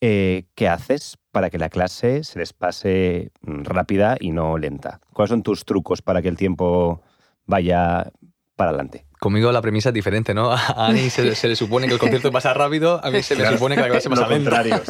Eh, 0.01 0.45
¿Qué 0.55 0.67
haces 0.67 1.17
para 1.31 1.49
que 1.49 1.57
la 1.57 1.69
clase 1.69 2.23
se 2.23 2.39
les 2.39 2.53
pase 2.53 3.31
mm, 3.41 3.63
rápida 3.63 4.17
y 4.19 4.31
no 4.31 4.57
lenta? 4.57 4.99
¿Cuáles 5.13 5.29
son 5.29 5.43
tus 5.43 5.65
trucos 5.65 6.01
para 6.01 6.21
que 6.21 6.27
el 6.27 6.37
tiempo 6.37 7.01
vaya 7.45 8.11
para 8.55 8.71
adelante? 8.71 9.05
Conmigo 9.19 9.51
la 9.51 9.61
premisa 9.61 9.89
es 9.89 9.93
diferente, 9.95 10.33
¿no? 10.33 10.51
A 10.51 10.87
Ani 10.87 11.09
se, 11.09 11.23
le 11.23 11.55
supone 11.55 11.87
que 11.87 11.93
el 11.93 11.99
concierto 11.99 12.31
pasa 12.31 12.53
rápido, 12.53 13.03
a 13.03 13.09
mí 13.09 13.23
se 13.23 13.35
me 13.35 13.47
supone 13.47 13.75
que 13.75 13.81
la 13.81 13.89
clase 13.89 14.09
pasa 14.09 14.27
lenta. 14.27 14.63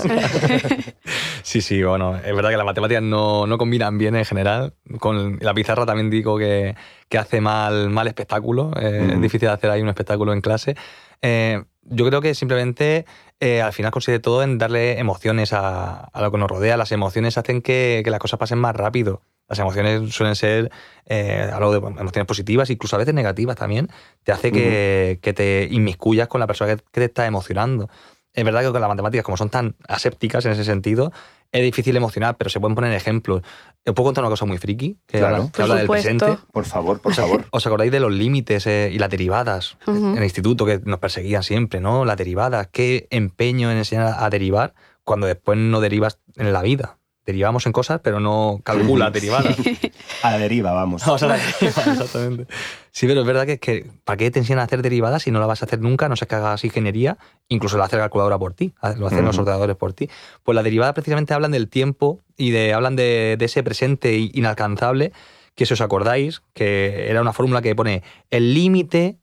sí, 1.43 1.61
sí, 1.61 1.83
bueno, 1.83 2.17
es 2.17 2.35
verdad 2.35 2.49
que 2.49 2.57
las 2.57 2.65
matemáticas 2.65 3.03
no, 3.03 3.47
no, 3.47 3.57
combinan 3.57 3.97
bien 3.97 4.15
en 4.15 4.25
general. 4.25 4.73
Con 4.99 5.37
la 5.39 5.53
pizarra 5.53 5.85
también 5.85 6.09
digo 6.09 6.37
que, 6.37 6.75
que 7.07 7.17
hace 7.17 7.39
mal, 7.41 7.89
mal 7.91 8.07
espectáculo, 8.07 8.71
eh, 8.79 9.11
es 9.13 9.21
difícil 9.21 9.47
hacer 9.49 9.69
ahí 9.69 9.81
un 9.81 9.89
espectáculo 9.89 10.33
en 10.33 10.41
clase. 10.41 10.75
Eh, 11.21 11.63
yo 11.85 12.05
creo 12.05 12.21
que 12.21 12.35
simplemente 12.35 13.05
eh, 13.39 13.61
al 13.61 13.73
final 13.73 13.91
consiste 13.91 14.19
todo 14.19 14.43
en 14.43 14.57
darle 14.57 14.99
emociones 14.99 15.53
a, 15.53 16.05
a, 16.05 16.21
lo 16.21 16.31
que 16.31 16.37
nos 16.37 16.49
rodea. 16.49 16.77
Las 16.77 16.91
emociones 16.91 17.37
hacen 17.37 17.61
que, 17.61 18.01
que 18.03 18.09
las 18.09 18.19
cosas 18.19 18.39
pasen 18.39 18.57
más 18.57 18.75
rápido. 18.75 19.21
Las 19.47 19.59
emociones 19.59 20.13
suelen 20.13 20.35
ser 20.35 20.71
eh, 21.05 21.49
algo 21.53 21.71
de 21.71 21.77
emociones 21.77 22.25
positivas, 22.25 22.69
incluso 22.71 22.95
a 22.95 22.99
veces 22.99 23.13
negativas 23.13 23.55
también. 23.55 23.89
Te 24.23 24.31
hace 24.31 24.51
que, 24.51 25.19
que 25.21 25.33
te 25.33 25.67
inmiscuyas 25.69 26.27
con 26.27 26.39
la 26.39 26.47
persona 26.47 26.75
que, 26.75 26.83
te 26.91 27.05
está 27.05 27.27
emocionando. 27.27 27.89
Es 28.33 28.43
verdad 28.43 28.61
que 28.61 28.71
con 28.71 28.81
las 28.81 28.89
matemáticas, 28.89 29.23
como 29.23 29.37
son 29.37 29.49
tan 29.49 29.75
asépticas 29.87 30.45
en 30.45 30.53
ese 30.53 30.63
sentido, 30.63 31.13
es 31.55 31.63
difícil 31.63 31.95
emocionar, 31.95 32.35
pero 32.35 32.49
se 32.49 32.59
pueden 32.59 32.75
poner 32.75 32.93
ejemplos. 32.93 33.41
Os 33.85 33.93
puedo 33.93 34.07
contar 34.07 34.23
una 34.23 34.29
cosa 34.29 34.45
muy 34.45 34.57
friki 34.57 34.97
que 35.07 35.19
habla, 35.19 35.49
del 35.75 35.87
presente. 35.87 36.37
Por 36.51 36.65
favor, 36.65 36.99
por 36.99 37.13
favor. 37.13 37.45
¿Os 37.51 37.65
acordáis 37.65 37.93
de 37.93 38.01
los 38.01 38.11
límites 38.11 38.67
eh, 38.67 38.91
y 38.93 38.99
las 38.99 39.09
derivadas 39.09 39.77
en 39.87 40.17
el 40.17 40.23
instituto 40.23 40.65
que 40.65 40.81
nos 40.83 40.99
perseguían 40.99 41.43
siempre, 41.43 41.79
¿no? 41.79 42.03
Las 42.03 42.17
derivadas. 42.17 42.67
Qué 42.71 43.07
empeño 43.09 43.71
en 43.71 43.77
enseñar 43.77 44.15
a 44.19 44.29
derivar 44.29 44.73
cuando 45.05 45.27
después 45.27 45.57
no 45.57 45.79
derivas 45.79 46.19
en 46.35 46.51
la 46.51 46.61
vida 46.61 46.97
derivamos 47.25 47.65
en 47.65 47.71
cosas, 47.71 47.99
pero 48.03 48.19
no 48.19 48.61
calcula 48.63 49.09
derivadas. 49.09 49.55
A 50.21 50.31
la 50.31 50.37
deriva, 50.37 50.71
vamos. 50.71 51.03
Vamos 51.05 51.23
a 51.23 51.27
la 51.27 51.37
deriva, 51.37 51.83
exactamente. 51.91 52.47
Sí, 52.91 53.07
pero 53.07 53.21
es 53.21 53.27
verdad 53.27 53.45
que, 53.45 53.53
es 53.53 53.59
que 53.59 53.91
¿para 54.03 54.17
qué 54.17 54.31
te 54.31 54.39
enseñan 54.39 54.59
a 54.59 54.63
hacer 54.63 54.81
derivadas 54.81 55.23
si 55.23 55.31
no 55.31 55.39
la 55.39 55.45
vas 55.45 55.61
a 55.61 55.65
hacer 55.65 55.81
nunca? 55.81 56.07
No 56.07 56.15
sé 56.15 56.27
que 56.27 56.35
hagas 56.35 56.63
ingeniería, 56.63 57.17
incluso 57.49 57.77
la 57.77 57.85
hace 57.85 57.97
la 57.97 58.03
calculadora 58.03 58.37
por 58.37 58.53
ti, 58.53 58.73
lo 58.97 59.07
hacen 59.07 59.25
los 59.25 59.37
ordenadores 59.37 59.75
por 59.75 59.93
ti. 59.93 60.09
Pues 60.43 60.55
las 60.55 60.63
derivadas 60.63 60.93
precisamente 60.93 61.33
hablan 61.33 61.51
del 61.51 61.67
tiempo 61.67 62.21
y 62.37 62.51
de, 62.51 62.73
hablan 62.73 62.95
de, 62.95 63.37
ese 63.39 63.63
presente 63.63 64.15
inalcanzable, 64.15 65.11
que 65.55 65.65
si 65.65 65.73
os 65.73 65.81
acordáis, 65.81 66.41
que 66.53 67.09
era 67.09 67.21
una 67.21 67.33
fórmula 67.33 67.61
que 67.61 67.75
pone 67.75 68.03
el 68.29 68.53
límite 68.53 69.17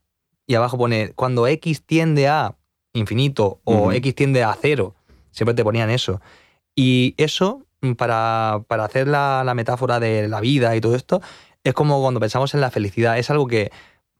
y 0.46 0.54
abajo 0.54 0.76
pone 0.76 1.12
cuando 1.14 1.46
x 1.46 1.82
tiende 1.86 2.28
a 2.28 2.56
infinito 2.92 3.60
o 3.64 3.92
x 3.92 4.14
tiende 4.14 4.42
a 4.42 4.56
cero. 4.60 4.94
Siempre 5.30 5.54
te 5.54 5.64
ponían 5.64 5.88
eso. 5.88 6.20
Y 6.74 7.14
eso 7.16 7.64
para, 7.96 8.64
para 8.68 8.84
hacer 8.84 9.08
la, 9.08 9.42
la, 9.44 9.54
metáfora 9.54 10.00
de 10.00 10.28
la 10.28 10.40
vida 10.40 10.74
y 10.76 10.80
todo 10.80 10.94
esto, 10.94 11.20
es 11.64 11.74
como 11.74 12.00
cuando 12.00 12.20
pensamos 12.20 12.54
en 12.54 12.60
la 12.60 12.70
felicidad. 12.70 13.18
Es 13.18 13.30
algo 13.30 13.46
que 13.46 13.70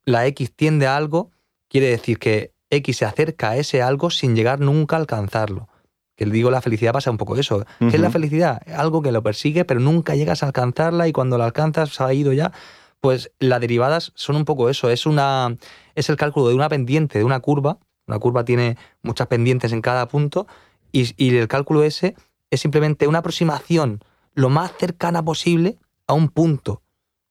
la 0.05 0.27
X 0.27 0.53
tiende 0.55 0.87
a 0.87 0.97
algo, 0.97 1.31
quiere 1.69 1.89
decir 1.89 2.19
que 2.19 2.53
X 2.71 2.97
se 2.97 3.05
acerca 3.05 3.51
a 3.51 3.57
ese 3.57 3.83
algo 3.83 4.11
sin 4.11 4.35
llegar 4.35 4.61
nunca 4.61 4.97
a 4.97 5.01
alcanzarlo. 5.01 5.69
Que 6.17 6.27
digo, 6.27 6.51
la 6.51 6.61
felicidad 6.61 6.93
pasa 6.93 7.11
un 7.11 7.17
poco 7.17 7.37
eso. 7.37 7.65
¿Qué 7.79 7.87
es 7.97 8.01
la 8.01 8.11
felicidad? 8.11 8.63
Algo 8.77 9.03
que 9.03 9.13
lo 9.13 9.23
persigue, 9.23 9.65
pero 9.65 9.81
nunca 9.81 10.15
llegas 10.15 10.43
a 10.43 10.47
alcanzarla 10.47 11.09
y 11.09 11.13
cuando 11.13 11.39
la 11.39 11.47
alcanzas 11.47 11.91
se 11.91 12.03
ha 12.03 12.13
ido 12.13 12.33
ya. 12.33 12.53
Pues 13.01 13.33
las 13.39 13.61
derivadas 13.61 14.13
son 14.15 14.37
un 14.37 14.45
poco 14.45 14.69
eso. 14.69 14.91
Es, 14.91 15.07
una, 15.07 15.57
es 15.95 16.09
el 16.11 16.17
cálculo 16.17 16.49
de 16.49 16.55
una 16.55 16.69
pendiente, 16.69 17.19
de 17.19 17.25
una 17.25 17.41
curva. 17.41 17.79
Una 18.07 18.19
curva 18.19 18.45
tiene 18.45 18.77
muchas 19.03 19.27
pendientes 19.27 19.73
en 19.73 19.81
cada 19.81 20.07
punto 20.07 20.47
y, 20.93 21.13
y 21.17 21.37
el 21.37 21.49
cálculo 21.49 21.83
ese 21.83 22.15
es 22.53 22.61
simplemente 22.61 23.09
una 23.09 23.19
aproximación 23.19 24.05
lo 24.35 24.51
más 24.51 24.73
cercana 24.79 25.25
posible 25.25 25.79
a 26.07 26.13
un 26.13 26.29
punto. 26.29 26.83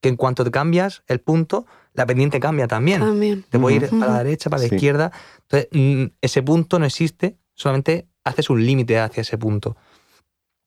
Que 0.01 0.09
en 0.09 0.15
cuanto 0.15 0.43
te 0.43 0.49
cambias 0.49 1.03
el 1.05 1.21
punto, 1.21 1.67
la 1.93 2.07
pendiente 2.07 2.39
cambia 2.39 2.67
también. 2.67 3.01
también. 3.01 3.45
Te 3.47 3.59
puede 3.59 3.75
ir 3.75 3.89
para 3.91 4.13
la 4.13 4.23
derecha, 4.23 4.49
para 4.49 4.63
la 4.63 4.73
izquierda. 4.73 5.11
Entonces, 5.43 5.69
mm, 5.71 6.05
ese 6.21 6.41
punto 6.41 6.79
no 6.79 6.85
existe, 6.87 7.37
solamente 7.53 8.07
haces 8.23 8.49
un 8.49 8.65
límite 8.65 8.99
hacia 8.99 9.21
ese 9.21 9.37
punto. 9.37 9.77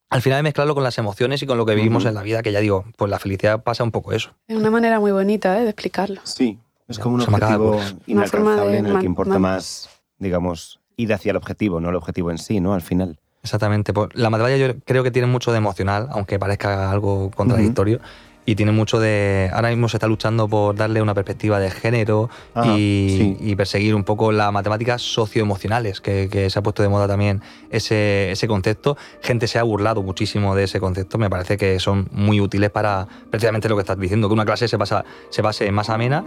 Al 0.09 0.23
final 0.23 0.39
de 0.39 0.43
mezclarlo 0.45 0.77
con 0.77 0.85
las 0.85 0.97
emociones 0.99 1.43
y 1.43 1.47
con 1.47 1.59
lo 1.59 1.67
que 1.67 1.75
vivimos 1.75 2.05
en 2.05 2.15
la 2.15 2.23
vida, 2.23 2.41
que 2.43 2.53
ya 2.53 2.61
digo, 2.61 2.85
pues 2.97 3.11
la 3.11 3.19
felicidad 3.19 3.65
pasa 3.65 3.83
un 3.83 3.91
poco 3.91 4.13
eso. 4.13 4.37
Es 4.47 4.57
una 4.57 4.71
manera 4.71 5.01
muy 5.01 5.11
bonita 5.11 5.59
¿eh? 5.59 5.65
de 5.65 5.71
explicarlo. 5.71 6.21
Sí, 6.23 6.61
es 6.87 7.01
como 7.01 7.17
un 7.17 7.23
objetivo 7.23 7.81
inalcanzable 8.07 8.79
en 8.79 8.87
el 8.87 8.99
que 9.01 9.07
importa 9.07 9.41
más, 9.41 9.91
digamos, 10.19 10.79
ir 10.97 11.13
hacia 11.13 11.31
el 11.31 11.37
objetivo, 11.37 11.81
no 11.81 11.89
el 11.89 11.97
objetivo 11.97 12.31
en 12.31 12.39
sí, 12.39 12.61
¿no? 12.61 12.75
Al 12.75 12.83
final. 12.83 13.19
Exactamente. 13.45 13.93
Pues 13.93 14.09
la 14.15 14.31
matemática 14.31 14.57
yo 14.57 14.81
creo 14.87 15.05
que 15.05 15.11
tiene 15.11 15.29
mucho 15.29 15.53
de 15.53 15.59
emocional, 15.59 16.09
aunque 16.11 16.39
parezca 16.39 16.91
algo 16.91 17.31
contradictorio. 17.31 18.01
Y 18.47 18.57
tiene 18.57 18.73
mucho 18.73 19.01
de. 19.01 19.51
Ahora 19.55 19.71
mismo 19.71 19.89
se 19.89 19.97
está 19.97 20.07
luchando 20.07 20.49
por 20.49 20.75
darle 20.75 21.01
una 21.01 21.15
perspectiva 21.15 21.59
de 21.59 21.71
género 21.71 22.29
y, 22.77 23.55
perseguir 23.57 23.95
un 23.95 24.05
poco 24.05 24.33
las 24.33 24.53
matemáticas 24.53 25.01
socioemocionales, 25.01 26.03
que, 26.03 26.29
que 26.31 26.51
se 26.51 26.59
ha 26.59 26.63
puesto 26.63 26.83
de 26.83 26.91
moda 26.91 27.09
también 27.09 27.41
ese, 27.71 28.31
ese 28.33 28.47
concepto. 28.47 28.99
Gente 29.23 29.47
se 29.47 29.59
ha 29.59 29.63
burlado 29.63 30.03
muchísimo 30.03 30.55
de 30.55 30.65
ese 30.65 30.79
concepto. 30.79 31.17
Me 31.17 31.31
parece 31.31 31.57
que 31.57 31.81
son 31.81 32.09
muy 32.13 32.39
útiles 32.39 32.69
para 32.69 33.09
precisamente 33.31 33.69
lo 33.71 33.77
que 33.77 33.81
estás 33.81 33.99
diciendo, 33.99 34.29
que 34.29 34.35
una 34.35 34.45
clase 34.45 34.69
se, 34.69 34.77
pasa, 34.77 35.07
se 35.31 35.43
pase 35.43 35.71
más 35.73 35.89
amena 35.89 36.23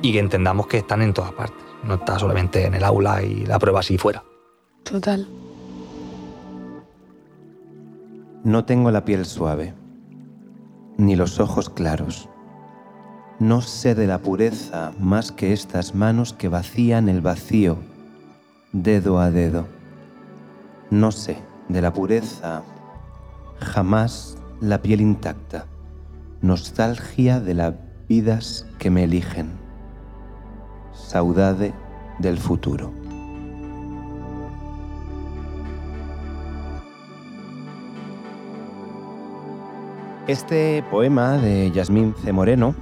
y 0.00 0.12
que 0.12 0.20
entendamos 0.20 0.68
que 0.68 0.78
están 0.78 1.02
en 1.02 1.12
todas 1.12 1.32
partes. 1.32 1.64
No 1.82 1.94
está 1.94 2.20
solamente 2.20 2.66
en 2.66 2.74
el 2.74 2.84
aula 2.84 3.22
y 3.24 3.46
la 3.46 3.58
prueba 3.58 3.80
así 3.80 3.98
fuera. 3.98 4.22
Total. 4.84 5.26
No 8.44 8.64
tengo 8.64 8.92
la 8.92 9.04
piel 9.04 9.24
suave, 9.24 9.74
ni 10.96 11.16
los 11.16 11.40
ojos 11.40 11.68
claros. 11.68 12.28
No 13.40 13.60
sé 13.62 13.96
de 13.96 14.06
la 14.06 14.18
pureza 14.18 14.92
más 15.00 15.32
que 15.32 15.52
estas 15.52 15.96
manos 15.96 16.34
que 16.34 16.48
vacían 16.48 17.08
el 17.08 17.20
vacío, 17.20 17.78
dedo 18.72 19.18
a 19.18 19.32
dedo. 19.32 19.66
No 20.90 21.10
sé 21.10 21.38
de 21.68 21.82
la 21.82 21.92
pureza 21.92 22.62
jamás 23.60 24.38
la 24.60 24.82
piel 24.82 25.00
intacta, 25.00 25.66
nostalgia 26.40 27.40
de 27.40 27.54
las 27.54 27.74
vidas 28.08 28.66
que 28.78 28.88
me 28.88 29.02
eligen, 29.02 29.50
saudade 30.92 31.74
del 32.20 32.38
futuro. 32.38 33.07
Este 40.28 40.84
poema 40.90 41.38
de 41.38 41.70
Yasmín 41.70 42.14
C. 42.22 42.32
Moreno, 42.32 42.74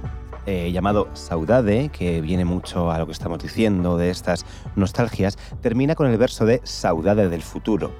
eh, 0.45 0.69
llamado 0.73 1.07
Saudade, 1.13 1.87
que 1.87 2.19
viene 2.19 2.43
mucho 2.43 2.91
a 2.91 2.99
lo 2.99 3.05
que 3.05 3.13
estamos 3.13 3.39
diciendo 3.39 3.95
de 3.95 4.09
estas 4.09 4.45
nostalgias, 4.75 5.37
termina 5.61 5.95
con 5.95 6.07
el 6.07 6.17
verso 6.17 6.45
de 6.45 6.59
Saudade 6.65 7.29
del 7.29 7.41
futuro. 7.41 7.93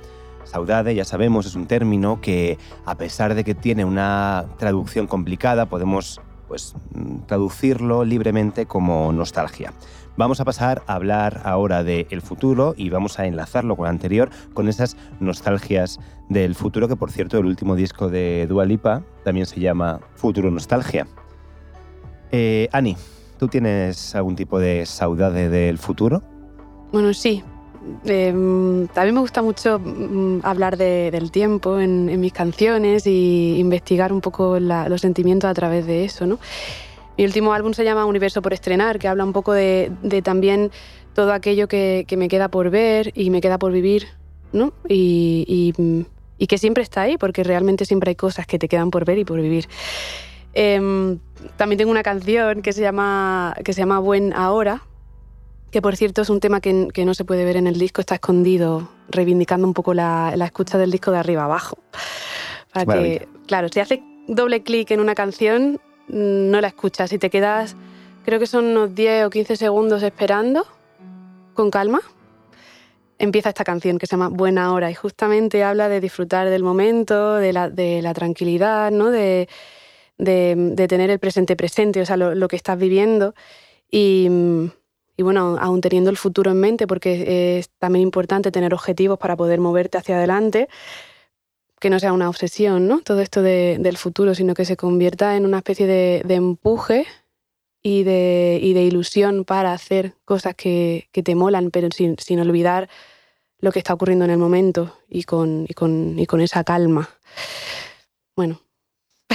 Saudade, 0.43 0.93
ya 0.95 1.05
sabemos, 1.05 1.45
es 1.45 1.55
un 1.55 1.65
término 1.65 2.19
que, 2.19 2.57
a 2.85 2.95
pesar 2.95 3.35
de 3.35 3.45
que 3.45 3.55
tiene 3.55 3.85
una 3.85 4.47
traducción 4.57 5.07
complicada, 5.07 5.67
podemos 5.67 6.19
pues, 6.49 6.75
traducirlo 7.25 8.03
libremente 8.03 8.65
como 8.65 9.13
nostalgia. 9.13 9.71
Vamos 10.17 10.39
a 10.39 10.45
pasar 10.45 10.81
a 10.87 10.95
hablar 10.95 11.41
ahora 11.43 11.83
del 11.83 12.21
futuro 12.23 12.73
y 12.75 12.89
vamos 12.89 13.19
a 13.19 13.27
enlazarlo 13.27 13.75
con 13.75 13.85
lo 13.85 13.91
anterior, 13.91 14.31
con 14.55 14.67
esas 14.67 14.97
nostalgias 15.19 15.99
del 16.27 16.55
futuro, 16.55 16.87
que 16.87 16.95
por 16.95 17.11
cierto 17.11 17.37
el 17.37 17.45
último 17.45 17.75
disco 17.75 18.09
de 18.09 18.47
Dua 18.47 18.65
Lipa 18.65 19.03
también 19.23 19.45
se 19.45 19.59
llama 19.59 19.99
Futuro 20.15 20.49
Nostalgia. 20.49 21.05
Eh, 22.31 22.67
Ani, 22.71 22.97
¿tú 23.37 23.47
tienes 23.47 24.15
algún 24.15 24.35
tipo 24.35 24.57
de 24.57 24.87
saudade 24.87 25.49
del 25.49 25.77
futuro? 25.77 26.23
Bueno, 26.91 27.13
sí. 27.13 27.43
Eh, 28.03 28.31
también 28.93 29.13
me 29.13 29.21
gusta 29.21 29.43
mucho 29.43 29.77
mm, 29.77 30.39
hablar 30.41 30.77
del 30.77 31.29
tiempo 31.29 31.79
en, 31.79 32.19
mis 32.19 32.33
canciones 32.33 33.05
y 33.05 33.59
investigar 33.59 34.11
un 34.11 34.21
poco 34.21 34.59
los 34.59 34.99
sentimientos 34.99 35.47
a 35.47 35.53
través 35.53 35.85
de 35.85 36.05
eso, 36.05 36.25
¿no? 36.25 36.39
Mi 37.17 37.25
último 37.25 37.53
álbum 37.53 37.73
se 37.73 37.83
llama 37.83 38.05
Universo 38.05 38.41
por 38.41 38.53
estrenar, 38.53 38.99
que 38.99 39.07
habla 39.07 39.23
un 39.23 39.33
poco 39.33 39.53
de, 39.53 39.91
también 40.23 40.71
todo 41.13 41.33
aquello 41.33 41.67
que, 41.67 42.05
me 42.15 42.27
queda 42.27 42.47
por 42.49 42.69
ver 42.69 43.11
y 43.15 43.31
me 43.31 43.41
queda 43.41 43.57
por 43.57 43.71
vivir, 43.71 44.07
¿no? 44.53 44.71
Y, 44.87 45.73
que 46.47 46.57
siempre 46.59 46.83
está 46.83 47.01
ahí, 47.01 47.17
porque 47.17 47.43
realmente 47.43 47.85
siempre 47.85 48.09
hay 48.09 48.15
cosas 48.15 48.45
que 48.45 48.59
te 48.59 48.67
quedan 48.67 48.91
por 48.91 49.03
ver 49.03 49.17
y 49.17 49.25
por 49.25 49.41
vivir. 49.41 49.67
Em, 50.53 51.19
también 51.55 51.77
tengo 51.77 51.91
una 51.91 52.03
canción 52.03 52.61
que 52.61 52.71
se 52.71 52.81
llama, 52.81 53.55
que 53.65 53.73
se 53.73 53.81
llama 53.81 53.99
Buen 53.99 54.33
Ahora, 54.33 54.83
que 55.71 55.81
por 55.81 55.95
cierto 55.95 56.21
es 56.21 56.29
un 56.29 56.39
tema 56.39 56.61
que, 56.61 57.03
no 57.05 57.13
se 57.15 57.25
puede 57.25 57.45
ver 57.45 57.57
en 57.57 57.65
el 57.65 57.79
disco, 57.79 58.01
está 58.01 58.15
escondido, 58.15 58.89
reivindicando 59.09 59.67
un 59.67 59.73
poco 59.73 59.95
la, 59.95 60.33
escucha 60.45 60.77
del 60.77 60.91
disco 60.91 61.11
de 61.11 61.17
arriba 61.17 61.45
abajo. 61.45 61.79
Para 62.73 62.93
que, 62.93 63.27
claro, 63.47 63.69
si 63.69 63.79
hace 63.79 64.03
doble 64.27 64.61
clic 64.61 64.91
en 64.91 64.99
una 64.99 65.15
canción, 65.15 65.79
no 66.07 66.61
la 66.61 66.67
escuchas 66.67 67.11
y 67.13 67.17
te 67.17 67.29
quedas, 67.29 67.75
creo 68.25 68.39
que 68.39 68.47
son 68.47 68.65
unos 68.65 68.95
10 68.95 69.25
o 69.25 69.29
15 69.29 69.55
segundos 69.55 70.03
esperando, 70.03 70.65
con 71.53 71.71
calma, 71.71 72.01
empieza 73.19 73.49
esta 73.49 73.63
canción 73.63 73.97
que 73.97 74.05
se 74.05 74.11
llama 74.11 74.29
Buena 74.29 74.73
Hora 74.73 74.91
y 74.91 74.93
justamente 74.93 75.63
habla 75.63 75.89
de 75.89 75.99
disfrutar 75.99 76.49
del 76.49 76.63
momento, 76.63 77.35
de 77.35 77.53
la, 77.53 78.13
tranquilidad, 78.13 78.91
¿no? 78.91 79.09
de, 79.09 79.47
de, 80.17 80.87
tener 80.87 81.09
el 81.09 81.19
presente 81.19 81.55
presente, 81.55 82.01
o 82.01 82.05
sea, 82.05 82.17
lo, 82.17 82.47
que 82.47 82.55
estás 82.55 82.77
viviendo. 82.77 83.33
Y, 83.89 84.27
y, 85.15 85.23
bueno, 85.23 85.57
aún 85.59 85.81
teniendo 85.81 86.09
el 86.09 86.17
futuro 86.17 86.51
en 86.51 86.59
mente, 86.59 86.85
porque 86.85 87.57
es 87.59 87.69
también 87.79 88.03
importante 88.03 88.51
tener 88.51 88.73
objetivos 88.73 89.17
para 89.17 89.35
poder 89.35 89.59
moverte 89.59 89.97
hacia 89.97 90.17
adelante, 90.17 90.67
que 91.79 91.89
no 91.89 91.99
sea 91.99 92.13
una 92.13 92.29
obsesión, 92.29 92.87
¿no? 92.87 93.01
Todo 93.01 93.21
esto 93.21 93.41
del 93.41 93.97
futuro, 93.97 94.33
sino 94.33 94.53
que 94.53 94.65
se 94.65 94.77
convierta 94.77 95.35
en 95.35 95.45
una 95.45 95.57
especie 95.57 95.85
de, 95.87 96.21
empuje 96.33 97.05
y 97.83 98.03
de, 98.03 98.59
y 98.61 98.73
de, 98.73 98.83
ilusión 98.83 99.45
para 99.45 99.73
hacer 99.73 100.15
cosas 100.25 100.55
que, 100.55 101.09
que 101.11 101.23
te 101.23 101.35
molan, 101.35 101.69
pero 101.71 101.89
sin, 101.91 102.17
sin, 102.17 102.39
olvidar 102.39 102.89
lo 103.59 103.71
que 103.71 103.79
está 103.79 103.93
ocurriendo 103.93 104.25
en 104.25 104.31
el 104.31 104.37
momento 104.37 104.97
y 105.07 105.23
con, 105.23 105.65
y 105.67 105.73
con, 105.73 106.17
y 106.17 106.25
con 106.25 106.41
esa 106.41 106.63
calma. 106.63 107.09
Bueno, 108.35 108.61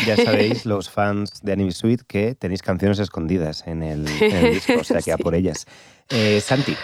ya 0.06 0.16
sabéis, 0.16 0.66
los 0.66 0.90
fans 0.90 1.42
de 1.42 1.52
Anime 1.52 1.72
Suite, 1.72 2.04
que 2.06 2.34
tenéis 2.34 2.62
canciones 2.62 2.98
escondidas 2.98 3.66
en 3.66 3.82
el, 3.82 4.04
disco, 4.52 4.80
o 4.80 4.84
sea 4.84 5.00
que 5.00 5.12
a 5.12 5.18
por 5.18 5.34
ellas. 5.34 5.66
Eh, 6.08 6.40
Santi, 6.40 6.76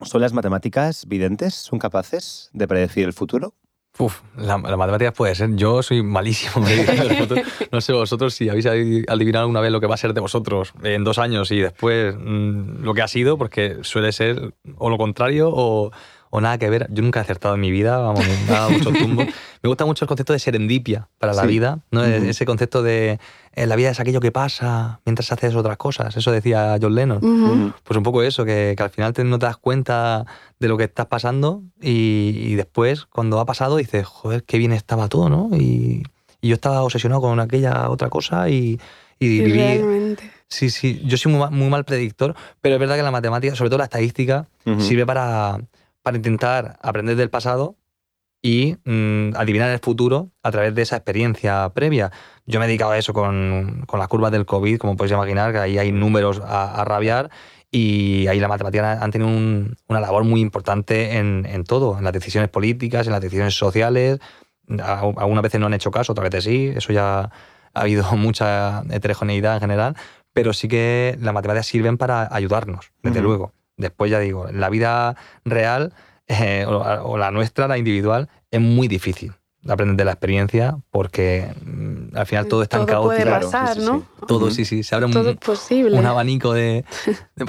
¿son 0.00 0.20
las 0.20 0.32
matemáticas 0.32 1.06
videntes? 1.06 1.54
¿Son 1.54 1.78
capaces 1.78 2.48
de 2.52 2.66
predecir 2.66 3.04
el 3.04 3.12
futuro? 3.12 3.54
Uf, 3.98 4.22
la, 4.36 4.56
la, 4.56 4.76
matemática 4.76 5.12
puede 5.12 5.34
ser. 5.34 5.54
Yo 5.54 5.82
soy 5.82 6.02
malísimo 6.02 6.64
No 7.70 7.80
sé 7.80 7.92
vosotros 7.92 8.32
si 8.34 8.48
habéis 8.48 8.66
adivinado 8.66 9.42
alguna 9.42 9.60
vez 9.60 9.70
lo 9.70 9.80
que 9.80 9.86
va 9.86 9.94
a 9.94 9.98
ser 9.98 10.14
de 10.14 10.20
vosotros 10.20 10.72
en 10.82 11.04
dos 11.04 11.18
años 11.18 11.50
y 11.50 11.60
después 11.60 12.14
mm, 12.18 12.84
lo 12.84 12.94
que 12.94 13.02
ha 13.02 13.08
sido, 13.08 13.36
porque 13.36 13.78
suele 13.82 14.12
ser 14.12 14.54
o 14.78 14.88
lo 14.88 14.96
contrario 14.96 15.50
o, 15.52 15.90
o 16.34 16.40
nada 16.40 16.56
que 16.56 16.70
ver. 16.70 16.88
Yo 16.90 17.02
nunca 17.02 17.20
he 17.20 17.22
acertado 17.22 17.54
en 17.56 17.60
mi 17.60 17.70
vida, 17.70 17.98
vamos, 17.98 18.26
me 18.26 18.54
ha 18.54 18.60
dado 18.60 18.70
mucho 18.70 18.90
tumbo. 18.98 19.22
Me 19.22 19.68
gusta 19.68 19.84
mucho 19.84 20.06
el 20.06 20.08
concepto 20.08 20.32
de 20.32 20.38
serendipia 20.38 21.08
para 21.18 21.34
la 21.34 21.44
vida, 21.44 21.80
¿no? 21.90 22.02
Ese 22.02 22.46
concepto 22.46 22.82
de 22.82 23.18
eh, 23.52 23.66
la 23.66 23.76
vida 23.76 23.90
es 23.90 24.00
aquello 24.00 24.18
que 24.18 24.32
pasa 24.32 25.00
mientras 25.04 25.30
haces 25.30 25.54
otras 25.54 25.76
cosas. 25.76 26.16
Eso 26.16 26.32
decía 26.32 26.78
John 26.80 26.94
Lennon. 26.94 27.74
Pues 27.84 27.98
un 27.98 28.02
poco 28.02 28.22
eso, 28.22 28.46
que, 28.46 28.74
al 28.78 28.88
final 28.88 29.12
te, 29.12 29.24
no 29.24 29.38
te 29.38 29.44
das 29.44 29.58
cuenta 29.58 30.24
de 30.58 30.68
lo 30.68 30.78
que 30.78 30.84
estás 30.84 31.04
pasando 31.04 31.64
y, 31.82 32.54
después, 32.54 33.04
cuando 33.04 33.38
ha 33.38 33.44
pasado, 33.44 33.76
dices, 33.76 34.06
joder, 34.06 34.42
qué 34.44 34.56
bien 34.56 34.72
estaba 34.72 35.08
todo, 35.08 35.28
¿no? 35.28 35.50
Y, 35.54 36.02
yo 36.40 36.54
estaba 36.54 36.82
obsesionado 36.82 37.20
con 37.20 37.38
aquella 37.38 37.90
otra 37.90 38.08
cosa 38.08 38.48
y, 38.48 38.80
y 39.20 39.40
viví... 39.40 40.16
Sí, 40.48 40.70
sí, 40.70 41.00
yo 41.04 41.16
soy 41.16 41.32
muy, 41.32 41.68
mal 41.70 41.84
predictor, 41.84 42.34
pero 42.60 42.74
es 42.74 42.80
verdad 42.80 42.96
que 42.96 43.02
la 43.02 43.10
matemática, 43.10 43.54
sobre 43.54 43.70
todo 43.70 43.78
la 43.78 43.84
estadística, 43.84 44.46
sirve 44.80 45.06
para, 45.06 45.60
para 46.02 46.16
intentar 46.16 46.78
aprender 46.82 47.16
del 47.16 47.30
pasado 47.30 47.76
y 48.42 48.76
mm, 48.84 49.36
adivinar 49.36 49.70
el 49.70 49.78
futuro 49.78 50.32
a 50.42 50.50
través 50.50 50.74
de 50.74 50.82
esa 50.82 50.96
experiencia 50.96 51.70
previa. 51.74 52.10
Yo 52.44 52.58
me 52.58 52.66
he 52.66 52.68
dedicado 52.68 52.90
a 52.90 52.98
eso 52.98 53.12
con, 53.12 53.84
con 53.86 54.00
las 54.00 54.08
curvas 54.08 54.32
del 54.32 54.44
COVID, 54.44 54.78
como 54.78 54.96
podéis 54.96 55.12
imaginar, 55.12 55.52
que 55.52 55.58
ahí 55.58 55.78
hay 55.78 55.92
números 55.92 56.42
a, 56.44 56.84
rabiar 56.84 57.30
y 57.70 58.26
ahí 58.26 58.40
la 58.40 58.48
matemática 58.48 59.00
han 59.00 59.10
tenido 59.12 59.30
una 59.30 60.00
labor 60.00 60.24
muy 60.24 60.40
importante 60.40 61.16
en, 61.16 61.46
en, 61.48 61.64
todo, 61.64 61.96
en 61.96 62.04
las 62.04 62.12
decisiones 62.12 62.50
políticas, 62.50 63.06
en 63.06 63.12
las 63.12 63.22
decisiones 63.22 63.54
sociales. 63.54 64.18
Algunas 64.68 65.42
veces 65.42 65.60
no 65.60 65.66
han 65.66 65.74
hecho 65.74 65.92
caso, 65.92 66.12
otras 66.12 66.28
veces 66.28 66.44
sí, 66.44 66.72
eso 66.74 66.92
ya 66.92 67.30
ha 67.74 67.80
habido 67.80 68.04
mucha 68.16 68.82
heterogeneidad 68.90 69.54
en 69.54 69.60
general, 69.60 69.96
pero 70.32 70.52
sí 70.52 70.66
que 70.66 71.16
las 71.20 71.32
matemáticas 71.32 71.66
sirven 71.66 71.96
para 71.96 72.28
ayudarnos, 72.34 72.92
desde 73.02 73.20
luego. 73.20 73.52
Después 73.82 74.10
ya 74.10 74.18
digo, 74.18 74.46
la 74.50 74.70
vida 74.70 75.16
real 75.44 75.92
eh, 76.28 76.64
o, 76.66 77.18
la 77.18 77.30
nuestra, 77.30 77.68
la 77.68 77.78
individual, 77.78 78.28
es 78.50 78.60
muy 78.60 78.88
difícil 78.88 79.32
aprender 79.68 79.96
de 79.96 80.04
la 80.04 80.12
experiencia 80.12 80.76
porque 80.90 81.54
mm, 81.64 82.16
al 82.16 82.26
final 82.26 82.48
todo 82.48 82.62
es 82.62 82.68
tan 82.68 82.86
todo 82.86 83.08
caótico. 83.08 83.28
Puede 83.28 83.40
pasar, 83.44 83.78
¿no? 83.78 84.04
Todo, 84.26 84.50
sí, 84.50 84.64
sí, 84.64 84.82
se 84.82 84.94
abre 84.94 85.06
un, 85.06 85.36
posible. 85.36 85.96
un 85.98 86.06
abanico 86.06 86.52
de, 86.54 86.84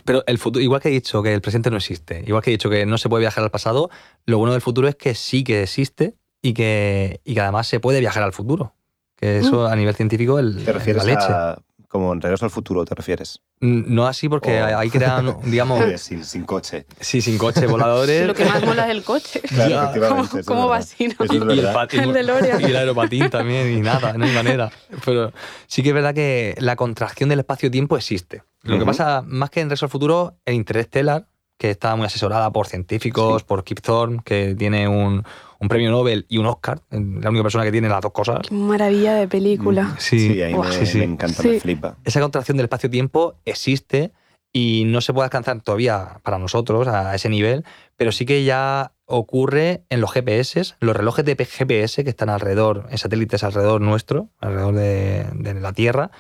Pero 0.06 0.24
el 0.28 0.38
futuro, 0.38 0.62
igual 0.62 0.82
que 0.82 0.90
he 0.90 0.92
dicho 0.92 1.24
que 1.24 1.34
el 1.34 1.42
presente 1.42 1.72
no 1.72 1.78
existe, 1.78 2.24
igual 2.28 2.44
que 2.44 2.52
he 2.52 2.54
dicho 2.54 2.70
que 2.70 2.86
no 2.86 2.98
se 2.98 3.10
puede 3.10 3.22
viajar 3.22 3.44
al 3.44 3.52
pasado, 3.52 3.90
lo 4.26 4.38
bueno 4.38 4.54
del 4.54 4.62
futuro 4.62 4.88
es 4.88 4.96
que 4.96 5.16
sí 5.16 5.44
que 5.44 5.64
existe 5.64 6.16
y 6.42 6.54
que, 6.54 7.22
y 7.24 7.34
que 7.34 7.42
además 7.42 7.68
se 7.68 7.80
puede 7.80 8.00
viajar 8.00 8.24
al 8.24 8.34
futuro. 8.34 8.76
Que 9.16 9.38
eso 9.38 9.68
a 9.68 9.76
nivel 9.76 9.96
científico 9.96 10.38
el, 10.38 10.66
¿Te 10.66 10.74
refieres 10.74 11.06
la 11.06 11.14
leche. 11.14 11.28
A 11.30 11.58
como 11.94 12.12
en 12.12 12.22
Regreso 12.22 12.46
al 12.46 12.50
Futuro, 12.50 12.84
¿te 12.86 12.96
refieres? 12.96 13.40
No 13.60 14.08
así, 14.08 14.28
porque 14.28 14.60
ahí 14.60 14.90
crean, 14.90 15.38
digamos... 15.46 16.02
sin, 16.02 16.26
sin, 16.26 16.44
coche. 16.44 16.88
Sí, 17.00 17.22
sin 17.22 17.38
coche, 17.38 17.68
voladores... 17.68 18.26
Lo 18.26 18.34
que 18.34 18.46
más 18.46 18.66
mola 18.66 18.86
es 18.86 18.92
el 18.92 19.04
coche. 19.04 19.42
Claro, 19.54 19.84
efectivamente. 19.84 20.44
¿Cómo, 20.44 20.68
va 20.68 20.78
así, 20.78 21.08
no? 21.08 21.14
Y, 21.30 21.60
el, 21.60 21.72
patín, 21.72 22.04
y 22.06 22.64
el 22.64 22.76
aeropatín 22.76 23.30
también, 23.30 23.78
y 23.78 23.82
nada, 23.82 24.14
no 24.14 24.26
hay 24.26 24.32
manera. 24.34 24.72
Pero 25.06 25.32
sí 25.68 25.84
que 25.84 25.90
es 25.90 25.96
verdad 25.96 26.16
que 26.16 26.56
la 26.58 26.76
contracción 26.76 27.30
del 27.30 27.40
espacio-tiempo 27.40 27.96
existe. 27.96 28.42
Lo 28.64 28.80
que 28.80 28.86
pasa, 28.86 29.24
más 29.24 29.52
que 29.52 29.60
en 29.60 29.68
Regreso 29.68 29.86
al 29.86 29.92
Futuro, 29.92 30.40
en 30.46 30.56
Interstellar, 30.56 31.28
que 31.60 31.70
está 31.70 31.96
muy 31.96 32.08
asesorada 32.08 32.52
por 32.52 32.66
científicos, 32.66 33.44
por 33.44 33.64
Kip 33.64 33.82
Thorne, 33.82 34.22
que 34.26 34.56
tiene 34.56 34.88
un, 34.88 35.24
un, 35.64 35.70
premio 35.70 35.90
Nobel 35.90 36.26
y 36.30 36.38
un 36.38 36.46
Oscar, 36.46 36.82
la 36.90 37.30
única 37.30 37.44
persona 37.44 37.64
que 37.64 37.72
tiene 37.72 37.90
las 37.90 38.02
dos 38.02 38.12
cosas. 38.12 38.42
Qué 38.48 38.54
maravilla 38.54 39.16
de 39.16 39.28
película. 39.28 39.84
Mm, 39.84 39.96
sí, 39.98 40.42
ahí 40.42 40.54
me, 40.54 41.04
encanta, 41.04 41.44
me 41.44 41.60
flipa. 41.60 41.98
Esa 42.04 42.22
contracción 42.22 42.58
del 42.58 42.66
espacio-tiempo 42.66 43.36
existe 43.46 44.12
y 44.54 44.84
no 44.86 45.02
se 45.02 45.14
puede 45.14 45.26
alcanzar 45.26 45.60
todavía 45.62 46.20
para 46.24 46.38
nosotros 46.38 46.88
a 46.88 47.16
ese 47.16 47.28
nivel, 47.30 47.66
pero 47.98 48.12
sí 48.12 48.26
que 48.26 48.44
ya 48.44 48.94
ocurre 49.06 49.84
en 49.90 50.00
los 50.00 50.12
GPS, 50.12 50.76
los 50.80 50.96
relojes 50.96 51.26
de 51.26 51.36
GPS 51.36 52.04
que 52.04 52.10
están 52.10 52.30
alrededor, 52.30 52.88
en 52.90 52.98
satélites 52.98 53.44
alrededor 53.44 53.82
nuestro, 53.82 54.30
alrededor 54.40 54.76
de, 54.76 55.60
la 55.60 55.74
Tierra, 55.74 56.12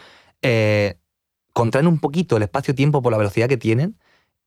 eh, 0.41 0.97
contraen 1.53 1.87
un 1.87 1.99
poquito 1.99 2.37
el 2.37 2.43
espacio-tiempo 2.43 3.01
por 3.01 3.11
la 3.11 3.17
velocidad 3.17 3.47
que 3.47 3.57
tienen 3.57 3.97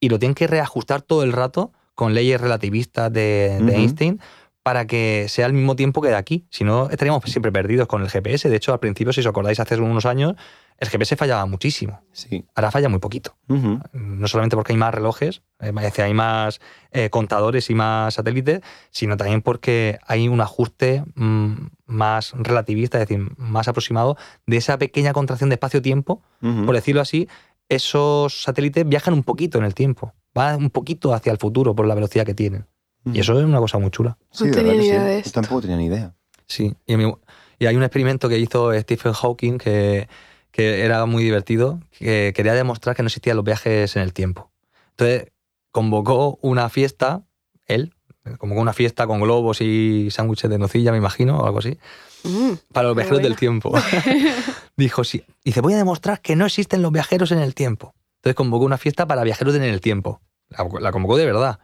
y 0.00 0.08
lo 0.08 0.18
tienen 0.18 0.34
que 0.34 0.46
reajustar 0.46 1.02
todo 1.02 1.22
el 1.22 1.32
rato 1.32 1.72
con 1.94 2.12
leyes 2.12 2.40
relativistas 2.40 3.10
de, 3.12 3.56
Einstein 3.56 4.20
para 4.66 4.88
que 4.88 5.26
sea 5.28 5.46
al 5.46 5.52
mismo 5.52 5.76
tiempo 5.76 6.02
que 6.02 6.08
de 6.08 6.16
aquí. 6.16 6.44
Si 6.50 6.64
no, 6.64 6.90
estaríamos 6.90 7.22
siempre 7.26 7.52
perdidos 7.52 7.86
con 7.86 8.02
el 8.02 8.10
GPS. 8.10 8.48
De 8.48 8.56
hecho, 8.56 8.72
al 8.72 8.80
principio, 8.80 9.12
si 9.12 9.20
os 9.20 9.26
acordáis, 9.26 9.60
hace 9.60 9.76
unos 9.80 10.06
años, 10.06 10.34
el 10.78 10.88
GPS 10.88 11.14
fallaba 11.14 11.46
muchísimo. 11.46 12.02
Sí. 12.10 12.44
Ahora 12.52 12.72
falla 12.72 12.88
muy 12.88 12.98
poquito. 12.98 13.36
No 13.46 14.26
solamente 14.26 14.56
porque 14.56 14.72
hay 14.72 14.76
más 14.76 14.92
relojes, 14.92 15.42
eh, 15.60 15.72
hay 15.98 16.14
más 16.14 16.60
eh, 16.90 17.10
contadores 17.10 17.70
y 17.70 17.76
más 17.76 18.14
satélites, 18.14 18.60
sino 18.90 19.16
también 19.16 19.40
porque 19.40 20.00
hay 20.04 20.26
un 20.26 20.40
ajuste 20.40 21.04
mm, 21.14 21.52
más 21.84 22.32
relativista, 22.36 23.00
es 23.00 23.08
decir, 23.08 23.24
más 23.36 23.68
aproximado 23.68 24.16
de 24.46 24.56
esa 24.56 24.78
pequeña 24.78 25.12
contracción 25.12 25.48
de 25.48 25.54
espacio-tiempo, 25.54 26.22
por 26.40 26.74
decirlo 26.74 27.02
así, 27.02 27.28
esos 27.68 28.42
satélites 28.42 28.84
viajan 28.84 29.14
un 29.14 29.22
poquito 29.22 29.58
en 29.58 29.64
el 29.64 29.76
tiempo, 29.76 30.12
van 30.34 30.56
un 30.56 30.70
poquito 30.70 31.14
hacia 31.14 31.30
el 31.30 31.38
futuro 31.38 31.76
por 31.76 31.86
la 31.86 31.94
velocidad 31.94 32.26
que 32.26 32.34
tienen. 32.34 32.66
Y 33.12 33.20
eso 33.20 33.38
es 33.38 33.44
una 33.44 33.58
cosa 33.58 33.78
muy 33.78 33.90
chula. 33.90 34.18
Sí, 34.30 34.44
no 34.44 34.50
tenía 34.52 34.74
ni 34.74 34.86
idea 34.86 35.04
de 35.04 35.18
esto. 35.18 35.32
tampoco 35.40 35.62
tenía 35.62 35.76
ni 35.76 35.86
idea. 35.86 36.14
Sí, 36.46 36.74
y, 36.86 36.94
hay 37.64 37.76
un 37.76 37.82
experimento 37.82 38.28
que 38.28 38.38
hizo 38.38 38.72
Stephen 38.78 39.12
Hawking 39.12 39.58
que, 39.58 40.08
que 40.50 40.84
era 40.84 41.06
muy 41.06 41.22
divertido, 41.24 41.80
que 41.98 42.32
quería 42.34 42.54
demostrar 42.54 42.94
que 42.94 43.02
no 43.02 43.06
existían 43.06 43.36
los 43.36 43.44
viajes 43.44 43.96
en 43.96 44.02
el 44.02 44.12
tiempo. 44.12 44.50
Entonces 44.90 45.32
convocó 45.70 46.38
una 46.42 46.68
fiesta, 46.68 47.22
él, 47.66 47.92
convocó 48.38 48.60
una 48.60 48.72
fiesta 48.72 49.06
con 49.06 49.20
globos 49.20 49.60
y 49.60 50.08
sándwiches 50.10 50.50
de 50.50 50.58
nocilla, 50.58 50.90
me 50.92 50.98
imagino, 50.98 51.38
o 51.38 51.46
algo 51.46 51.58
así, 51.58 51.78
mm, 52.24 52.52
para 52.72 52.88
los 52.88 52.96
viajeros 52.96 53.22
del 53.22 53.36
tiempo. 53.36 53.72
Dijo, 54.76 55.04
sí. 55.04 55.24
Dice, 55.44 55.60
voy 55.60 55.74
a 55.74 55.76
demostrar 55.76 56.20
que 56.20 56.36
no 56.36 56.46
existen 56.46 56.82
los 56.82 56.92
viajeros 56.92 57.30
en 57.32 57.38
el 57.38 57.54
tiempo. 57.54 57.94
Entonces 58.16 58.34
convocó 58.34 58.64
una 58.64 58.78
fiesta 58.78 59.06
para 59.06 59.22
viajeros 59.22 59.54
en 59.54 59.62
el 59.62 59.80
tiempo. 59.80 60.20
La, 60.80 60.92
convocó 60.92 61.16
de 61.16 61.26
verdad. 61.26 61.58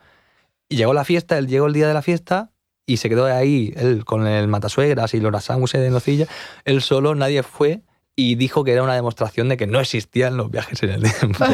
Y 0.72 0.76
llegó 0.76 0.94
la 0.94 1.04
fiesta, 1.04 1.36
él 1.36 1.48
llegó 1.48 1.66
el 1.66 1.74
día 1.74 1.86
de 1.86 1.92
la 1.92 2.00
fiesta 2.00 2.50
y 2.86 2.96
se 2.96 3.10
quedó 3.10 3.26
ahí, 3.26 3.74
él 3.76 4.06
con 4.06 4.26
el 4.26 4.48
matasuegras 4.48 5.12
y 5.12 5.20
los 5.20 5.44
sándwiches 5.44 5.82
de 5.82 5.90
nocilla. 5.90 6.26
Él 6.64 6.80
solo, 6.80 7.14
nadie 7.14 7.42
fue 7.42 7.82
y 8.16 8.36
dijo 8.36 8.64
que 8.64 8.72
era 8.72 8.82
una 8.82 8.94
demostración 8.94 9.50
de 9.50 9.58
que 9.58 9.66
no 9.66 9.80
existían 9.80 10.38
los 10.38 10.50
viajes 10.50 10.82
en 10.82 10.90
el 10.90 11.02
tiempo. 11.02 11.44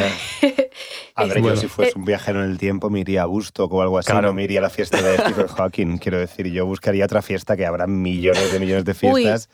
A 1.17 1.25
ver, 1.25 1.43
yo 1.43 1.57
si 1.57 1.67
fuese 1.67 1.99
un 1.99 2.05
viajero 2.05 2.45
en 2.45 2.51
el 2.53 2.59
tiempo 2.59 2.91
me 2.91 3.01
iría 3.01 3.23
a 3.23 3.27
Woodstock 3.27 3.73
o 3.73 3.83
algo 3.83 3.99
así, 3.99 4.13
no 4.13 4.33
me 4.33 4.45
iría 4.45 4.61
a 4.61 4.63
la 4.63 4.71
fiesta 4.71 5.03
de 5.03 5.19
Stephen 5.19 5.49
Hawking. 5.57 5.99
Quiero 5.99 6.19
decir, 6.19 6.47
yo 6.47 6.65
buscaría 6.65 7.05
otra 7.05 7.21
fiesta 7.21 7.57
que 7.57 7.67
habrá 7.67 7.89
millones 7.89 8.53
de 8.53 8.61
millones 8.61 8.85
de 8.85 8.95
fiestas. 8.95 9.49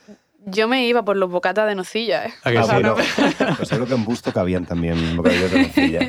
Yo 0.45 0.69
me 0.69 0.87
iba 0.87 1.07
por 1.07 1.17
los 1.17 1.31
bocatas 1.31 1.67
de 1.67 1.75
nocilla, 1.75 2.27
¿eh? 2.27 2.35
Ah, 2.45 2.67
bueno, 2.71 2.97
pues 3.57 3.67
seguro 3.67 3.87
que 3.87 3.95
en 3.95 4.05
Busto 4.05 4.31
cabían 4.31 4.67
también 4.67 5.17
bocadillos 5.17 5.51
de 5.51 5.63
nocilla. 5.69 6.01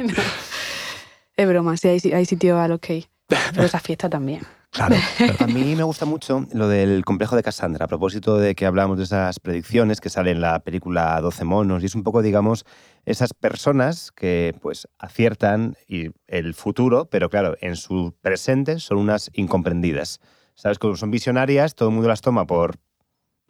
Es 1.38 1.48
broma, 1.48 1.78
sí, 1.78 1.88
hay, 1.88 2.00
hay 2.12 2.26
sitio 2.26 2.60
a 2.60 2.68
los 2.68 2.82
que 2.82 2.96
ir. 2.98 3.15
Pero 3.28 3.64
esa 3.64 3.80
fiesta 3.80 4.10
también. 4.10 4.42
Claro. 4.70 4.96
A 5.40 5.48
mí 5.48 5.76
me 5.76 5.84
gusta 5.84 6.06
mucho 6.06 6.46
lo 6.54 6.68
del 6.68 7.06
complejo 7.06 7.36
de 7.36 7.44
Cassandra, 7.44 7.86
a 7.86 7.88
propósito 7.88 8.38
de 8.38 8.56
que 8.56 8.66
hablamos 8.66 8.98
de 8.98 9.06
esas 9.06 9.40
predicciones 9.40 10.02
que 10.02 10.10
salen 10.10 10.36
en 10.36 10.42
la 10.42 10.60
película 10.60 11.20
12 11.22 11.46
monos, 11.46 11.82
y 11.82 11.86
es 11.86 11.96
un 11.96 12.04
poco, 12.04 12.22
digamos, 12.22 12.66
esas 13.06 13.34
personas 13.34 14.12
que 14.12 14.54
pues 14.62 14.88
aciertan 15.00 15.76
y 15.88 16.10
el 16.28 16.54
futuro, 16.54 17.06
pero 17.10 17.30
claro, 17.30 17.56
en 17.62 17.76
su 17.78 18.14
presente 18.22 18.80
son 18.80 18.98
unas 18.98 19.32
incomprendidas. 19.34 20.20
¿Sabes? 20.56 20.80
Como 20.80 20.96
son 20.96 21.12
visionarias, 21.12 21.76
todo 21.76 21.90
el 21.90 21.96
mundo 21.96 22.08
las 22.08 22.22
toma 22.22 22.46
por 22.46 22.78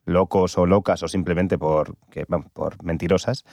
locos 0.05 0.57
o 0.57 0.65
locas 0.65 1.03
o 1.03 1.07
simplemente 1.07 1.57
por, 1.57 1.95
que, 2.09 2.25
por 2.25 2.83
mentirosas 2.83 3.43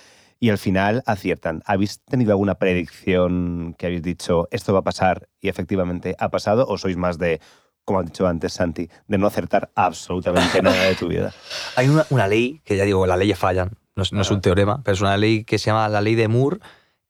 y 0.42 0.50
al 0.50 0.58
final 0.58 1.04
aciertan. 1.06 1.62
¿Habéis 1.66 2.00
tenido 2.00 2.32
alguna 2.32 2.56
predicción 2.56 3.76
que 3.78 3.86
habéis 3.86 4.02
dicho 4.02 4.48
esto 4.50 4.72
va 4.72 4.80
a 4.80 4.82
pasar 4.82 5.28
y 5.40 5.48
efectivamente 5.48 6.16
ha 6.18 6.30
pasado 6.30 6.66
o 6.66 6.76
sois 6.78 6.96
más 6.96 7.16
de, 7.16 7.40
como 7.84 8.00
has 8.00 8.06
dicho 8.06 8.26
antes 8.26 8.54
Santi, 8.54 8.88
de 9.06 9.18
no 9.18 9.28
acertar 9.28 9.70
absolutamente 9.76 10.60
nada 10.62 10.82
de 10.82 10.96
tu 10.96 11.06
vida? 11.06 11.32
Hay 11.76 11.88
una, 11.88 12.26
ley, 12.26 12.60
que 12.64 12.76
ya 12.76 12.82
digo, 12.82 13.06
las 13.06 13.20
leyes 13.20 13.38
fallan, 13.38 13.70
no, 13.94 14.02
es 14.02 14.30
un 14.32 14.40
teorema, 14.40 14.82
pero 14.82 14.94
es 14.94 15.00
una 15.00 15.16
ley 15.16 15.44
que 15.44 15.60
se 15.60 15.66
llama 15.66 15.88
la 15.88 16.00
ley 16.00 16.16
de 16.16 16.26
Moore 16.26 16.58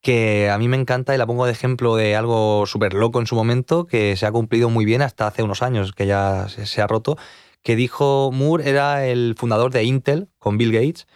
que 0.03 0.51
a 0.51 0.59
mí 0.59 0.69
me 0.69 0.77
encanta 0.77 1.15
y 1.15 1.19
la 1.19 1.27
pongo 1.27 1.47
de 1.47 1.53
ejemplo 1.53 1.97
de 1.97 2.17
algo 2.17 2.67
súper 2.67 2.93
loco 2.93 3.19
en 3.19 3.27
su 3.27 3.35
momento, 3.35 3.87
que 3.87 4.15
se 4.19 4.27
ha 4.27 4.33
cumplido 4.33 4.69
muy 4.69 4.85
bien 4.85 5.01
hasta 5.01 5.27
hace 5.27 5.43
unos 5.43 5.63
años, 5.63 5.93
que 5.93 6.07
ya 6.07 6.49
se 6.49 6.83
ha 6.83 6.87
roto, 6.87 7.17
que 7.63 7.77
dijo 7.77 8.31
Moore 8.31 8.69
era 8.69 9.07
el 9.07 9.37
fundador 9.39 9.73
de 9.73 9.85
Intel 9.85 10.29
con 10.39 10.59
Bill 10.59 10.73
Gates, 10.73 11.07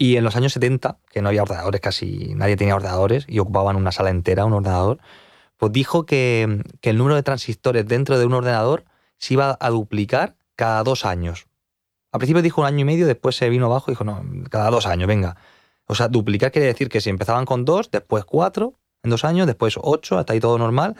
y 0.00 0.16
en 0.16 0.24
los 0.24 0.34
años 0.34 0.54
70, 0.54 0.96
que 1.12 1.20
no 1.20 1.28
había 1.28 1.42
ordenadores, 1.42 1.82
casi 1.82 2.32
nadie 2.34 2.56
tenía 2.56 2.74
ordenadores 2.74 3.26
y 3.28 3.38
ocupaban 3.38 3.76
una 3.76 3.92
sala 3.92 4.08
entera 4.08 4.46
un 4.46 4.54
ordenador, 4.54 4.98
pues 5.58 5.72
dijo 5.72 6.06
que, 6.06 6.64
el 6.80 6.96
número 6.96 7.16
de 7.16 7.22
transistores 7.22 7.86
dentro 7.86 8.18
de 8.18 8.24
un 8.24 8.32
ordenador 8.32 8.86
se 9.18 9.34
iba 9.34 9.58
a 9.60 9.68
duplicar 9.68 10.36
cada 10.56 10.82
dos 10.84 11.04
años. 11.04 11.48
Al 12.12 12.18
principio 12.18 12.40
dijo 12.40 12.62
un 12.62 12.66
año 12.66 12.78
y 12.78 12.84
medio, 12.84 13.06
después 13.06 13.36
se 13.36 13.50
vino 13.50 13.66
abajo 13.66 13.90
y 13.90 13.92
dijo, 13.92 14.04
no, 14.04 14.24
cada 14.48 14.70
dos 14.70 14.86
años, 14.86 15.06
venga. 15.06 15.36
O 15.84 15.94
sea, 15.94 16.08
duplicar 16.08 16.50
quiere 16.50 16.68
decir 16.68 16.88
que 16.88 17.02
si 17.02 17.10
empezaban 17.10 17.44
con 17.44 17.66
dos, 17.66 17.90
después 17.90 18.24
cuatro 18.24 18.78
en 19.02 19.10
dos 19.10 19.26
años, 19.26 19.46
después 19.46 19.74
ocho, 19.82 20.16
hasta 20.16 20.32
ahí 20.32 20.40
todo 20.40 20.56
normal, 20.56 20.96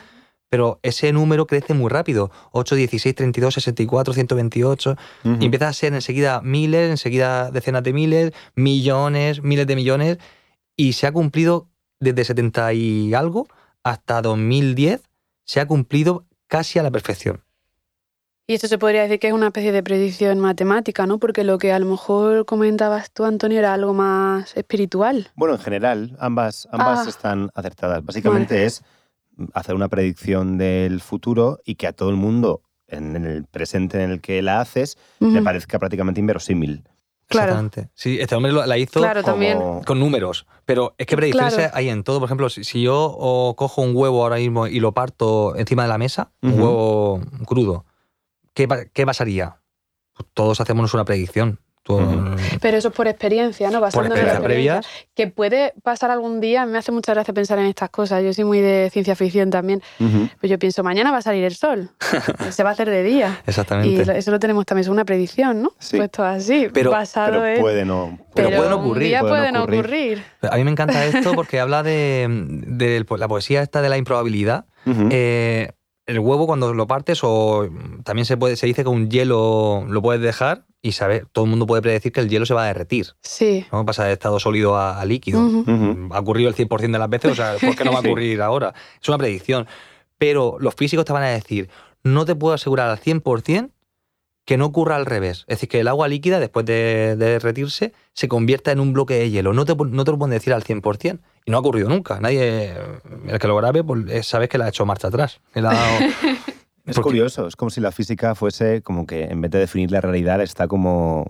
pero 0.50 0.80
ese 0.82 1.12
número 1.12 1.46
crece 1.46 1.72
muy 1.72 1.88
rápido. 1.88 2.30
8, 2.50 2.74
16, 2.74 3.14
32, 3.14 3.54
64, 3.54 4.12
128. 4.12 4.96
Y 5.40 5.44
empieza 5.44 5.68
a 5.68 5.72
ser 5.72 5.94
enseguida 5.94 6.42
miles, 6.42 6.90
enseguida 6.90 7.50
decenas 7.52 7.84
de 7.84 7.92
miles, 7.92 8.32
millones, 8.56 9.42
miles 9.42 9.66
de 9.66 9.76
millones. 9.76 10.18
Y 10.76 10.94
se 10.94 11.06
ha 11.06 11.12
cumplido 11.12 11.68
desde 12.00 12.24
70 12.24 12.72
y 12.72 13.14
algo 13.14 13.46
hasta 13.84 14.20
2010, 14.22 15.02
se 15.44 15.60
ha 15.60 15.66
cumplido 15.66 16.26
casi 16.48 16.78
a 16.78 16.82
la 16.82 16.90
perfección. 16.90 17.42
Y 18.46 18.54
esto 18.54 18.66
se 18.66 18.78
podría 18.78 19.02
decir 19.02 19.20
que 19.20 19.28
es 19.28 19.32
una 19.32 19.46
especie 19.46 19.70
de 19.70 19.80
predicción 19.82 20.40
matemática, 20.40 21.06
¿no? 21.06 21.18
Porque 21.18 21.44
lo 21.44 21.58
que 21.58 21.72
a 21.72 21.78
lo 21.78 21.86
mejor 21.86 22.44
comentabas 22.46 23.12
tú, 23.12 23.24
Antonio, 23.24 23.60
era 23.60 23.72
algo 23.72 23.94
más 23.94 24.56
espiritual. 24.56 25.30
Bueno, 25.36 25.54
en 25.54 25.60
general, 25.60 26.16
ambas, 26.18 26.66
ambas 26.72 27.06
ah. 27.06 27.08
están 27.08 27.50
acertadas. 27.54 28.04
Básicamente 28.04 28.64
es 28.64 28.82
hacer 29.54 29.74
una 29.74 29.88
predicción 29.88 30.58
del 30.58 31.00
futuro 31.00 31.60
y 31.64 31.76
que 31.76 31.86
a 31.86 31.92
todo 31.92 32.10
el 32.10 32.16
mundo, 32.16 32.62
en 32.86 33.16
el 33.16 33.44
presente 33.44 34.02
en 34.02 34.10
el 34.10 34.20
que 34.20 34.42
la 34.42 34.60
haces, 34.60 34.98
le 35.20 35.42
parezca 35.42 35.78
prácticamente 35.78 36.20
inverosímil. 36.20 36.84
Claro. 37.30 37.52
Exactamente. 37.52 37.92
Sí, 37.94 38.18
este 38.20 38.34
hombre 38.34 38.52
la 38.52 38.76
hizo 38.76 39.00
con 39.86 40.00
números. 40.00 40.46
Pero 40.64 40.94
es 40.98 41.06
que 41.06 41.16
predicciones 41.16 41.70
hay 41.72 41.88
en 41.88 42.02
todo. 42.02 42.18
Por 42.18 42.26
ejemplo, 42.26 42.50
si, 42.50 42.82
yo 42.82 43.54
cojo 43.56 43.82
un 43.82 43.94
huevo 43.94 44.22
ahora 44.24 44.36
mismo 44.36 44.66
y 44.66 44.80
lo 44.80 44.92
parto 44.92 45.54
encima 45.56 45.84
de 45.84 45.88
la 45.88 45.98
mesa, 45.98 46.32
un 46.42 46.54
huevo 46.54 47.20
crudo, 47.46 47.84
¿qué, 48.52 48.66
qué 48.92 49.06
pasaría? 49.06 49.60
Pues 50.14 50.28
todos 50.34 50.60
hacemos 50.60 50.92
una 50.92 51.04
predicción. 51.04 51.60
Pero 52.60 52.76
eso 52.76 52.88
es 52.88 52.94
por 52.94 53.08
experiencia, 53.08 53.70
¿no? 53.70 53.80
Basándonos 53.80 54.18
en 54.18 54.26
la 54.26 54.32
experiencia. 54.34 54.80
Que 55.14 55.26
puede 55.28 55.74
pasar 55.82 56.10
algún 56.10 56.40
día, 56.40 56.66
me 56.66 56.78
hace 56.78 56.92
mucha 56.92 57.12
gracia 57.14 57.32
pensar 57.34 57.58
en 57.58 57.66
estas 57.66 57.90
cosas. 57.90 58.22
Yo 58.22 58.32
soy 58.32 58.44
muy 58.44 58.60
de 58.60 58.90
ciencia 58.92 59.16
ficción 59.16 59.50
también. 59.50 59.82
Pues 59.98 60.50
yo 60.50 60.58
pienso, 60.58 60.82
mañana 60.82 61.10
va 61.10 61.18
a 61.18 61.22
salir 61.22 61.44
el 61.44 61.54
sol. 61.54 61.90
Se 62.50 62.62
va 62.62 62.70
a 62.70 62.72
hacer 62.72 62.90
de 62.90 63.02
día. 63.02 63.40
Exactamente. 63.46 64.12
Y 64.12 64.18
eso 64.18 64.30
lo 64.30 64.38
tenemos 64.38 64.66
también, 64.66 64.82
es 64.82 64.88
una 64.88 65.04
predicción, 65.04 65.62
¿no? 65.62 65.72
Sí. 65.78 65.96
Puesto 65.96 66.24
así, 66.24 66.68
pero, 66.72 66.90
basado 66.90 67.40
pero 67.40 67.60
puede 67.60 67.84
no. 67.84 68.18
Pero, 68.34 68.50
puede 68.50 68.72
ocurrir. 68.72 69.18
puede 69.20 69.52
no 69.52 69.64
ocurrir. 69.64 70.22
A 70.42 70.56
mí 70.56 70.64
me 70.64 70.70
encanta 70.70 71.04
esto 71.04 71.32
porque 71.34 71.60
habla 71.60 71.82
de, 71.82 73.04
la 73.18 73.28
poesía 73.28 73.62
esta 73.62 73.82
de 73.82 73.88
la 73.88 73.96
improbabilidad 73.96 74.66
el 76.06 76.18
huevo 76.18 76.46
cuando 76.46 76.74
lo 76.74 76.86
partes 76.88 77.20
o 77.22 77.68
también 78.02 78.24
se 78.24 78.36
puede 78.36 78.56
se 78.56 78.66
dice 78.66 78.82
que 78.82 78.88
un 78.88 79.10
hielo 79.10 79.84
lo 79.88 80.02
puedes 80.02 80.20
dejar 80.20 80.64
y 80.82 80.92
sabe, 80.92 81.24
todo 81.32 81.44
el 81.44 81.50
mundo 81.50 81.66
puede 81.66 81.82
predecir 81.82 82.12
que 82.12 82.20
el 82.20 82.28
hielo 82.28 82.46
se 82.46 82.54
va 82.54 82.64
a 82.64 82.66
derretir. 82.66 83.08
Sí. 83.22 83.66
¿no? 83.70 83.84
Pasa 83.84 84.04
de 84.04 84.14
estado 84.14 84.40
sólido 84.40 84.78
a, 84.78 85.04
líquido. 85.04 85.40
Ha 86.10 86.20
ocurrido 86.20 86.48
el 86.48 86.56
100% 86.56 86.92
de 86.92 86.98
las 86.98 87.10
veces, 87.10 87.32
o 87.32 87.34
sea, 87.34 87.56
¿por 87.60 87.76
qué 87.76 87.84
no 87.84 87.92
va 87.92 87.98
a 87.98 88.00
ocurrir 88.00 88.40
ahora? 88.40 88.74
Es 89.00 89.08
una 89.08 89.18
predicción. 89.18 89.66
Pero 90.16 90.56
los 90.58 90.74
físicos 90.74 91.04
te 91.04 91.12
van 91.12 91.22
a 91.22 91.28
decir, 91.28 91.68
no 92.02 92.24
te 92.24 92.34
puedo 92.34 92.54
asegurar 92.54 92.90
al 92.90 92.98
100% 92.98 93.70
que 94.44 94.56
no 94.56 94.66
ocurra 94.66 94.96
al 94.96 95.06
revés. 95.06 95.44
Es 95.46 95.58
decir, 95.58 95.68
que 95.68 95.80
el 95.80 95.88
agua 95.88 96.08
líquida, 96.08 96.40
después 96.40 96.66
de, 96.66 97.14
derretirse, 97.16 97.92
se 98.14 98.26
convierta 98.26 98.72
en 98.72 98.80
un 98.80 98.92
bloque 98.92 99.14
de 99.14 99.30
hielo. 99.30 99.52
No 99.52 99.64
te, 99.64 99.76
no 99.76 100.04
te 100.04 100.10
lo 100.10 100.18
pueden 100.18 100.32
decir 100.32 100.52
al 100.52 100.64
100%. 100.64 101.20
Y 101.44 101.50
no 101.50 101.56
ha 101.56 101.60
ocurrido 101.60 101.88
nunca. 101.88 102.20
Nadie, 102.20 102.74
el 103.28 103.38
que 103.38 103.48
lo 103.48 103.56
grabe, 103.56 103.84
pues, 103.84 104.26
sabes 104.26 104.48
que 104.48 104.58
le 104.58 104.64
ha 104.64 104.68
hecho 104.68 104.84
marcha 104.86 105.08
atrás. 105.08 105.40
es 106.90 107.00
curioso, 107.00 107.46
es 107.46 107.56
como 107.56 107.70
si 107.70 107.80
la 107.80 107.92
física 107.92 108.34
fuese 108.34 108.82
como 108.82 109.06
que 109.06 109.24
en 109.24 109.40
vez 109.40 109.50
de 109.50 109.58
definir 109.58 109.90
la 109.90 110.00
realidad 110.00 110.40
está 110.40 110.68
como 110.68 111.26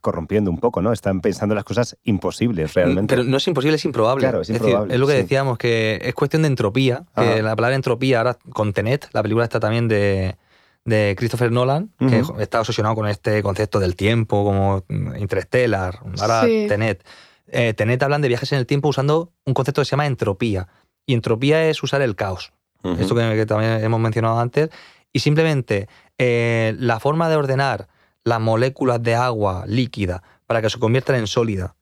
corrompiendo 0.00 0.50
un 0.50 0.58
poco, 0.58 0.82
¿no? 0.82 0.92
Están 0.92 1.20
pensando 1.20 1.54
las 1.54 1.64
cosas 1.64 1.96
imposibles 2.04 2.74
realmente. 2.74 3.14
Pero 3.14 3.24
no 3.24 3.36
es 3.36 3.46
imposible, 3.46 3.76
es 3.76 3.84
improbable. 3.84 4.22
Claro, 4.22 4.42
es 4.42 4.50
improbable. 4.50 4.94
Es, 4.94 5.00
lo 5.00 5.06
que 5.06 5.14
decíamos, 5.14 5.58
que 5.58 5.98
es 6.02 6.14
cuestión 6.14 6.42
de 6.42 6.48
entropía. 6.48 7.04
Que 7.16 7.42
la 7.42 7.56
palabra 7.56 7.76
entropía, 7.76 8.18
ahora 8.18 8.38
con 8.52 8.72
Tenet, 8.72 9.08
la 9.12 9.22
película 9.22 9.44
está 9.44 9.58
también 9.58 9.88
de, 9.88 10.36
de 10.84 11.14
Christopher 11.16 11.50
Nolan, 11.50 11.90
que 11.98 12.22
está 12.38 12.60
obsesionado 12.60 12.94
con 12.94 13.08
este 13.08 13.42
concepto 13.42 13.80
del 13.80 13.96
tiempo, 13.96 14.44
como 14.44 14.84
Interstellar, 15.18 16.00
ahora 16.20 16.42
Tenet. 16.42 17.04
Eh, 17.52 17.74
Tenet 17.74 18.02
hablan 18.02 18.22
de 18.22 18.28
viajes 18.28 18.52
en 18.52 18.58
el 18.58 18.66
tiempo 18.66 18.88
usando 18.88 19.32
un 19.44 19.54
concepto 19.54 19.80
que 19.80 19.86
se 19.86 19.92
llama 19.92 20.06
entropía. 20.06 20.68
Y 21.06 21.14
entropía 21.14 21.68
es 21.68 21.82
usar 21.82 22.02
el 22.02 22.14
caos. 22.14 22.52
Esto 22.82 23.14
que, 23.14 23.46
también 23.46 23.84
hemos 23.84 24.00
mencionado 24.00 24.38
antes. 24.38 24.70
Y 25.12 25.20
simplemente 25.20 25.88
eh, 26.18 26.74
la 26.78 27.00
forma 27.00 27.28
de 27.28 27.36
ordenar 27.36 27.88
las 28.24 28.40
moléculas 28.40 29.02
de 29.02 29.14
agua 29.14 29.64
líquida 29.66 30.22
para 30.46 30.62
que 30.62 30.70
se 30.70 30.78
conviertan 30.78 31.16
en 31.16 31.26
sólida, 31.26 31.76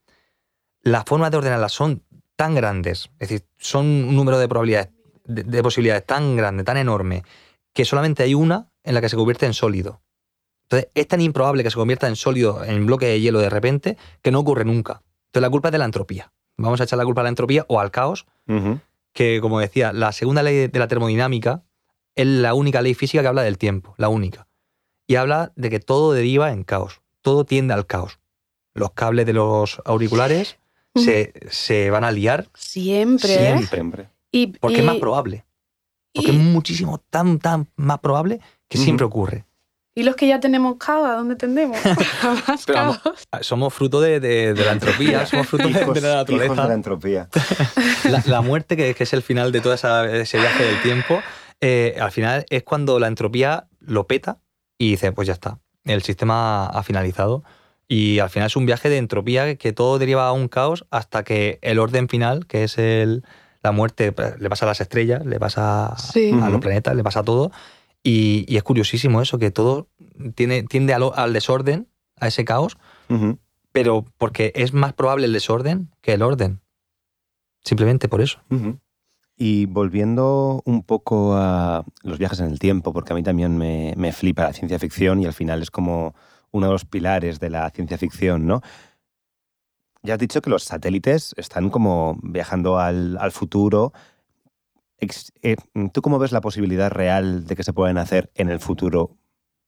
las 0.83 1.05
formas 1.05 1.31
de 1.31 1.39
ordenarlas 1.39 1.73
son 1.73 2.03
tan 2.37 2.55
grandes, 2.55 3.11
es 3.19 3.29
decir, 3.29 3.47
son 3.59 3.87
un 3.87 4.15
número 4.15 4.39
de 4.39 4.49
probabilidades, 4.49 4.91
de, 5.25 5.63
posibilidades 5.63 6.07
tan 6.07 6.37
grande, 6.37 6.63
tan 6.65 6.77
enorme, 6.77 7.25
que 7.73 7.85
solamente 7.85 8.23
hay 8.23 8.35
una 8.35 8.71
en 8.85 8.95
la 8.95 9.01
que 9.01 9.09
se 9.09 9.17
convierte 9.17 9.47
en 9.47 9.55
sólido. 9.55 10.01
Entonces, 10.63 10.91
es 10.95 11.09
tan 11.09 11.21
improbable 11.21 11.65
que 11.65 11.71
se 11.71 11.77
convierta 11.77 12.07
en 12.07 12.17
sólido, 12.17 12.63
en 12.65 12.87
bloque 12.87 13.07
de 13.07 13.21
hielo 13.21 13.41
de 13.41 13.51
repente, 13.51 13.97
que 14.23 14.31
no 14.31 14.41
ocurre 14.41 14.65
nunca. 14.65 15.03
Entonces 15.27 15.43
la 15.43 15.51
culpa 15.51 15.69
es 15.69 15.73
de 15.73 15.79
la 15.79 15.85
entropía. 15.85 16.33
Vamos 16.57 16.81
a 16.81 16.85
echar 16.85 16.99
la 16.99 17.05
culpa 17.05 17.21
a 17.23 17.25
la 17.25 17.31
entropía 17.31 17.65
o 17.69 17.81
al 17.81 17.91
caos, 17.91 18.27
que 19.13 19.41
como 19.41 19.61
decía, 19.61 19.93
la 19.93 20.13
segunda 20.13 20.43
ley 20.43 20.69
de 20.69 20.79
la 20.79 20.89
termodinámica 20.89 21.65
es 22.19 22.27
la 22.27 22.53
única 22.55 22.83
ley 22.83 22.95
física 22.95 23.23
que 23.23 23.29
habla 23.29 23.43
del 23.43 23.59
tiempo, 23.59 23.95
la 23.97 24.09
única. 24.09 24.49
Y 25.07 25.15
habla 25.15 25.53
de 25.55 25.71
que 25.71 25.79
todo 25.79 26.13
deriva 26.13 26.53
en 26.53 26.65
caos, 26.65 27.01
todo 27.23 27.45
tiende 27.45 27.75
al 27.75 27.87
caos. 27.87 28.19
Los 28.75 28.91
cables 28.93 29.25
de 29.25 29.33
los 29.33 29.81
auriculares 29.85 30.59
se, 30.95 31.91
van 31.91 32.03
a 32.03 32.11
liar. 32.11 32.49
Siempre. 32.55 33.29
Siempre. 33.69 34.09
Y, 34.33 34.49
porque 34.49 34.79
es 34.79 34.85
más 34.85 34.97
probable. 34.97 35.45
Porque 36.13 36.33
es 36.33 36.37
muchísimo, 36.37 36.99
tan, 37.09 37.39
tan 37.39 37.69
más 37.77 38.01
probable 38.01 38.41
que 38.67 38.79
siempre 38.79 39.07
ocurre. 39.07 39.45
¿Y 39.95 40.03
los 40.03 40.17
que 40.17 40.27
ya 40.27 40.41
tenemos 40.41 40.77
caos, 40.77 41.09
a 41.09 41.15
dónde 41.15 41.37
tendemos? 41.37 41.79
somos 43.41 43.75
fruto 43.75 44.01
de, 44.01 44.55
la 44.55 44.73
entropía, 44.73 45.25
somos 45.27 45.47
fruto 45.47 45.69
de, 45.69 46.01
la 46.01 46.17
naturaleza. 46.17 46.63
de 46.63 46.69
la 46.69 46.75
entropía. 46.75 47.29
La, 48.27 48.41
muerte, 48.41 48.77
que, 48.77 48.97
es 48.97 49.13
el 49.13 49.23
final 49.23 49.53
de 49.53 49.61
todo 49.61 49.75
ese 49.75 50.39
viaje 50.39 50.65
del 50.65 50.83
tiempo, 50.83 51.21
eh, 51.61 51.97
al 52.01 52.11
final 52.11 52.47
es 52.51 52.63
cuando 52.63 52.99
la 52.99 53.09
entropía 53.09 53.69
lo 53.81 54.07
peta 54.07 54.39
y 54.79 54.91
dice, 54.91 55.13
pues 55.13 55.27
ya 55.27 55.35
está, 55.35 55.59
el 55.85 56.03
sistema 56.03 56.67
ha 56.67 56.83
finalizado. 56.83 57.45
Y 57.91 58.19
al 58.19 58.29
final 58.29 58.49
es 58.49 58.57
un 58.57 58.67
viaje 58.67 58.91
de 58.91 58.99
entropía 58.99 59.57
que 59.57 59.73
todo 59.73 59.99
deriva 59.99 60.29
a 60.29 60.33
un 60.33 60.49
caos 60.49 60.87
hasta 60.91 61.25
que 61.25 61.59
el 61.63 61.79
orden 61.79 62.09
final, 62.09 62.47
que 62.47 62.65
es 62.65 62.77
el, 62.77 63.25
la 63.63 63.73
muerte, 63.73 64.15
le 64.39 64.49
pasa 64.51 64.67
a 64.67 64.69
las 64.69 64.83
estrellas, 64.83 65.25
le 65.25 65.41
pasa 65.41 65.87
a 65.87 66.51
los 66.51 66.61
planetas, 66.61 66.95
le 66.95 67.03
pasa 67.03 67.21
a 67.21 67.25
todo 67.25 67.51
y, 68.03 68.57
es 68.57 68.63
curiosísimo 68.63 69.21
eso, 69.23 69.39
que 69.39 69.51
todo 69.51 69.89
tiene, 70.35 70.63
tiende 70.63 70.95
al, 70.95 71.33
desorden, 71.33 71.89
a 72.21 72.29
ese 72.29 72.45
caos, 72.45 72.79
pero 73.73 74.05
porque 74.17 74.53
es 74.55 74.73
más 74.73 74.93
probable 74.93 75.27
el 75.27 75.33
desorden 75.33 75.91
que 76.01 76.13
el 76.13 76.23
orden. 76.23 76.61
Simplemente 77.65 78.09
por 78.09 78.21
eso. 78.21 78.41
Y 79.41 79.67
volviendo 79.67 80.63
un 80.65 80.83
poco 80.83 81.37
a 81.37 81.85
los 82.03 82.19
viajes 82.19 82.41
en 82.41 82.47
el 82.47 82.59
tiempo, 82.59 82.93
porque 82.93 83.13
a 83.13 83.17
mí 83.17 83.23
también 83.23 83.57
me, 83.57 84.13
flipa 84.13 84.43
la 84.43 84.53
ciencia 84.53 84.79
ficción 84.81 85.23
y 85.23 85.27
al 85.27 85.33
final 85.33 85.63
es 85.63 85.71
como 85.71 86.15
uno 86.51 86.67
de 86.67 86.73
los 86.73 86.85
pilares 86.85 87.39
de 87.39 87.51
la 87.51 87.71
ciencia 87.71 87.97
ficción, 87.99 88.47
¿no? 88.47 88.63
Ya 90.03 90.15
has 90.15 90.21
dicho 90.21 90.43
que 90.43 90.51
los 90.51 90.65
satélites 90.65 91.35
están 91.37 91.71
como 91.71 92.19
viajando 92.23 92.79
al, 92.79 93.17
al 93.19 93.31
futuro. 93.31 93.93
Eh, 95.01 95.57
¿Tú 95.93 96.03
cómo 96.03 96.19
ves 96.19 96.33
la 96.33 96.41
posibilidad 96.41 96.91
real 96.91 97.47
de 97.47 97.55
que 97.55 97.63
se 97.63 97.73
puedan 97.73 97.99
hacer 97.99 98.31
en 98.35 98.49
el 98.49 98.59
futuro 98.59 99.17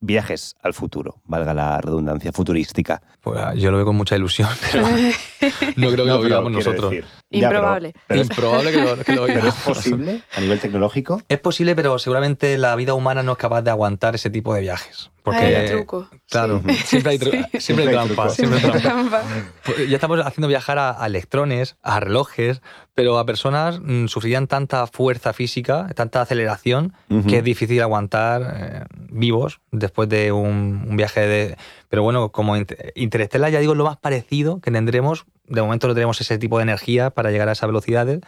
viajes 0.00 0.56
al 0.62 0.74
futuro, 0.74 1.20
valga 1.24 1.54
la 1.54 1.80
redundancia 1.80 2.32
futurística. 2.32 3.02
Pues 3.20 3.38
ah, 3.38 3.54
yo 3.54 3.70
lo 3.70 3.76
veo 3.76 3.86
con 3.86 3.96
mucha 3.96 4.16
ilusión, 4.16 4.48
pero 4.72 4.88
no 5.76 5.90
creo 5.90 6.04
que 6.04 6.10
lo 6.10 6.22
vivamos 6.22 6.52
nosotros. 6.52 6.94
Improbable. 7.30 7.94
es 8.08 8.16
Improbable 8.22 8.72
que 8.72 8.80
lo, 8.80 9.04
que 9.04 9.12
lo 9.12 9.26
¿Pero 9.26 9.48
es 9.48 9.54
posible 9.54 10.22
a 10.34 10.40
nivel 10.40 10.58
tecnológico? 10.58 11.22
Es 11.28 11.38
posible, 11.38 11.76
pero 11.76 11.98
seguramente 11.98 12.58
la 12.58 12.74
vida 12.76 12.94
humana 12.94 13.22
no 13.22 13.32
es 13.32 13.38
capaz 13.38 13.62
de 13.62 13.70
aguantar 13.70 14.14
ese 14.14 14.30
tipo 14.30 14.54
de 14.54 14.62
viajes. 14.62 15.10
Porque, 15.22 15.56
hay 15.56 15.68
truco. 15.68 16.08
Claro, 16.28 16.62
siempre 16.84 17.12
hay, 17.12 17.60
siempre 17.60 17.86
hay 17.86 17.92
trampa. 17.92 18.30
Siempre 18.30 18.58
trampa. 18.80 19.22
Pues 19.64 19.88
ya 19.88 19.96
estamos 19.96 20.18
haciendo 20.20 20.48
viajar 20.48 20.78
a, 20.78 21.06
electrones, 21.06 21.76
a 21.82 22.00
relojes, 22.00 22.62
pero 23.00 23.18
a 23.18 23.24
personas 23.24 23.80
mm, 23.82 24.08
sufrirían 24.08 24.46
tanta 24.46 24.86
fuerza 24.86 25.32
física, 25.32 25.88
tanta 25.94 26.20
aceleración, 26.20 26.92
que 27.26 27.38
es 27.38 27.44
difícil 27.44 27.80
aguantar 27.80 28.54
eh, 28.54 28.84
vivos 29.08 29.62
después 29.72 30.06
de 30.10 30.32
un, 30.32 30.98
viaje 30.98 31.26
de... 31.26 31.56
Pero 31.88 32.02
bueno, 32.02 32.30
como 32.30 32.56
Interstellar 32.94 33.50
ya 33.50 33.58
digo, 33.58 33.74
lo 33.74 33.86
más 33.86 33.96
parecido 33.96 34.60
que 34.60 34.70
tendremos, 34.70 35.24
de 35.46 35.62
momento 35.62 35.88
no 35.88 35.94
tenemos 35.94 36.20
ese 36.20 36.36
tipo 36.36 36.58
de 36.58 36.64
energía 36.64 37.08
para 37.08 37.30
llegar 37.30 37.48
a 37.48 37.52
esas 37.52 37.70
velocidades, 37.70 38.20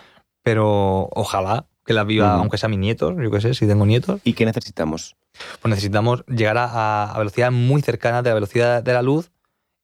pero 0.43 1.11
ojalá 1.13 1.67
que 1.85 1.93
las 1.93 2.07
viva, 2.07 2.33
aunque 2.33 2.57
sean 2.57 2.71
mis 2.71 2.81
nietos, 2.81 3.15
yo 3.23 3.31
qué 3.31 3.43
sé, 3.43 3.53
si 3.53 3.67
tengo 3.67 3.85
nietos. 3.85 4.23
¿Y 4.25 4.33
qué 4.33 4.47
necesitamos? 4.47 5.17
Pues 5.61 5.69
necesitamos 5.69 6.25
llegar 6.29 6.57
a, 6.59 7.13
velocidades 7.19 7.53
muy 7.53 7.83
cercanas 7.83 8.25
de 8.25 8.31
la 8.31 8.35
velocidad 8.35 8.83
de 8.83 8.93
la 8.95 9.03
luz 9.03 9.32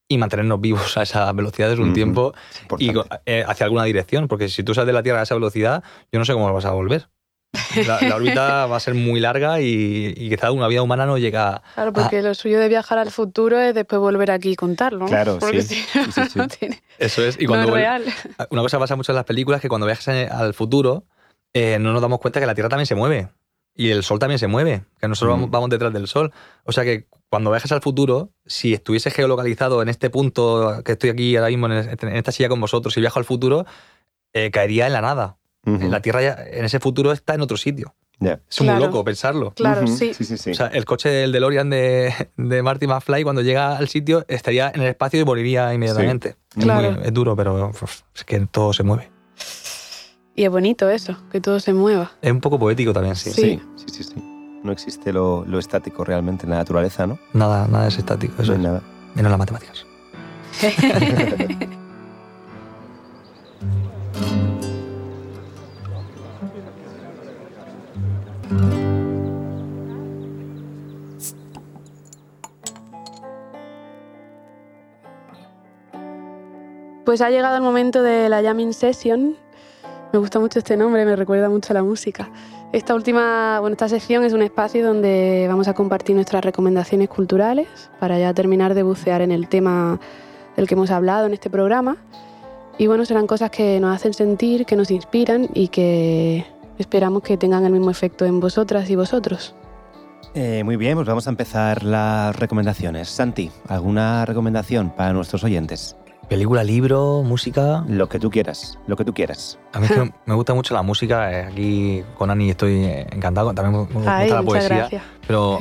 y 0.09 0.19
mantenernos 0.19 0.61
vivos 0.61 0.97
a 0.97 1.03
esa 1.03 1.31
velocidad 1.33 1.69
desde 1.69 1.83
un 1.83 1.93
tiempo 1.93 2.33
y 2.79 2.93
eh, 3.27 3.45
hacia 3.47 3.65
alguna 3.65 3.85
dirección, 3.85 4.27
porque 4.27 4.49
si 4.49 4.63
tú 4.63 4.75
sales 4.75 4.87
de 4.87 4.93
la 4.95 5.03
Tierra 5.03 5.21
a 5.21 5.23
esa 5.23 5.35
velocidad, 5.35 5.83
yo 6.11 6.19
no 6.19 6.25
sé 6.25 6.33
cómo 6.33 6.53
vas 6.53 6.65
a 6.65 6.71
volver. 6.71 7.09
La, 7.87 8.15
órbita 8.15 8.67
va 8.67 8.77
a 8.77 8.81
ser 8.81 8.95
muy 8.95 9.21
larga 9.21 9.61
y, 9.61 10.15
y 10.17 10.31
quizá 10.31 10.51
una 10.51 10.69
vida 10.69 10.83
humana 10.83 11.07
no 11.07 11.19
llega. 11.19 11.63
Claro, 11.75 11.93
porque 11.93 12.23
lo 12.23 12.35
suyo 12.35 12.59
de 12.59 12.69
viajar 12.69 12.99
al 12.99 13.11
futuro 13.11 13.59
es 13.59 13.75
después 13.75 14.01
volver 14.01 14.31
aquí 14.31 14.53
y 14.53 14.57
contarlo. 14.57 15.07
Claro, 15.07 15.39
porque 15.39 15.63
sí. 15.63 15.85
Eso 16.99 17.25
es. 17.25 17.41
Y 17.41 17.47
cuando 17.47 17.75
real. 17.75 18.05
Una 18.51 18.63
cosa 18.63 18.77
que 18.77 18.81
pasa 18.81 18.97
mucho 18.97 19.13
en 19.13 19.17
las 19.17 19.25
películas 19.25 19.59
es 19.59 19.63
que 19.63 19.69
cuando 19.69 19.87
viajas 19.87 20.09
al 20.09 20.55
futuro 20.55 21.05
eh, 21.55 21.79
no 21.79 21.93
nos 21.93 22.03
damos 22.03 22.19
cuenta 22.21 22.41
que 22.41 22.47
la 22.47 22.55
Tierra 22.55 22.69
también 22.69 22.87
se 22.87 22.95
mueve 22.95 23.29
y 23.79 23.91
el 23.91 24.03
Sol 24.03 24.19
también 24.19 24.41
se 24.41 24.49
mueve, 24.49 24.83
que 25.01 25.07
nosotros 25.07 25.49
vamos, 25.49 25.71
detrás 25.71 25.93
del 25.93 26.09
Sol. 26.09 26.33
O 26.65 26.73
sea 26.73 26.83
que 26.83 27.07
cuando 27.31 27.53
viajas 27.53 27.71
al 27.71 27.81
futuro, 27.81 28.31
si 28.45 28.75
estuviese 28.75 29.13
geolocalizado 29.13 29.81
en 29.83 29.89
este 29.89 30.11
punto 30.11 30.83
que 30.85 30.93
estoy 30.93 31.11
aquí 31.11 31.37
ahora 31.37 31.49
mismo 31.49 31.69
en, 31.69 32.17
esta 32.17 32.33
silla 32.33 32.49
con 32.49 32.61
vosotros 32.61 32.97
y 32.97 33.01
viajo 33.01 33.21
al 33.21 33.25
futuro, 33.25 33.67
eh, 34.33 34.51
caería 34.51 34.89
en 34.89 34.93
la 34.93 35.01
nada. 35.01 35.37
La 35.65 36.01
Tierra 36.01 36.23
ya, 36.23 36.39
en 36.51 36.65
ese 36.65 36.81
futuro 36.81 37.13
está 37.13 37.35
en 37.35 37.43
otro 37.43 37.57
sitio. 37.57 37.95
Es 38.21 38.61
muy 38.63 38.81
loco 38.81 39.05
pensarlo. 39.05 39.53
Claro, 39.53 39.87
sí. 39.87 40.11
O 40.11 40.55
sea, 40.55 40.67
el 40.69 40.85
coche 40.85 41.09
del 41.09 41.31
DeLorean 41.31 41.71
de, 41.71 42.13
de 42.37 42.63
Marty 42.63 42.89
McFly, 42.89 43.23
cuando 43.23 43.43
llega 43.43 43.77
al 43.77 43.87
sitio, 43.89 44.25
estaría 44.27 44.73
en 44.75 44.81
el 44.81 44.89
espacio 44.89 45.21
y 45.21 45.25
moriría 45.25 45.73
inmediatamente. 45.73 46.35
es 46.57 47.13
duro, 47.13 47.37
pero 47.37 47.71
es 48.15 48.25
que 48.25 48.41
todo 48.51 48.73
se 48.73 48.83
mueve. 48.83 49.18
Y 50.39 50.45
es 50.45 50.51
bonito 50.53 50.89
eso, 50.89 51.17
que 51.33 51.41
todo 51.41 51.59
se 51.59 51.73
mueva. 51.73 52.13
Es 52.23 52.31
un 52.31 52.41
poco 52.41 52.61
poético 52.61 52.93
también, 52.93 53.17
sí. 53.17 53.33
Sí, 53.33 53.61
sí, 53.75 54.05
sí. 54.05 54.15
No 54.63 54.71
existe 54.71 55.13
lo, 55.13 55.45
estático 55.59 56.05
realmente 56.05 56.45
en 56.45 56.51
la 56.51 56.59
naturaleza, 56.59 57.09
¿no? 57.09 57.19
Nada, 57.33 57.67
nada 57.67 57.89
es 57.89 57.99
estático. 57.99 58.41
Eso 58.41 58.53
no 58.53 58.59
es 58.59 58.63
nada. 58.63 58.83
Menos 59.17 59.33
las 59.33 59.39
matemáticas. 59.41 59.85
Pues 77.05 77.23
ha 77.23 77.31
llegado 77.31 77.57
el 77.57 77.63
momento 77.63 78.03
de 78.03 78.29
la 78.29 78.41
Jamming 78.43 78.75
Session, 78.75 79.37
me 80.13 80.19
gusta 80.19 80.39
mucho 80.39 80.59
este 80.59 80.77
nombre, 80.77 81.05
me 81.05 81.17
recuerda 81.17 81.49
mucho 81.49 81.73
a 81.73 81.75
la 81.75 81.83
música. 81.83 82.31
Esta 82.73 82.95
última, 82.95 83.61
bueno, 83.61 83.75
esta 83.75 83.89
sección 83.89 84.25
es 84.25 84.33
un 84.33 84.43
espacio 84.43 84.87
donde 84.87 85.47
vamos 85.49 85.69
a 85.69 85.75
compartir 85.75 86.15
nuestras 86.15 86.45
recomendaciones 86.45 87.09
culturales 87.09 87.69
para 87.99 88.19
ya 88.19 88.33
terminar 88.35 88.75
de 88.75 88.83
bucear 88.83 89.23
en 89.23 89.33
el 89.33 89.49
tema 89.49 89.99
del 90.57 90.67
que 90.67 90.75
hemos 90.75 90.91
hablado 90.91 91.27
en 91.27 91.35
este 91.35 91.51
programa. 91.51 91.97
Y 92.77 92.87
bueno, 92.87 93.05
serán 93.05 93.27
cosas 93.27 93.51
que 93.51 93.81
nos 93.81 93.95
hacen 93.95 94.15
sentir, 94.15 94.67
que 94.67 94.77
nos 94.77 94.91
inspiran 94.91 95.49
y 95.55 95.69
que 95.69 96.47
esperamos 96.79 97.23
que 97.23 97.37
tengan 97.37 97.65
el 97.65 97.73
mismo 97.73 97.91
efecto 97.91 98.25
en 98.25 98.39
vosotras 98.39 98.89
y 98.91 98.97
vosotros. 98.97 99.55
Eh, 100.35 100.63
muy 100.63 100.77
bien, 100.77 100.95
pues 100.95 101.07
vamos 101.07 101.27
a 101.27 101.31
empezar 101.31 101.83
las 101.83 102.37
recomendaciones. 102.37 103.09
Santi, 103.09 103.51
¿alguna 103.67 104.25
recomendación 104.25 104.91
para 104.91 105.13
nuestros 105.13 105.43
oyentes? 105.43 105.97
Película, 106.29 106.63
libro, 106.63 107.23
música. 107.23 107.85
Lo 107.89 108.09
que 108.09 108.19
tú 108.19 108.31
quieras, 108.31 108.79
lo 108.87 108.97
que 108.97 109.05
tú 109.05 109.15
quieras. 109.15 109.59
A 109.73 109.81
mí 109.81 109.87
es 109.87 109.93
que 109.93 110.13
me 110.27 110.35
gusta 110.35 110.53
mucho 110.53 110.75
la 110.75 110.83
música. 110.83 111.33
Eh, 111.33 111.45
aquí 111.47 112.03
con 112.19 112.31
Ani 112.31 112.51
estoy 112.51 112.85
encantado. 112.85 113.55
También 113.55 113.89
me 113.89 113.95
gusta 113.95 114.27
la 114.27 114.43
poesía. 114.43 114.77
Gracias. 114.77 115.03
Pero 115.27 115.59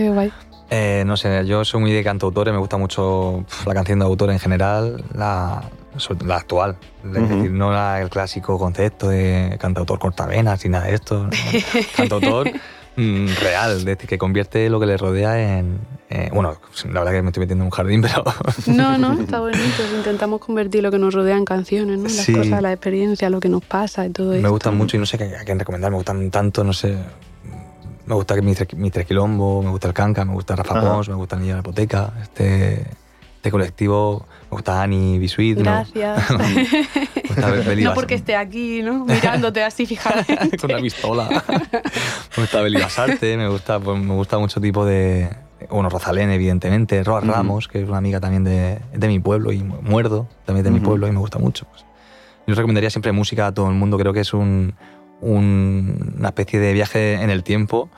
eh, 0.70 1.04
no 1.06 1.16
sé, 1.16 1.46
yo 1.46 1.64
soy 1.64 1.80
muy 1.80 1.94
de 1.94 2.04
cantautores. 2.04 2.54
Me 2.54 2.60
gusta 2.60 2.76
mucho 2.76 3.46
la 3.66 3.74
canción 3.74 4.00
de 4.00 4.06
autor 4.06 4.30
en 4.30 4.40
general, 4.40 5.06
la, 5.14 5.64
la 6.26 6.36
actual. 6.36 6.76
Es 7.06 7.14
decir, 7.14 7.52
no 7.52 7.98
el 7.98 8.10
clásico 8.10 8.60
concepto 8.60 9.08
de 9.08 9.56
cantautor 9.62 10.00
cortavenas 10.00 10.66
y 10.66 10.70
nada 10.70 10.88
de 10.88 10.96
esto. 10.96 11.30
cantautor 11.96 12.52
Mm, 12.98 13.28
real, 13.40 13.86
decir, 13.86 14.10
que 14.10 14.18
convierte 14.18 14.70
lo 14.70 14.80
que 14.80 14.88
le 14.88 14.98
rodea 14.98 15.60
en... 15.60 15.80
bueno, 16.34 16.58
la 16.92 17.00
verdad 17.02 17.12
que 17.12 17.22
me 17.22 17.30
estoy 17.30 17.42
metiendo 17.42 17.64
en 17.64 17.68
un 17.68 17.72
jardín, 17.72 18.02
pero... 18.02 18.24
No, 18.66 18.98
no, 18.98 19.22
está 19.22 19.40
bonito. 19.40 19.84
Intentamos 19.96 20.42
convertir 20.42 20.82
lo 20.82 20.90
que 20.90 20.98
nos 20.98 21.14
rodea 21.14 21.38
en 21.38 21.46
canciones, 21.46 22.00
¿no? 22.00 22.04
Las 22.06 22.26
cosas, 22.26 22.62
la 22.62 22.74
experiencia, 22.74 23.30
lo 23.30 23.40
que 23.40 23.50
nos 23.50 23.64
pasa 23.64 24.06
y 24.08 24.10
todo 24.10 24.34
eso. 24.34 24.42
Me 24.42 24.50
gustan 24.50 24.76
mucho 24.76 24.98
y 24.98 25.00
no 25.00 25.06
sé 25.06 25.24
a 25.24 25.46
quién 25.46 25.60
recomendar, 25.60 25.92
me 25.92 25.98
gustan 25.98 26.32
tanto, 26.32 26.64
no 26.64 26.74
sé... 26.74 26.98
Me 28.08 28.16
gusta 28.16 28.36
mi, 28.36 28.56
mi 28.78 28.90
Quilombo, 28.90 29.62
me 29.62 29.70
gusta 29.70 29.90
el 29.90 29.94
Canca, 29.94 30.24
me 30.24 30.34
gusta 30.34 30.56
Rafa 30.56 30.80
Pons, 30.80 31.10
me 31.10 31.16
gusta 31.16 31.36
Niña 31.36 31.50
de 31.50 31.54
la 31.56 31.60
Hipoteca, 31.60 32.14
este, 32.22 32.86
este 33.38 33.52
colectivo, 33.52 34.26
me 34.44 34.50
gusta 34.50 34.82
Ani 34.82 35.20
Bisuit. 35.20 35.60
Gracias. 35.60 36.30
no 37.78 37.94
porque 37.94 38.16
esté 38.16 38.36
aquí, 38.36 38.82
¿no? 38.82 39.06
Mirándote 39.06 39.64
así, 39.64 39.86
fijadamente. 39.88 40.58
Con 40.58 40.72
una 40.72 40.82
pistola. 40.82 41.30
me 41.30 42.44
gusta 42.44 42.62
Beli 42.62 42.82
Basarte, 42.82 43.38
me 43.38 43.48
gusta, 43.48 43.80
pues, 43.80 44.00
me 44.00 44.14
gusta 44.14 44.38
mucho 44.38 44.60
tipo 44.60 44.86
de... 44.86 45.30
Bueno, 45.70 45.90
Rosalén, 45.90 46.30
evidentemente, 46.30 47.04
Roa 47.04 47.20
Ramos, 47.22 47.68
que 47.68 47.82
es 47.82 47.88
una 47.88 47.98
amiga 47.98 48.20
también 48.20 48.44
de, 48.44 48.80
de 48.94 49.08
mi 49.08 49.20
pueblo, 49.20 49.52
y 49.52 49.64
Muerdo, 49.64 50.28
también 50.46 50.64
de 50.64 50.72
mi 50.72 50.80
pueblo, 50.80 51.08
y 51.08 51.12
me 51.12 51.20
gusta 51.20 51.40
mucho. 51.40 51.66
Pues. 51.66 51.84
Yo 52.46 52.54
recomendaría 52.54 52.90
siempre 52.90 53.12
música 53.12 53.48
a 53.48 53.54
todo 53.54 53.68
el 53.68 53.74
mundo, 53.74 53.98
creo 53.98 54.14
que 54.14 54.20
es 54.20 54.34
un, 54.34 54.76
una 55.20 56.28
especie 56.30 56.60
de 56.60 56.74
viaje 56.74 57.16
en 57.16 57.30
el 57.30 57.44
tiempo 57.44 57.90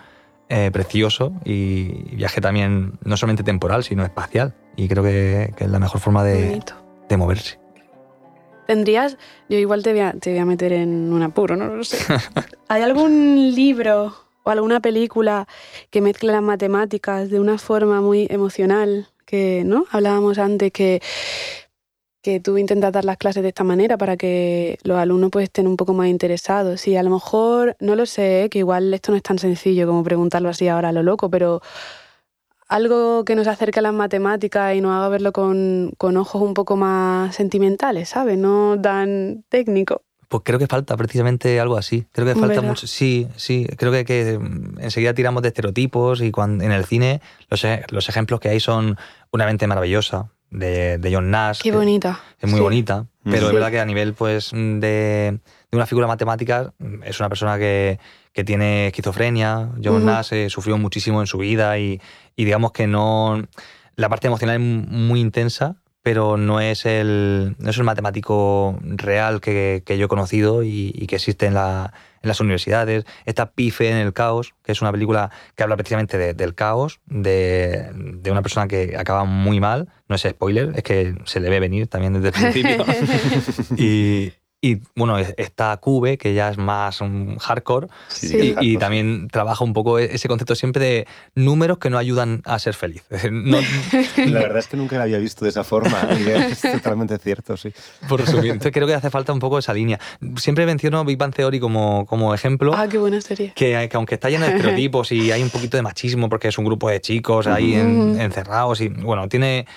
eh, 0.48 0.72
precioso 0.72 1.34
y 1.46 2.16
viaje 2.16 2.42
también 2.42 2.94
no 3.04 3.18
solamente 3.18 3.44
temporal, 3.44 3.84
sino 3.84 4.04
espacial. 4.04 4.56
Y 4.80 4.88
creo 4.88 5.04
que, 5.04 5.54
que 5.58 5.66
es 5.66 5.70
la 5.70 5.78
mejor 5.78 6.00
forma 6.00 6.24
de, 6.24 6.62
de 7.10 7.18
moverse. 7.18 7.60
Tendrías, 8.66 9.18
yo 9.50 9.58
igual 9.58 9.84
te 9.84 9.92
voy, 9.92 10.00
a, 10.00 10.14
te 10.14 10.30
voy 10.30 10.40
a 10.40 10.46
meter 10.46 10.72
en 10.72 11.12
un 11.12 11.22
apuro, 11.22 11.58
no 11.58 11.76
lo 11.76 11.84
sé. 11.84 11.98
¿Hay 12.70 12.82
algún 12.82 13.54
libro 13.56 14.16
o 14.44 14.50
alguna 14.50 14.80
película 14.80 15.50
que 15.90 16.00
mezcle 16.00 16.32
las 16.32 16.42
matemáticas 16.42 17.30
de 17.30 17.42
una 17.42 17.58
forma 17.58 18.00
muy 18.00 18.26
emocional? 18.30 19.10
Que, 19.26 19.64
¿no? 19.66 19.84
Hablábamos 19.92 20.38
antes 20.38 20.72
que, 20.72 21.02
que 22.22 22.40
tú 22.40 22.58
intentas 22.58 22.94
dar 22.94 23.04
las 23.04 23.18
clases 23.18 23.44
de 23.44 23.50
esta 23.50 23.66
manera 23.66 23.98
para 23.98 24.16
que 24.16 24.78
los 24.84 24.98
alumnos 24.98 25.30
pues, 25.30 25.44
estén 25.44 25.68
un 25.68 25.76
poco 25.76 25.94
más 25.94 26.08
interesados. 26.08 26.88
Y 26.88 26.96
a 26.96 27.04
lo 27.04 27.10
mejor, 27.10 27.76
no 27.82 27.98
lo 27.98 28.06
sé, 28.06 28.46
¿eh? 28.46 28.50
que 28.50 28.60
igual 28.60 28.94
esto 28.94 29.12
no 29.12 29.18
es 29.18 29.24
tan 29.24 29.40
sencillo 29.40 29.88
como 29.88 30.06
preguntarlo 30.06 30.48
así 30.48 30.70
ahora 30.70 30.88
a 30.90 30.94
lo 30.94 31.04
loco, 31.04 31.30
pero 31.30 31.62
algo 32.70 33.26
que 33.26 33.36
nos 33.36 33.48
acerque 33.48 33.80
a 33.80 33.82
las 33.82 33.94
matemáticas 33.94 34.76
y 34.76 34.82
nos 34.82 34.92
haga 34.92 35.10
verlo 35.10 35.34
con, 35.34 35.92
ojos 36.00 36.42
un 36.42 36.54
poco 36.54 36.78
más 36.78 37.36
sentimentales, 37.36 38.10
¿sabes? 38.10 38.38
No 38.38 38.80
tan 38.82 39.44
técnico. 39.50 40.04
Pues 40.28 40.44
creo 40.46 40.60
que 40.60 40.68
falta 40.68 40.96
precisamente 40.96 41.60
algo 41.60 41.76
así. 41.76 42.06
Creo 42.12 42.28
que 42.28 42.40
falta 42.40 42.62
mucho. 42.62 42.86
Sí, 42.86 43.28
sí. 43.36 43.66
Creo 43.78 43.92
que, 43.92 44.06
que, 44.06 44.38
mm, 44.38 44.80
enseguida 44.80 45.16
tiramos 45.16 45.42
de 45.42 45.48
estereotipos 45.48 46.22
y 46.22 46.30
cuando, 46.30 46.64
en 46.64 46.72
el 46.72 46.86
cine 46.86 47.20
los, 47.50 47.64
e, 47.66 47.84
los 47.90 48.08
ejemplos 48.08 48.40
que 48.40 48.50
hay 48.50 48.60
son 48.60 48.96
una 49.32 49.48
mente 49.48 49.66
maravillosa. 49.66 50.30
de, 50.52 51.10
John 51.12 51.32
Nash. 51.32 51.62
Qué 51.62 51.72
bonita. 51.72 52.20
Es 52.40 52.50
muy 52.50 52.60
bonita, 52.60 53.08
pero 53.24 53.48
es 53.48 53.54
verdad 53.54 53.72
que 53.72 53.80
a 53.80 53.86
nivel 53.86 54.14
pues 54.14 54.52
de, 54.52 55.40
una 55.72 55.86
figura 55.86 56.08
matemática 56.08 56.74
es 57.04 57.20
una 57.20 57.30
persona 57.30 57.58
que, 57.58 58.00
tiene 58.46 58.88
esquizofrenia. 58.88 59.70
John 59.84 60.06
Nash 60.06 60.32
eh, 60.32 60.50
sufrió 60.50 60.78
muchísimo 60.78 61.20
en 61.20 61.28
su 61.28 61.40
vida 61.40 61.78
y, 61.78 62.00
digamos 62.38 62.72
que 62.72 62.88
no... 62.88 63.44
La 63.98 64.08
parte 64.08 64.28
emocional 64.28 64.56
es 64.56 64.62
muy 64.62 65.20
intensa, 65.20 65.76
pero 66.04 66.38
no 66.38 66.62
es 66.62 66.86
el, 66.86 67.58
no 67.60 67.70
es 67.70 67.78
el 67.78 67.84
matemático 67.84 68.80
real 68.82 69.42
que, 69.42 69.84
yo 69.86 70.06
he 70.06 70.08
conocido 70.08 70.64
y, 70.64 70.94
y 70.96 71.08
que 71.08 71.16
existe 71.16 71.48
en 71.48 71.54
la, 71.54 71.92
en 72.22 72.28
las 72.28 72.40
universidades. 72.40 73.06
Está 73.26 73.52
Pife 73.52 73.90
en 73.90 73.98
el 73.98 74.14
caos, 74.14 74.56
que 74.64 74.72
es 74.72 74.82
una 74.82 74.92
película 74.92 75.32
que 75.56 75.64
habla 75.64 75.76
precisamente 75.76 76.34
del 76.34 76.56
caos, 76.56 77.00
de, 77.06 77.90
de, 77.94 78.32
una 78.32 78.42
persona 78.42 78.68
que 78.68 78.96
acaba 78.98 79.26
muy 79.26 79.60
mal. 79.60 79.90
No 80.08 80.16
es 80.16 80.22
spoiler, 80.22 80.72
es 80.76 80.84
que 80.84 81.16
se 81.26 81.40
le 81.40 81.50
ve 81.50 81.60
venir 81.60 81.88
también 81.88 82.14
desde 82.14 82.28
el 82.30 82.34
principio. 82.34 82.86
y, 83.78 84.34
y 84.62 84.80
bueno, 84.96 85.18
está 85.18 85.78
Cube, 85.78 86.18
que 86.18 86.34
ya 86.34 86.50
es 86.50 86.58
más 86.58 87.00
un 87.00 87.38
hardcore, 87.38 87.88
y, 88.22 88.78
también 88.78 89.30
trabaja 89.30 89.64
un 89.64 89.72
poco 89.72 90.00
ese 90.00 90.28
concepto 90.28 90.54
siempre 90.54 90.84
de 90.84 91.08
números 91.34 91.78
que 91.78 91.90
no 91.90 91.98
ayudan 91.98 92.42
a 92.44 92.60
ser 92.60 92.74
feliz. 92.74 93.04
La 93.10 94.40
verdad 94.40 94.58
es 94.58 94.68
que 94.68 94.76
nunca 94.76 94.98
la 94.98 95.04
había 95.04 95.18
visto 95.18 95.46
de 95.46 95.52
esa 95.52 95.64
forma, 95.64 96.02
es 96.12 96.62
totalmente 96.62 97.18
cierto, 97.20 97.56
sí. 97.56 97.72
Por 98.10 98.20
resumir, 98.20 98.46
entonces 98.52 98.74
creo 98.74 98.86
que 98.86 98.94
hace 98.94 99.10
falta 99.10 99.32
un 99.32 99.40
poco 99.40 99.60
esa 99.60 99.74
línea. 99.74 99.98
Siempre 100.36 100.66
menciono 100.66 101.06
Big 101.06 101.18
Bang 101.18 101.34
Theory 101.34 101.62
como, 101.62 102.06
como 102.06 102.34
ejemplo. 102.34 102.74
Ah, 102.76 102.88
qué 102.90 102.98
buena 102.98 103.22
serie. 103.22 103.54
Que, 103.56 103.90
aunque 103.94 104.16
está 104.16 104.30
lleno 104.30 104.46
de 104.46 104.56
estereotipos 104.56 105.12
y 105.14 105.32
hay 105.32 105.42
un 105.42 105.50
poquito 105.50 105.78
de 105.78 105.84
machismo 105.84 106.28
porque 106.28 106.50
es 106.50 106.58
un 106.58 106.66
grupo 106.66 106.90
de 106.90 107.00
chicos 107.00 107.48
ahí 107.48 107.76
encerrados 107.76 108.82
y 108.82 108.90
bueno, 108.90 109.30
tiene 109.30 109.68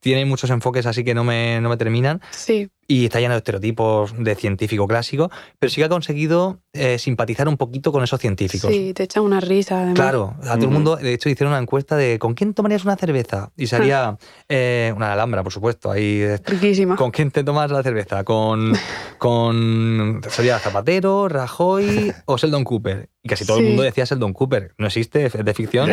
tiene 0.00 0.26
muchos 0.26 0.50
enfoques 0.50 0.84
así 0.84 1.04
que 1.04 1.14
no 1.14 1.24
me, 1.24 1.60
no 1.60 1.68
me 1.70 1.76
terminan. 1.76 2.20
Sí 2.30 2.70
y 2.90 3.04
está 3.04 3.20
lleno 3.20 3.34
de 3.34 3.38
estereotipos 3.38 4.12
de 4.18 4.34
científico 4.34 4.88
clásico, 4.88 5.30
pero 5.60 5.70
sí 5.70 5.76
que 5.76 5.84
ha 5.84 5.88
conseguido 5.88 6.58
eh, 6.72 6.98
simpatizar 6.98 7.46
un 7.46 7.56
poquito 7.56 7.92
con 7.92 8.02
esos 8.02 8.18
científicos. 8.18 8.68
Sí, 8.68 8.92
te 8.94 9.04
echa 9.04 9.20
una 9.20 9.38
risa. 9.38 9.76
Además. 9.76 9.94
Claro, 9.94 10.34
a 10.42 10.56
todo 10.56 10.64
el 10.64 10.72
mundo, 10.72 10.96
de 10.96 11.14
hecho, 11.14 11.28
hicieron 11.28 11.52
una 11.52 11.62
encuesta 11.62 11.94
de 11.94 12.18
¿con 12.18 12.34
quién 12.34 12.52
tomarías 12.52 12.84
una 12.84 12.96
cerveza? 12.96 13.52
Y 13.56 13.68
sería 13.68 14.18
eh, 14.48 14.92
una 14.96 15.12
alhambra, 15.12 15.44
por 15.44 15.52
supuesto. 15.52 15.88
Ahí, 15.88 16.24
Riquísima. 16.44 16.96
¿Con 16.96 17.12
quién 17.12 17.30
te 17.30 17.44
tomas 17.44 17.70
la 17.70 17.84
cerveza? 17.84 18.24
Con, 18.24 18.72
con 19.18 20.20
sería 20.28 20.58
Zapatero, 20.58 21.28
Rajoy 21.28 22.12
o 22.24 22.38
Sheldon 22.38 22.64
Cooper. 22.64 23.08
Y 23.22 23.28
casi 23.28 23.44
todo 23.44 23.58
el 23.58 23.66
mundo 23.66 23.82
decía 23.82 24.04
Sheldon 24.04 24.32
Cooper. 24.32 24.74
No 24.78 24.86
existe, 24.86 25.26
es 25.26 25.32
de 25.32 25.54
ficción. 25.54 25.90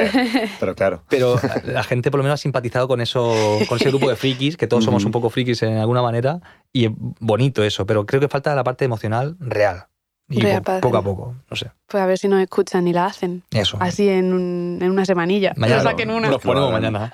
pero 0.60 0.74
claro. 0.74 1.04
Pero 1.10 1.39
la 1.66 1.84
gente 1.84 2.10
por 2.10 2.20
lo 2.20 2.24
menos 2.24 2.39
ha 2.39 2.41
simpatizado 2.41 2.88
con, 2.88 3.02
eso, 3.02 3.60
con 3.68 3.78
ese 3.78 3.89
grupo 3.89 4.10
de 4.10 4.16
frikis, 4.16 4.58
que 4.58 4.66
todos 4.66 4.86
somos 4.86 5.06
un 5.06 5.12
poco 5.12 5.30
frikis 5.30 5.62
en 5.64 5.78
alguna 5.78 6.02
manera, 6.02 6.39
y 6.72 6.87
bonito 6.96 7.64
eso, 7.64 7.86
pero 7.86 8.06
creo 8.06 8.22
que 8.22 8.28
falta 8.28 8.56
la 8.56 8.64
parte 8.64 8.86
emocional 8.86 9.36
real. 9.40 9.88
Y 10.30 10.42
poco 10.82 10.98
a 10.98 11.02
poco, 11.02 11.36
no 11.50 11.56
sé. 11.56 11.72
Pues 11.88 12.04
a 12.04 12.06
ver 12.06 12.18
si 12.18 12.28
nos 12.28 12.42
escuchan 12.42 12.86
y 12.88 12.94
la 12.94 13.06
hacen. 13.06 13.44
Eso. 13.52 13.78
Así 13.80 14.10
en, 14.10 14.80
en 14.82 14.92
una 14.92 15.06
semanilla. 15.06 15.54
Mañana 15.56 15.94
Nos 16.30 16.42
ponemos 16.42 16.72
mañana. 16.72 17.14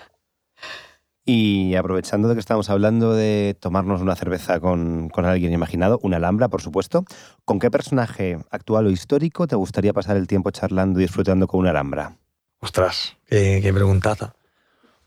Y 1.26 1.76
aprovechando 1.76 2.28
de 2.28 2.34
que 2.34 2.40
estamos 2.40 2.70
hablando 2.70 3.14
de 3.14 3.56
tomarnos 3.60 4.02
una 4.02 4.16
cerveza 4.16 4.60
con, 4.60 5.08
con, 5.10 5.26
alguien 5.26 5.54
imaginado, 5.54 6.00
una 6.04 6.18
alhambra, 6.18 6.50
por 6.50 6.62
supuesto, 6.62 7.06
¿con 7.46 7.60
qué 7.60 7.72
personaje 7.72 8.40
actual 8.50 8.88
o 8.88 8.90
histórico 8.90 9.48
te 9.48 9.56
gustaría 9.56 9.94
pasar 9.94 10.18
el 10.18 10.28
tiempo 10.28 10.52
charlando 10.52 11.00
y 11.00 11.04
disfrutando 11.04 11.48
con 11.48 11.62
una 11.62 11.70
alhambra? 11.70 12.18
Ostras, 12.60 13.16
qué, 13.26 13.60
qué 13.62 13.74
preguntaza. 13.74 14.34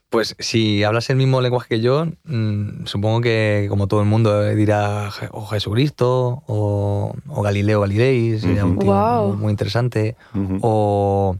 Pues 0.09 0.35
si 0.39 0.83
hablas 0.83 1.09
el 1.09 1.17
mismo 1.17 1.41
lenguaje 1.41 1.67
que 1.67 1.81
yo, 1.81 2.05
mm, 2.23 2.85
supongo 2.85 3.19
que 3.19 3.65
como 3.67 3.87
todo 3.87 3.99
el 3.99 4.05
mundo 4.07 4.41
dirá 4.55 5.09
o 5.31 5.45
Jesucristo 5.47 6.43
o, 6.47 7.13
Galileo 7.43 7.81
Galilei, 7.81 8.39
sería 8.39 8.63
un 8.63 8.79
tío 8.79 9.35
muy, 9.37 9.51
interesante. 9.51 10.15
O 10.61 11.35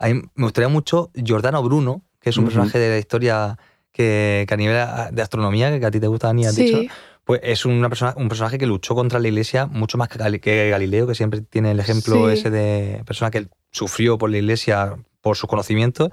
me 0.00 0.22
gustaría 0.36 0.68
mucho 0.68 1.10
Giordano 1.14 1.62
Bruno, 1.62 2.02
que 2.20 2.28
es 2.28 2.36
un 2.36 2.44
personaje 2.44 2.78
de 2.78 2.90
la 2.90 2.98
historia 2.98 3.58
que, 3.90 4.46
a 4.50 4.56
nivel 4.56 4.76
de 5.12 5.22
astronomía, 5.22 5.78
que 5.78 5.86
a 5.86 5.90
ti 5.90 5.98
te 5.98 6.06
gusta, 6.06 6.26
Dani, 6.26 6.44
has 6.44 6.56
dicho, 6.56 6.78
pues 7.24 7.40
es 7.42 7.64
una 7.64 7.88
persona, 7.88 8.12
un 8.18 8.28
personaje 8.28 8.58
que 8.58 8.66
luchó 8.66 8.94
contra 8.94 9.18
la 9.18 9.28
iglesia 9.28 9.64
mucho 9.64 9.96
más 9.96 10.08
que, 10.08 10.68
Galileo, 10.68 11.06
que 11.06 11.14
siempre 11.14 11.40
tiene 11.40 11.70
el 11.70 11.80
ejemplo 11.80 12.28
ese 12.28 12.50
de 12.50 13.02
persona 13.06 13.30
que 13.30 13.48
sufrió 13.70 14.18
por 14.18 14.28
la 14.30 14.36
iglesia 14.36 14.96
por 15.22 15.36
sus 15.36 15.48
conocimientos 15.48 16.10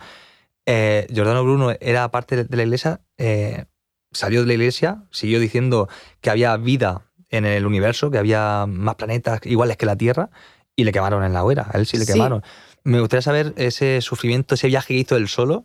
eh, 0.67 1.07
Giordano 1.09 1.43
Bruno 1.43 1.73
era 1.79 2.11
parte 2.11 2.43
de 2.43 2.57
la 2.57 2.63
iglesia, 2.63 2.99
eh, 3.17 3.65
salió 4.11 4.41
de 4.41 4.47
la 4.47 4.53
iglesia, 4.53 5.03
siguió 5.11 5.39
diciendo 5.39 5.87
que 6.19 6.29
había 6.29 6.55
vida 6.57 7.05
en 7.29 7.45
el 7.45 7.65
universo, 7.65 8.11
que 8.11 8.17
había 8.17 8.65
más 8.67 8.95
planetas 8.95 9.39
iguales 9.45 9.77
que 9.77 9.85
la 9.85 9.95
Tierra, 9.95 10.29
y 10.75 10.83
le 10.83 10.91
quemaron 10.91 11.23
en 11.23 11.33
la 11.33 11.45
hoguera. 11.45 11.67
A 11.73 11.77
él 11.77 11.85
sí 11.85 11.97
le 11.97 12.05
quemaron. 12.05 12.43
Me 12.83 12.99
gustaría 12.99 13.21
saber 13.21 13.53
ese 13.55 14.01
sufrimiento, 14.01 14.55
ese 14.55 14.67
viaje 14.67 14.93
que 14.93 14.99
hizo 14.99 15.15
él 15.15 15.29
solo. 15.29 15.63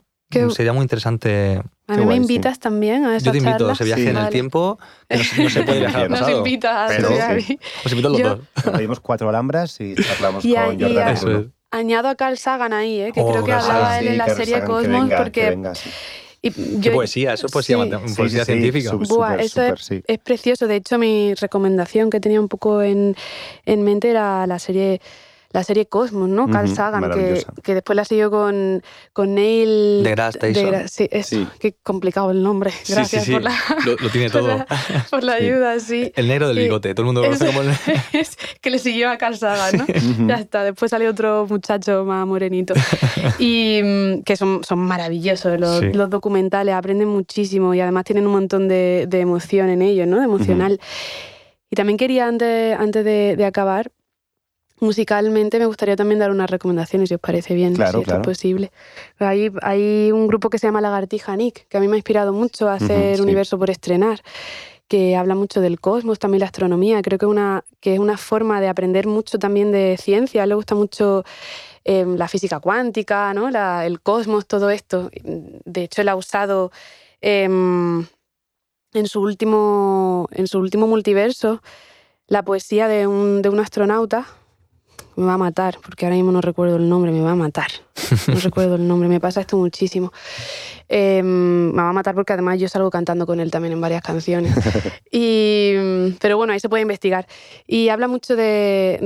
Sería 0.54 0.72
muy 0.72 0.82
interesante. 0.82 1.60
A 1.88 1.96
mí 1.96 2.06
me 2.06 2.14
invitas 2.14 2.58
también 2.58 3.04
a 3.04 3.16
esa 3.16 3.26
Yo 3.26 3.32
te 3.32 3.38
invito 3.38 3.68
a 3.68 3.72
ese 3.72 3.84
viaje 3.84 4.08
en 4.08 4.16
el 4.16 4.30
tiempo, 4.30 4.78
que 5.06 5.18
no, 5.18 5.50
se 5.50 5.62
puede 5.62 5.80
viajar 5.80 6.04
al 6.04 6.08
pasado. 6.10 6.30
Nos 6.30 6.38
invitas 6.38 6.90
a 6.90 7.36
Os 7.84 7.92
invito 7.92 8.08
a 8.08 8.10
los 8.12 8.22
dos. 8.22 8.38
Pedimos 8.72 9.00
cuatro 9.00 9.28
alhambras 9.28 9.78
y 9.80 9.94
charlamos 9.96 10.42
con 10.64 10.78
Giordano 10.78 11.52
Añado 11.72 12.08
a 12.08 12.14
Carl 12.14 12.36
Sagan 12.36 12.72
ahí, 12.72 13.00
¿eh? 13.00 13.12
que 13.12 13.20
oh, 13.20 13.32
creo 13.32 13.44
que 13.44 13.52
hablaba 13.52 13.98
él 13.98 14.08
en 14.08 14.18
la 14.18 14.28
serie 14.28 14.62
Cosmos, 14.62 15.10
porque... 15.16 15.58
Qué 16.42 16.90
poesía, 16.90 17.34
eso 17.34 17.46
es 17.46 17.52
poesía, 17.52 17.78
poesía 18.16 18.44
científica. 18.44 18.90
eso 19.38 19.62
es, 20.06 20.18
precioso. 20.18 20.66
De 20.66 20.76
hecho, 20.76 20.98
mi 20.98 21.34
recomendación 21.34 22.10
que 22.10 22.18
tenía 22.18 22.40
un 22.40 22.48
poco 22.48 22.82
en, 22.82 23.16
en 23.64 23.82
mente 23.82 24.10
era 24.10 24.46
la 24.48 24.58
serie 24.58 25.00
la 25.52 25.62
serie 25.64 25.86
Cosmos, 25.86 26.28
¿no? 26.28 26.48
Carl 26.48 26.68
Sagan, 26.68 27.10
que, 27.10 27.44
que, 27.62 27.74
después 27.74 27.96
la 27.96 28.04
siguió 28.04 28.30
con, 28.30 28.82
con 29.12 29.34
Neil... 29.34 30.02
De 30.02 30.10
Grass 30.12 30.36
Station. 30.36 30.88
sí, 30.88 31.08
eso. 31.10 31.46
Qué 31.58 31.74
complicado 31.82 32.30
el 32.30 32.42
nombre. 32.42 32.72
Gracias 32.88 33.28
por 33.28 33.42
la... 33.42 33.54
Lo, 33.84 34.10
tiene 34.10 34.30
todo. 34.30 34.64
Por 35.10 35.22
la, 35.22 35.34
ayuda, 35.34 35.78
sí. 35.80 36.10
El 36.16 36.28
negro 36.28 36.48
del 36.48 36.58
bigote, 36.58 36.94
todo 36.94 37.02
el 37.02 37.06
mundo 37.06 37.22
lo 37.22 37.26
conoce 37.28 37.46
como 37.46 37.62
el... 37.62 37.70
que 38.60 38.70
le 38.70 38.78
siguió 38.78 39.10
a 39.10 39.18
Carl 39.18 39.36
Sagan, 39.36 39.86
¿no? 39.86 40.28
ya 40.28 40.36
está. 40.36 40.64
Después 40.64 40.90
salió 40.90 41.10
otro 41.10 41.46
muchacho 41.48 42.04
más 42.04 42.26
morenito. 42.26 42.74
y 43.38 43.80
mm, 43.82 44.22
que 44.22 44.36
son, 44.36 44.64
son 44.64 44.78
maravillosos 44.78 45.60
los, 45.60 45.82
los, 45.94 46.10
documentales, 46.10 46.74
aprenden 46.74 47.08
muchísimo 47.08 47.74
y 47.74 47.80
además 47.80 48.04
tienen 48.04 48.26
un 48.26 48.32
montón 48.32 48.68
de, 48.68 49.06
de 49.08 49.20
emoción 49.20 49.68
en 49.68 49.82
ellos, 49.82 50.06
¿no? 50.06 50.18
De 50.18 50.24
emocional. 50.24 50.80
Y 51.70 51.76
también 51.76 51.96
quería, 51.96 52.26
antes, 52.26 52.78
antes 52.78 53.04
de, 53.04 53.34
de 53.36 53.44
acabar, 53.44 53.90
Musicalmente 54.82 55.60
me 55.60 55.66
gustaría 55.66 55.94
también 55.94 56.18
dar 56.18 56.32
unas 56.32 56.50
recomendaciones, 56.50 57.08
si 57.08 57.14
os 57.14 57.20
parece 57.20 57.54
bien, 57.54 57.76
si 57.76 57.82
es 57.82 58.18
posible. 58.24 58.72
Hay, 59.20 59.52
hay 59.62 60.10
un 60.10 60.26
grupo 60.26 60.50
que 60.50 60.58
se 60.58 60.66
llama 60.66 60.80
Lagartija 60.80 61.36
Nick, 61.36 61.68
que 61.68 61.76
a 61.76 61.80
mí 61.80 61.86
me 61.86 61.94
ha 61.94 61.98
inspirado 61.98 62.32
mucho 62.32 62.68
a 62.68 62.74
hacer 62.74 63.22
Universo 63.22 63.56
por 63.56 63.70
estrenar, 63.70 64.20
que 64.88 65.14
habla 65.14 65.36
mucho 65.36 65.60
del 65.60 65.78
cosmos, 65.78 66.18
también 66.18 66.40
la 66.40 66.46
astronomía. 66.46 67.00
Creo 67.00 67.16
que, 67.16 67.26
una, 67.26 67.64
que 67.78 67.94
es 67.94 68.00
una 68.00 68.16
forma 68.16 68.60
de 68.60 68.66
aprender 68.66 69.06
mucho 69.06 69.38
también 69.38 69.70
de 69.70 69.96
ciencia. 70.00 70.44
Le 70.46 70.56
gusta 70.56 70.74
mucho 70.74 71.22
em, 71.84 72.16
la 72.16 72.26
física 72.26 72.58
cuántica, 72.58 73.32
¿no? 73.34 73.50
el 73.82 74.00
cosmos, 74.00 74.48
todo 74.48 74.68
esto. 74.68 75.12
De 75.22 75.84
hecho, 75.84 76.02
él 76.02 76.08
ha 76.08 76.16
usado 76.16 76.72
em, 77.20 78.04
en, 78.94 79.06
su 79.06 79.20
último, 79.20 80.26
en 80.32 80.48
su 80.48 80.58
último 80.58 80.88
multiverso 80.88 81.62
la 82.26 82.42
poesía 82.42 82.88
de 82.88 83.06
un, 83.06 83.42
de 83.42 83.48
un 83.48 83.60
astronauta 83.60 84.26
me 85.16 85.26
va 85.26 85.34
a 85.34 85.38
matar, 85.38 85.78
porque 85.82 86.06
ahora 86.06 86.16
mismo 86.16 86.32
no 86.32 86.40
recuerdo 86.40 86.76
el 86.76 86.88
nombre, 86.88 87.12
me 87.12 87.20
va 87.20 87.32
a 87.32 87.36
matar. 87.36 87.70
No 88.28 88.40
recuerdo 88.40 88.76
el 88.76 88.86
nombre, 88.86 89.08
me 89.08 89.20
pasa 89.20 89.40
esto 89.40 89.56
muchísimo. 89.56 90.12
Em, 90.88 91.72
me 91.72 91.82
va 91.82 91.88
a 91.90 91.92
matar 91.92 92.14
porque 92.14 92.32
además 92.32 92.58
yo 92.58 92.68
salgo 92.68 92.90
cantando 92.90 93.26
con 93.26 93.40
él 93.40 93.50
también 93.50 93.72
en 93.72 93.80
varias 93.80 94.02
canciones. 94.02 94.52
Y, 95.14 95.74
pero 96.20 96.38
bueno, 96.38 96.54
ahí 96.54 96.60
se 96.60 96.70
puede 96.70 96.82
investigar. 96.82 97.26
Y 97.66 97.90
habla 97.90 98.08
mucho 98.08 98.34
de, 98.34 98.98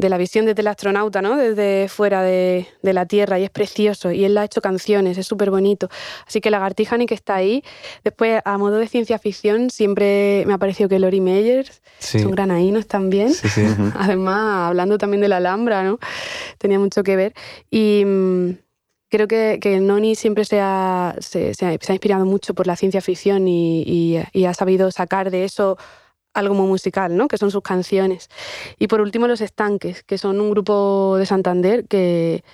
de, 0.00 0.08
la 0.08 0.18
visión 0.18 0.44
desde 0.44 0.60
el 0.60 0.66
astronauta, 0.66 1.22
¿no? 1.22 1.36
desde 1.36 1.88
fuera 1.88 2.22
de, 2.22 2.66
de, 2.82 2.92
la 2.92 3.06
Tierra, 3.06 3.38
y 3.38 3.44
es 3.44 3.50
precioso. 3.50 4.10
Y 4.10 4.24
él 4.24 4.36
ha 4.38 4.44
hecho 4.44 4.60
canciones, 4.60 5.18
es 5.18 5.26
súper 5.26 5.50
bonito. 5.50 5.88
Así 6.26 6.40
que 6.40 6.50
Lagartija 6.50 6.96
ni 6.96 7.06
que 7.06 7.14
está 7.14 7.36
ahí. 7.36 7.62
Después, 8.02 8.42
a 8.44 8.58
modo 8.58 8.76
de 8.78 8.88
ciencia 8.88 9.20
ficción, 9.20 9.70
siempre 9.70 10.42
me 10.46 10.54
ha 10.54 10.58
parecido 10.58 10.88
que 10.88 10.98
Lori 10.98 11.20
Meyers 11.20 11.80
son 12.00 12.32
granaínos 12.32 12.86
también. 12.88 13.32
Sí, 13.32 13.48
sí. 13.48 13.62
Además, 13.94 14.68
hablando 14.68 14.98
también 14.98 15.20
de 15.20 15.28
la 15.28 15.36
Alhambra, 15.36 15.84
¿no? 15.84 15.98
Tenía 16.58 16.80
mucho 16.80 17.04
que 17.04 17.14
ver. 17.14 17.34
Y 17.70 18.02
creo 19.08 19.28
que, 19.28 19.58
que 19.60 19.80
Noni 19.80 20.14
siempre 20.14 20.44
se 20.44 20.60
ha, 20.60 21.16
se, 21.20 21.52
ha, 21.62 21.72
inspirado 21.72 22.24
mucho 22.24 22.54
por 22.54 22.66
la 22.66 22.76
ciencia 22.76 23.00
ficción 23.00 23.48
y, 23.48 24.18
ha 24.46 24.54
sabido 24.54 24.90
sacar 24.90 25.30
de 25.30 25.44
eso 25.44 25.78
algo 26.34 26.54
muy 26.54 26.66
musical, 26.68 27.16
¿no? 27.16 27.28
que 27.28 27.38
son 27.38 27.50
sus 27.50 27.62
canciones. 27.62 28.28
Y 28.78 28.88
por 28.88 29.00
último, 29.00 29.26
Los 29.26 29.40
Estanques, 29.40 30.02
que 30.02 30.18
son 30.18 30.40
un 30.40 30.50
grupo 30.50 31.16
de 31.18 31.24
Santander 31.24 31.86
que, 31.86 32.44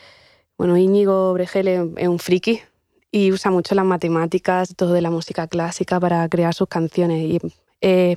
bueno, 0.57 0.77
Íñigo 0.77 1.33
Bregel 1.33 1.69
es 1.97 2.09
un 2.09 2.19
friki 2.21 2.61
y 3.11 3.33
usa 3.33 3.51
mucho 3.51 3.75
las 3.75 3.85
matemáticas, 3.85 4.75
todo 4.77 4.93
de 4.93 5.03
la 5.03 5.11
música 5.11 5.49
clásica 5.49 5.99
para 5.99 6.29
crear 6.29 6.55
sus 6.55 6.69
canciones. 6.69 7.23
Y 7.23 7.41
he, 7.81 8.17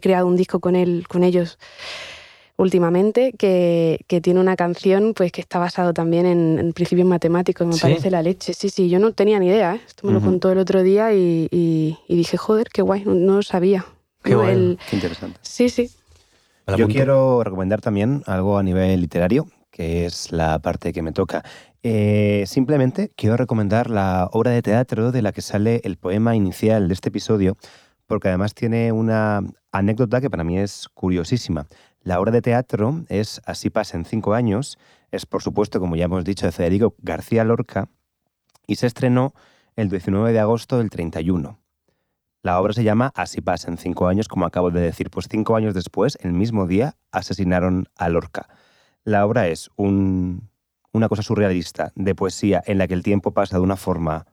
creado 0.00 0.26
un 0.26 0.36
disco 0.36 0.60
con, 0.60 0.76
él, 0.76 1.06
con 1.08 1.24
ellos 1.24 1.58
últimamente 2.56 3.32
que, 3.32 4.04
tiene 4.22 4.40
una 4.40 4.56
canción 4.56 5.12
pues 5.14 5.32
que 5.32 5.40
está 5.40 5.58
basado 5.58 5.92
también 5.92 6.26
en, 6.26 6.72
principios 6.72 7.06
matemáticos, 7.06 7.66
me 7.66 7.76
parece 7.76 8.10
la 8.10 8.22
leche. 8.22 8.54
Sí, 8.54 8.68
sí, 8.68 8.88
yo 8.88 8.98
no 8.98 9.12
tenía 9.12 9.38
ni 9.38 9.48
idea, 9.48 9.74
¿eh? 9.74 9.80
esto 9.86 10.06
me 10.06 10.12
lo 10.12 10.20
contó 10.20 10.50
el 10.50 10.58
otro 10.58 10.82
día 10.82 11.12
y, 11.12 11.96
dije, 12.08 12.36
joder, 12.36 12.68
qué 12.72 12.82
guay, 12.82 13.04
no, 13.04 13.36
lo 13.36 13.42
sabía. 13.42 13.86
Qué, 14.22 14.34
qué 14.90 14.96
interesante. 14.96 15.38
Sí, 15.42 15.68
sí. 15.68 15.90
Yo 16.76 16.88
quiero 16.88 17.44
recomendar 17.44 17.80
también 17.80 18.22
algo 18.26 18.58
a 18.58 18.62
nivel 18.62 19.00
literario, 19.00 19.46
que 19.70 20.06
es 20.06 20.32
la 20.32 20.58
parte 20.58 20.92
que 20.92 21.02
me 21.02 21.12
toca. 21.12 21.44
Eh, 21.82 22.42
simplemente 22.46 23.12
quiero 23.14 23.36
recomendar 23.36 23.88
la 23.88 24.28
obra 24.32 24.50
de 24.50 24.62
teatro 24.62 25.12
de 25.12 25.22
la 25.22 25.30
que 25.30 25.42
sale 25.42 25.80
el 25.84 25.96
poema 25.96 26.34
inicial 26.34 26.88
de 26.88 26.94
este 26.94 27.10
episodio, 27.10 27.56
porque 28.06 28.28
además 28.28 28.54
tiene 28.54 28.90
una 28.90 29.42
anécdota 29.70 30.20
que 30.20 30.28
para 30.28 30.42
mí 30.42 30.58
es 30.58 30.88
curiosísima. 30.94 31.66
La 32.06 32.20
obra 32.20 32.30
de 32.30 32.40
teatro 32.40 33.04
es 33.08 33.42
Así 33.46 33.68
pasa 33.68 33.96
en 33.96 34.04
cinco 34.04 34.34
años, 34.34 34.78
es 35.10 35.26
por 35.26 35.42
supuesto, 35.42 35.80
como 35.80 35.96
ya 35.96 36.04
hemos 36.04 36.24
dicho, 36.24 36.46
de 36.46 36.52
Federico 36.52 36.94
García 36.98 37.42
Lorca, 37.42 37.88
y 38.64 38.76
se 38.76 38.86
estrenó 38.86 39.34
el 39.74 39.88
19 39.88 40.32
de 40.32 40.38
agosto 40.38 40.78
del 40.78 40.88
31. 40.88 41.58
La 42.42 42.60
obra 42.60 42.74
se 42.74 42.84
llama 42.84 43.10
Así 43.16 43.40
pasa 43.40 43.72
en 43.72 43.76
cinco 43.76 44.06
años, 44.06 44.28
como 44.28 44.46
acabo 44.46 44.70
de 44.70 44.82
decir, 44.82 45.10
pues 45.10 45.26
cinco 45.28 45.56
años 45.56 45.74
después, 45.74 46.16
el 46.22 46.32
mismo 46.32 46.68
día, 46.68 46.94
asesinaron 47.10 47.88
a 47.96 48.08
Lorca. 48.08 48.48
La 49.02 49.26
obra 49.26 49.48
es 49.48 49.68
un, 49.74 50.48
una 50.92 51.08
cosa 51.08 51.24
surrealista 51.24 51.90
de 51.96 52.14
poesía 52.14 52.62
en 52.66 52.78
la 52.78 52.86
que 52.86 52.94
el 52.94 53.02
tiempo 53.02 53.32
pasa 53.32 53.56
de 53.56 53.64
una 53.64 53.76
forma 53.76 54.26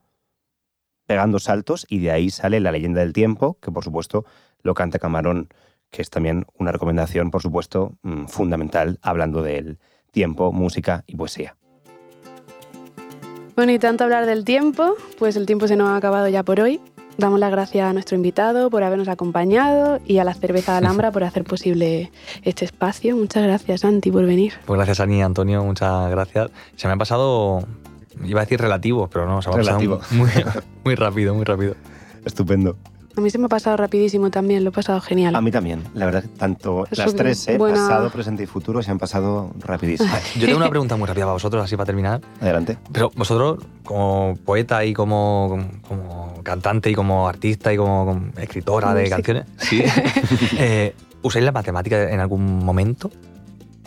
pegando 1.08 1.40
saltos 1.40 1.88
y 1.90 2.02
de 2.02 2.12
ahí 2.12 2.30
sale 2.30 2.60
la 2.60 2.72
leyenda 2.72 3.02
del 3.02 3.14
tiempo, 3.14 3.58
que 3.60 3.72
por 3.72 3.84
supuesto 3.84 4.26
lo 4.62 4.76
canta 4.76 5.00
Camarón, 5.00 5.50
que 5.94 6.02
es 6.02 6.10
también 6.10 6.46
una 6.58 6.72
recomendación, 6.72 7.30
por 7.30 7.42
supuesto, 7.42 7.94
mm, 8.02 8.26
fundamental 8.26 8.98
hablando 9.04 9.44
del 9.44 9.78
tiempo, 10.12 10.52
música 10.52 11.04
y 11.06 11.16
poesía. 11.16 11.56
Bueno, 13.56 13.72
y 13.72 13.80
tanto 13.80 14.04
hablar 14.04 14.26
del 14.26 14.44
tiempo, 14.44 14.96
pues 15.20 15.36
el 15.36 15.46
tiempo 15.46 15.68
se 15.68 15.76
nos 15.76 15.90
ha 15.90 15.96
acabado 15.96 16.28
ya 16.28 16.42
por 16.42 16.60
hoy. 16.60 16.82
Damos 17.20 17.40
las 17.40 17.52
gracias 17.52 17.88
a 17.88 17.94
nuestro 17.94 18.16
invitado 18.16 18.72
por 18.72 18.82
habernos 18.82 19.08
acompañado 19.08 20.00
y 20.04 20.18
a 20.18 20.24
la 20.24 20.34
cerveza 20.34 20.76
Alhambra 20.78 21.12
por 21.12 21.24
hacer 21.24 21.44
posible 21.44 22.12
este 22.42 22.66
espacio. 22.66 23.16
Muchas 23.16 23.44
gracias, 23.44 23.82
Santi, 23.82 24.10
por 24.10 24.26
venir. 24.26 24.54
Pues 24.66 24.78
gracias, 24.78 25.00
Ani, 25.00 25.22
Antonio, 25.22 25.64
muchas 25.64 26.10
gracias. 26.10 26.50
Se 26.76 26.88
me 26.88 26.96
ha 26.96 26.98
pasado, 26.98 27.68
iba 28.26 28.42
a 28.42 28.46
decir 28.46 28.60
relativo, 28.60 29.08
pero 29.14 29.28
no, 29.28 29.44
se 29.44 29.50
me 29.50 29.56
ha 29.56 29.58
pasado 29.60 30.02
muy, 30.10 30.30
muy 30.84 30.96
rápido, 30.96 31.36
muy 31.36 31.46
rápido. 31.46 31.76
Estupendo. 32.26 32.78
A 33.16 33.22
mí 33.22 33.30
se 33.30 33.38
me 33.38 33.46
ha 33.46 33.50
pasado 33.50 33.78
rapidísimo 33.78 34.32
también, 34.32 34.64
lo 34.64 34.70
he 34.70 34.74
pasado 34.74 35.00
genial. 35.00 35.36
A 35.36 35.42
mí 35.42 35.52
también, 35.52 35.84
la 35.94 36.06
verdad, 36.06 36.24
tanto 36.38 36.86
las 36.90 37.14
tres, 37.16 37.48
¿eh? 37.48 37.60
pasado, 37.60 38.10
presente 38.10 38.44
y 38.44 38.46
futuro, 38.48 38.82
se 38.82 38.90
han 38.90 38.98
pasado 38.98 39.52
rapidísimo. 39.60 40.10
Yo 40.36 40.46
tengo 40.46 40.58
una 40.58 40.70
pregunta 40.70 40.96
muy 40.96 41.08
rápida 41.08 41.26
para 41.26 41.34
vosotros, 41.34 41.64
así 41.64 41.76
para 41.76 41.86
terminar. 41.86 42.22
Adelante. 42.42 42.78
Pero 42.92 43.12
vosotros, 43.16 43.64
como 43.84 44.36
poeta 44.44 44.84
y 44.84 44.94
como, 44.94 45.64
como 45.88 46.42
cantante 46.42 46.90
y 46.90 46.96
como 46.96 47.28
artista 47.28 47.72
y 47.72 47.78
como, 47.78 48.30
escritora 48.38 48.96
de 48.96 49.10
canciones, 49.10 49.46
¿sí? 49.58 49.84
eh, 50.58 50.96
¿usáis 51.22 51.46
la 51.46 51.52
matemática 51.52 52.10
en 52.10 52.20
algún 52.20 52.66
momento? 52.66 53.12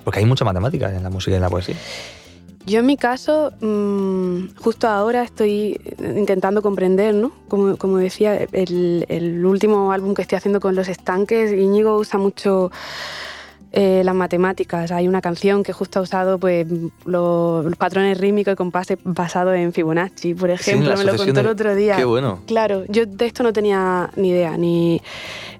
Porque 0.04 0.20
hay 0.20 0.26
mucha 0.26 0.44
matemática 0.44 0.94
en 0.94 1.02
la 1.02 1.10
música 1.10 1.32
y 1.32 1.36
en 1.36 1.42
la 1.42 1.50
poesía. 1.50 1.74
Yo 2.66 2.80
en 2.80 2.86
mi 2.86 2.96
caso, 2.96 3.52
mm, 3.60 4.56
justo 4.58 4.88
ahora 4.88 5.22
estoy 5.22 5.80
intentando 6.16 6.62
comprender, 6.62 7.14
¿no? 7.14 7.30
Como, 7.48 7.76
como 7.76 7.98
decía, 7.98 8.36
el, 8.52 9.06
el, 9.08 9.46
último 9.46 9.92
álbum 9.92 10.14
que 10.14 10.22
estoy 10.22 10.36
haciendo 10.36 10.58
con 10.58 10.74
Los 10.74 10.88
Estanques, 10.88 11.52
Íñigo 11.52 11.96
usa 11.96 12.18
mucho 12.18 12.72
eh, 13.72 14.02
las 14.04 14.14
matemáticas. 14.14 14.90
Hay 14.90 15.06
una 15.06 15.20
canción 15.20 15.62
que 15.62 15.72
justo 15.72 15.98
ha 15.98 16.02
usado 16.02 16.38
pues, 16.38 16.66
los, 17.04 17.76
patrones 17.76 18.18
rítmicos 18.18 18.54
y 18.54 18.56
compases 18.56 18.98
basados 19.04 19.54
en 19.54 19.72
Fibonacci, 19.72 20.34
por 20.34 20.50
ejemplo, 20.50 20.96
me 20.96 21.04
lo 21.04 21.16
contó 21.16 21.40
el 21.40 21.46
otro 21.46 21.74
día. 21.74 21.94
Qué 21.96 22.04
bueno. 22.04 22.40
Claro, 22.46 22.84
yo 22.88 23.06
de 23.06 23.26
esto 23.26 23.42
no 23.42 23.52
tenía 23.52 24.10
ni 24.16 24.30
idea, 24.30 24.56
ni... 24.56 25.00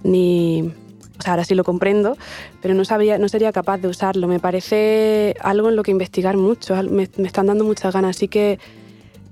ni 0.02 0.72
o 1.18 1.22
sea, 1.22 1.32
ahora 1.32 1.44
sí 1.44 1.54
lo 1.54 1.64
comprendo, 1.64 2.16
pero 2.60 2.74
no, 2.74 2.84
sabía, 2.84 3.18
no 3.18 3.28
sería 3.28 3.52
capaz 3.52 3.78
de 3.78 3.88
usarlo. 3.88 4.28
Me 4.28 4.40
parece 4.40 5.34
algo 5.40 5.68
en 5.68 5.76
lo 5.76 5.82
que 5.82 5.90
investigar 5.90 6.36
mucho, 6.36 6.74
me, 6.90 7.04
están 7.04 7.46
dando 7.46 7.64
muchas 7.64 7.94
ganas. 7.94 8.16
Así 8.16 8.28
que 8.28 8.58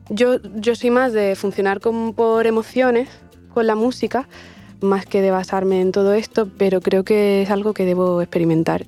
yo, 0.09 0.41
yo 0.57 0.75
soy 0.75 0.91
más 0.91 1.13
de 1.13 1.37
funcionar 1.37 1.81
por 1.81 2.47
emociones 2.47 3.09
con 3.53 3.67
la 3.67 3.75
música, 3.75 4.29
más 4.81 5.07
que 5.07 5.23
de 5.23 5.31
basarme 5.31 5.81
en 5.81 5.93
todo 5.93 6.13
esto, 6.13 6.49
pero 6.59 6.81
creo 6.81 7.05
que 7.05 7.43
es 7.43 7.51
algo 7.51 7.73
que 7.73 7.85
debo 7.85 8.21
experimentar 8.21 8.87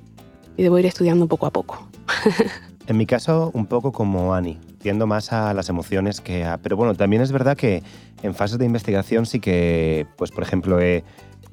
y 0.57 0.63
debo 0.63 0.79
ir 0.79 0.87
estudiando 0.87 1.27
poco 1.27 1.47
a 1.47 1.51
poco. 1.51 1.89
en 2.87 2.97
mi 2.97 3.07
caso, 3.07 3.51
un 3.55 3.67
poco 3.67 3.93
como 3.93 4.35
Ani, 4.35 4.59
tiendo 4.81 5.07
más 5.07 5.33
a 5.33 5.55
las 5.55 5.69
emociones 5.69 6.21
que 6.21 6.45
a... 6.45 6.59
Pero 6.59 6.77
bueno, 6.77 6.95
también 6.95 7.23
es 7.23 7.33
verdad 7.33 7.57
que 7.57 7.83
en 8.23 8.35
fases 8.35 8.59
de 8.59 8.65
investigación 8.65 9.27
sí 9.27 9.41
que, 9.41 10.07
pues 10.17 10.31
por 10.31 10.43
ejemplo, 10.43 10.81
he 10.81 11.05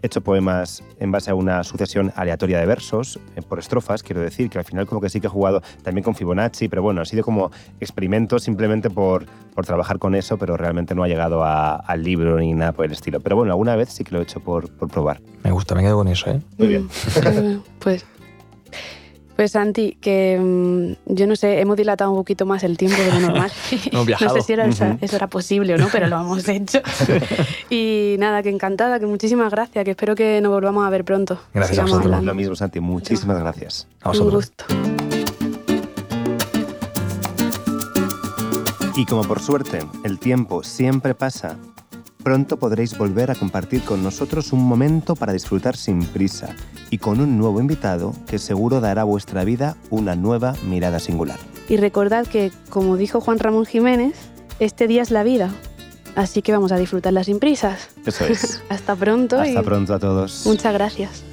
hecho 0.04 0.22
poemas 0.22 0.84
en 1.00 1.12
base 1.12 1.32
a 1.32 1.36
una 1.36 1.64
sucesión 1.64 2.14
aleatoria 2.16 2.60
de 2.60 2.66
versos, 2.66 3.20
eh, 3.36 3.42
por 3.42 3.58
estrofas, 3.58 4.04
quiero 4.04 4.22
decir, 4.22 4.50
que 4.50 4.60
al 4.60 4.66
final 4.66 4.86
como 4.86 5.02
que 5.02 5.10
sí 5.10 5.20
que 5.20 5.28
he 5.28 5.30
jugado 5.30 5.64
también 5.82 6.04
con 6.04 6.14
Fibonacci, 6.14 6.68
pero 6.68 6.84
bueno, 6.84 7.02
ha 7.02 7.06
sido 7.06 7.24
como 7.24 7.52
experimento 7.80 8.38
simplemente 8.38 8.90
por, 8.90 9.26
por 9.56 9.66
trabajar 9.66 9.98
con 9.98 10.14
eso, 10.14 10.38
pero 10.38 10.58
realmente 10.58 10.94
no 10.94 11.04
ha 11.04 11.08
llegado 11.08 11.44
al 11.44 12.04
libro 12.04 12.38
ni 12.38 12.54
nada 12.54 12.74
por 12.74 12.86
el 12.86 12.92
estilo. 12.92 13.22
Pero 13.22 13.38
bueno, 13.38 13.54
alguna 13.54 13.76
vez 13.76 13.90
sí 13.90 14.04
que 14.04 14.12
lo 14.12 14.20
he 14.20 14.24
hecho 14.24 14.42
por, 14.42 14.70
por 14.70 14.90
probar. 14.90 15.22
Me 15.44 15.52
gusta, 15.52 15.74
me 15.74 15.82
quedo 15.82 15.98
con 15.98 16.08
eso, 16.10 16.30
¿eh? 16.30 16.42
Muy 16.58 16.68
bien. 16.68 16.84
Mm, 16.84 17.62
pues 17.80 18.06
pues 19.36 19.52
Santi, 19.52 19.98
que 20.00 20.40
mm, 20.40 21.14
yo 21.14 21.28
no 21.28 21.36
sé, 21.36 21.60
hemos 21.60 21.78
dilatado 21.78 22.12
un 22.12 22.18
poquito 22.18 22.46
más 22.46 22.64
el 22.64 22.78
tiempo 22.78 23.02
de 23.02 23.12
lo 23.12 23.20
normal. 23.20 23.52
no 23.92 24.06
sé 24.06 24.42
si 24.42 24.54
eso 24.54 25.16
era 25.16 25.28
posible 25.28 25.74
o 25.76 25.78
no, 25.78 25.88
pero 25.92 26.08
lo 26.08 26.20
hemos 26.20 26.48
hecho. 26.48 26.82
y 27.70 28.16
nada, 28.20 28.44
que 28.44 28.50
encantada, 28.50 29.00
que 29.00 29.06
muchísimas 29.06 29.52
gracias, 29.52 29.84
que 29.86 29.92
espero 29.92 30.16
que 30.16 30.42
nos 30.42 30.52
volvamos 30.52 30.86
a 30.86 30.90
ver 30.90 31.04
pronto. 31.04 31.40
Gracias 31.54 31.80
a 31.80 31.84
vosotros. 31.84 32.24
Lo 32.24 32.36
mismo, 32.36 32.56
Santi, 32.56 32.80
muchísimas 32.80 33.40
gracias. 33.40 33.88
A 34.02 34.10
vosotros. 34.10 34.34
Un 34.34 34.40
gusto. 34.40 35.14
Y 38.96 39.06
como 39.06 39.24
por 39.24 39.42
suerte 39.42 39.80
el 40.04 40.20
tiempo 40.20 40.64
siempre 40.64 41.16
pasa, 41.16 41.58
pronto 42.24 42.58
podréis 42.58 42.98
volver 42.98 43.30
a 43.30 43.36
compartir 43.36 43.84
con 43.84 44.02
nosotros 44.02 44.54
un 44.54 44.64
momento 44.64 45.16
para 45.16 45.34
disfrutar 45.34 45.76
sin 45.76 46.04
prisa 46.06 46.56
y 46.90 46.98
con 46.98 47.20
un 47.20 47.38
nuevo 47.38 47.60
invitado 47.60 48.14
que 48.28 48.40
seguro 48.40 48.80
dará 48.80 49.02
a 49.02 49.06
vuestra 49.06 49.44
vida 49.44 49.76
una 49.90 50.16
nueva 50.16 50.56
mirada 50.68 51.00
singular. 51.00 51.40
Y 51.70 51.78
recordad 51.78 52.26
que, 52.26 52.52
como 52.70 52.98
dijo 52.98 53.22
Juan 53.22 53.40
Ramón 53.40 53.66
Jiménez, 53.66 54.16
este 54.60 54.88
día 54.88 55.02
es 55.02 55.12
la 55.12 55.24
vida. 55.24 55.50
Así 56.16 56.42
que 56.42 56.52
vamos 56.52 56.72
a 56.72 56.78
disfrutarla 56.78 57.24
sin 57.24 57.40
prisas. 57.40 57.90
Eso 58.06 58.26
es. 58.26 58.62
Hasta 58.70 58.96
pronto. 58.96 59.40
Hasta 59.40 59.64
pronto 59.64 59.94
a 59.94 60.00
todos. 60.00 60.44
Muchas 60.46 60.74
gracias. 60.74 61.24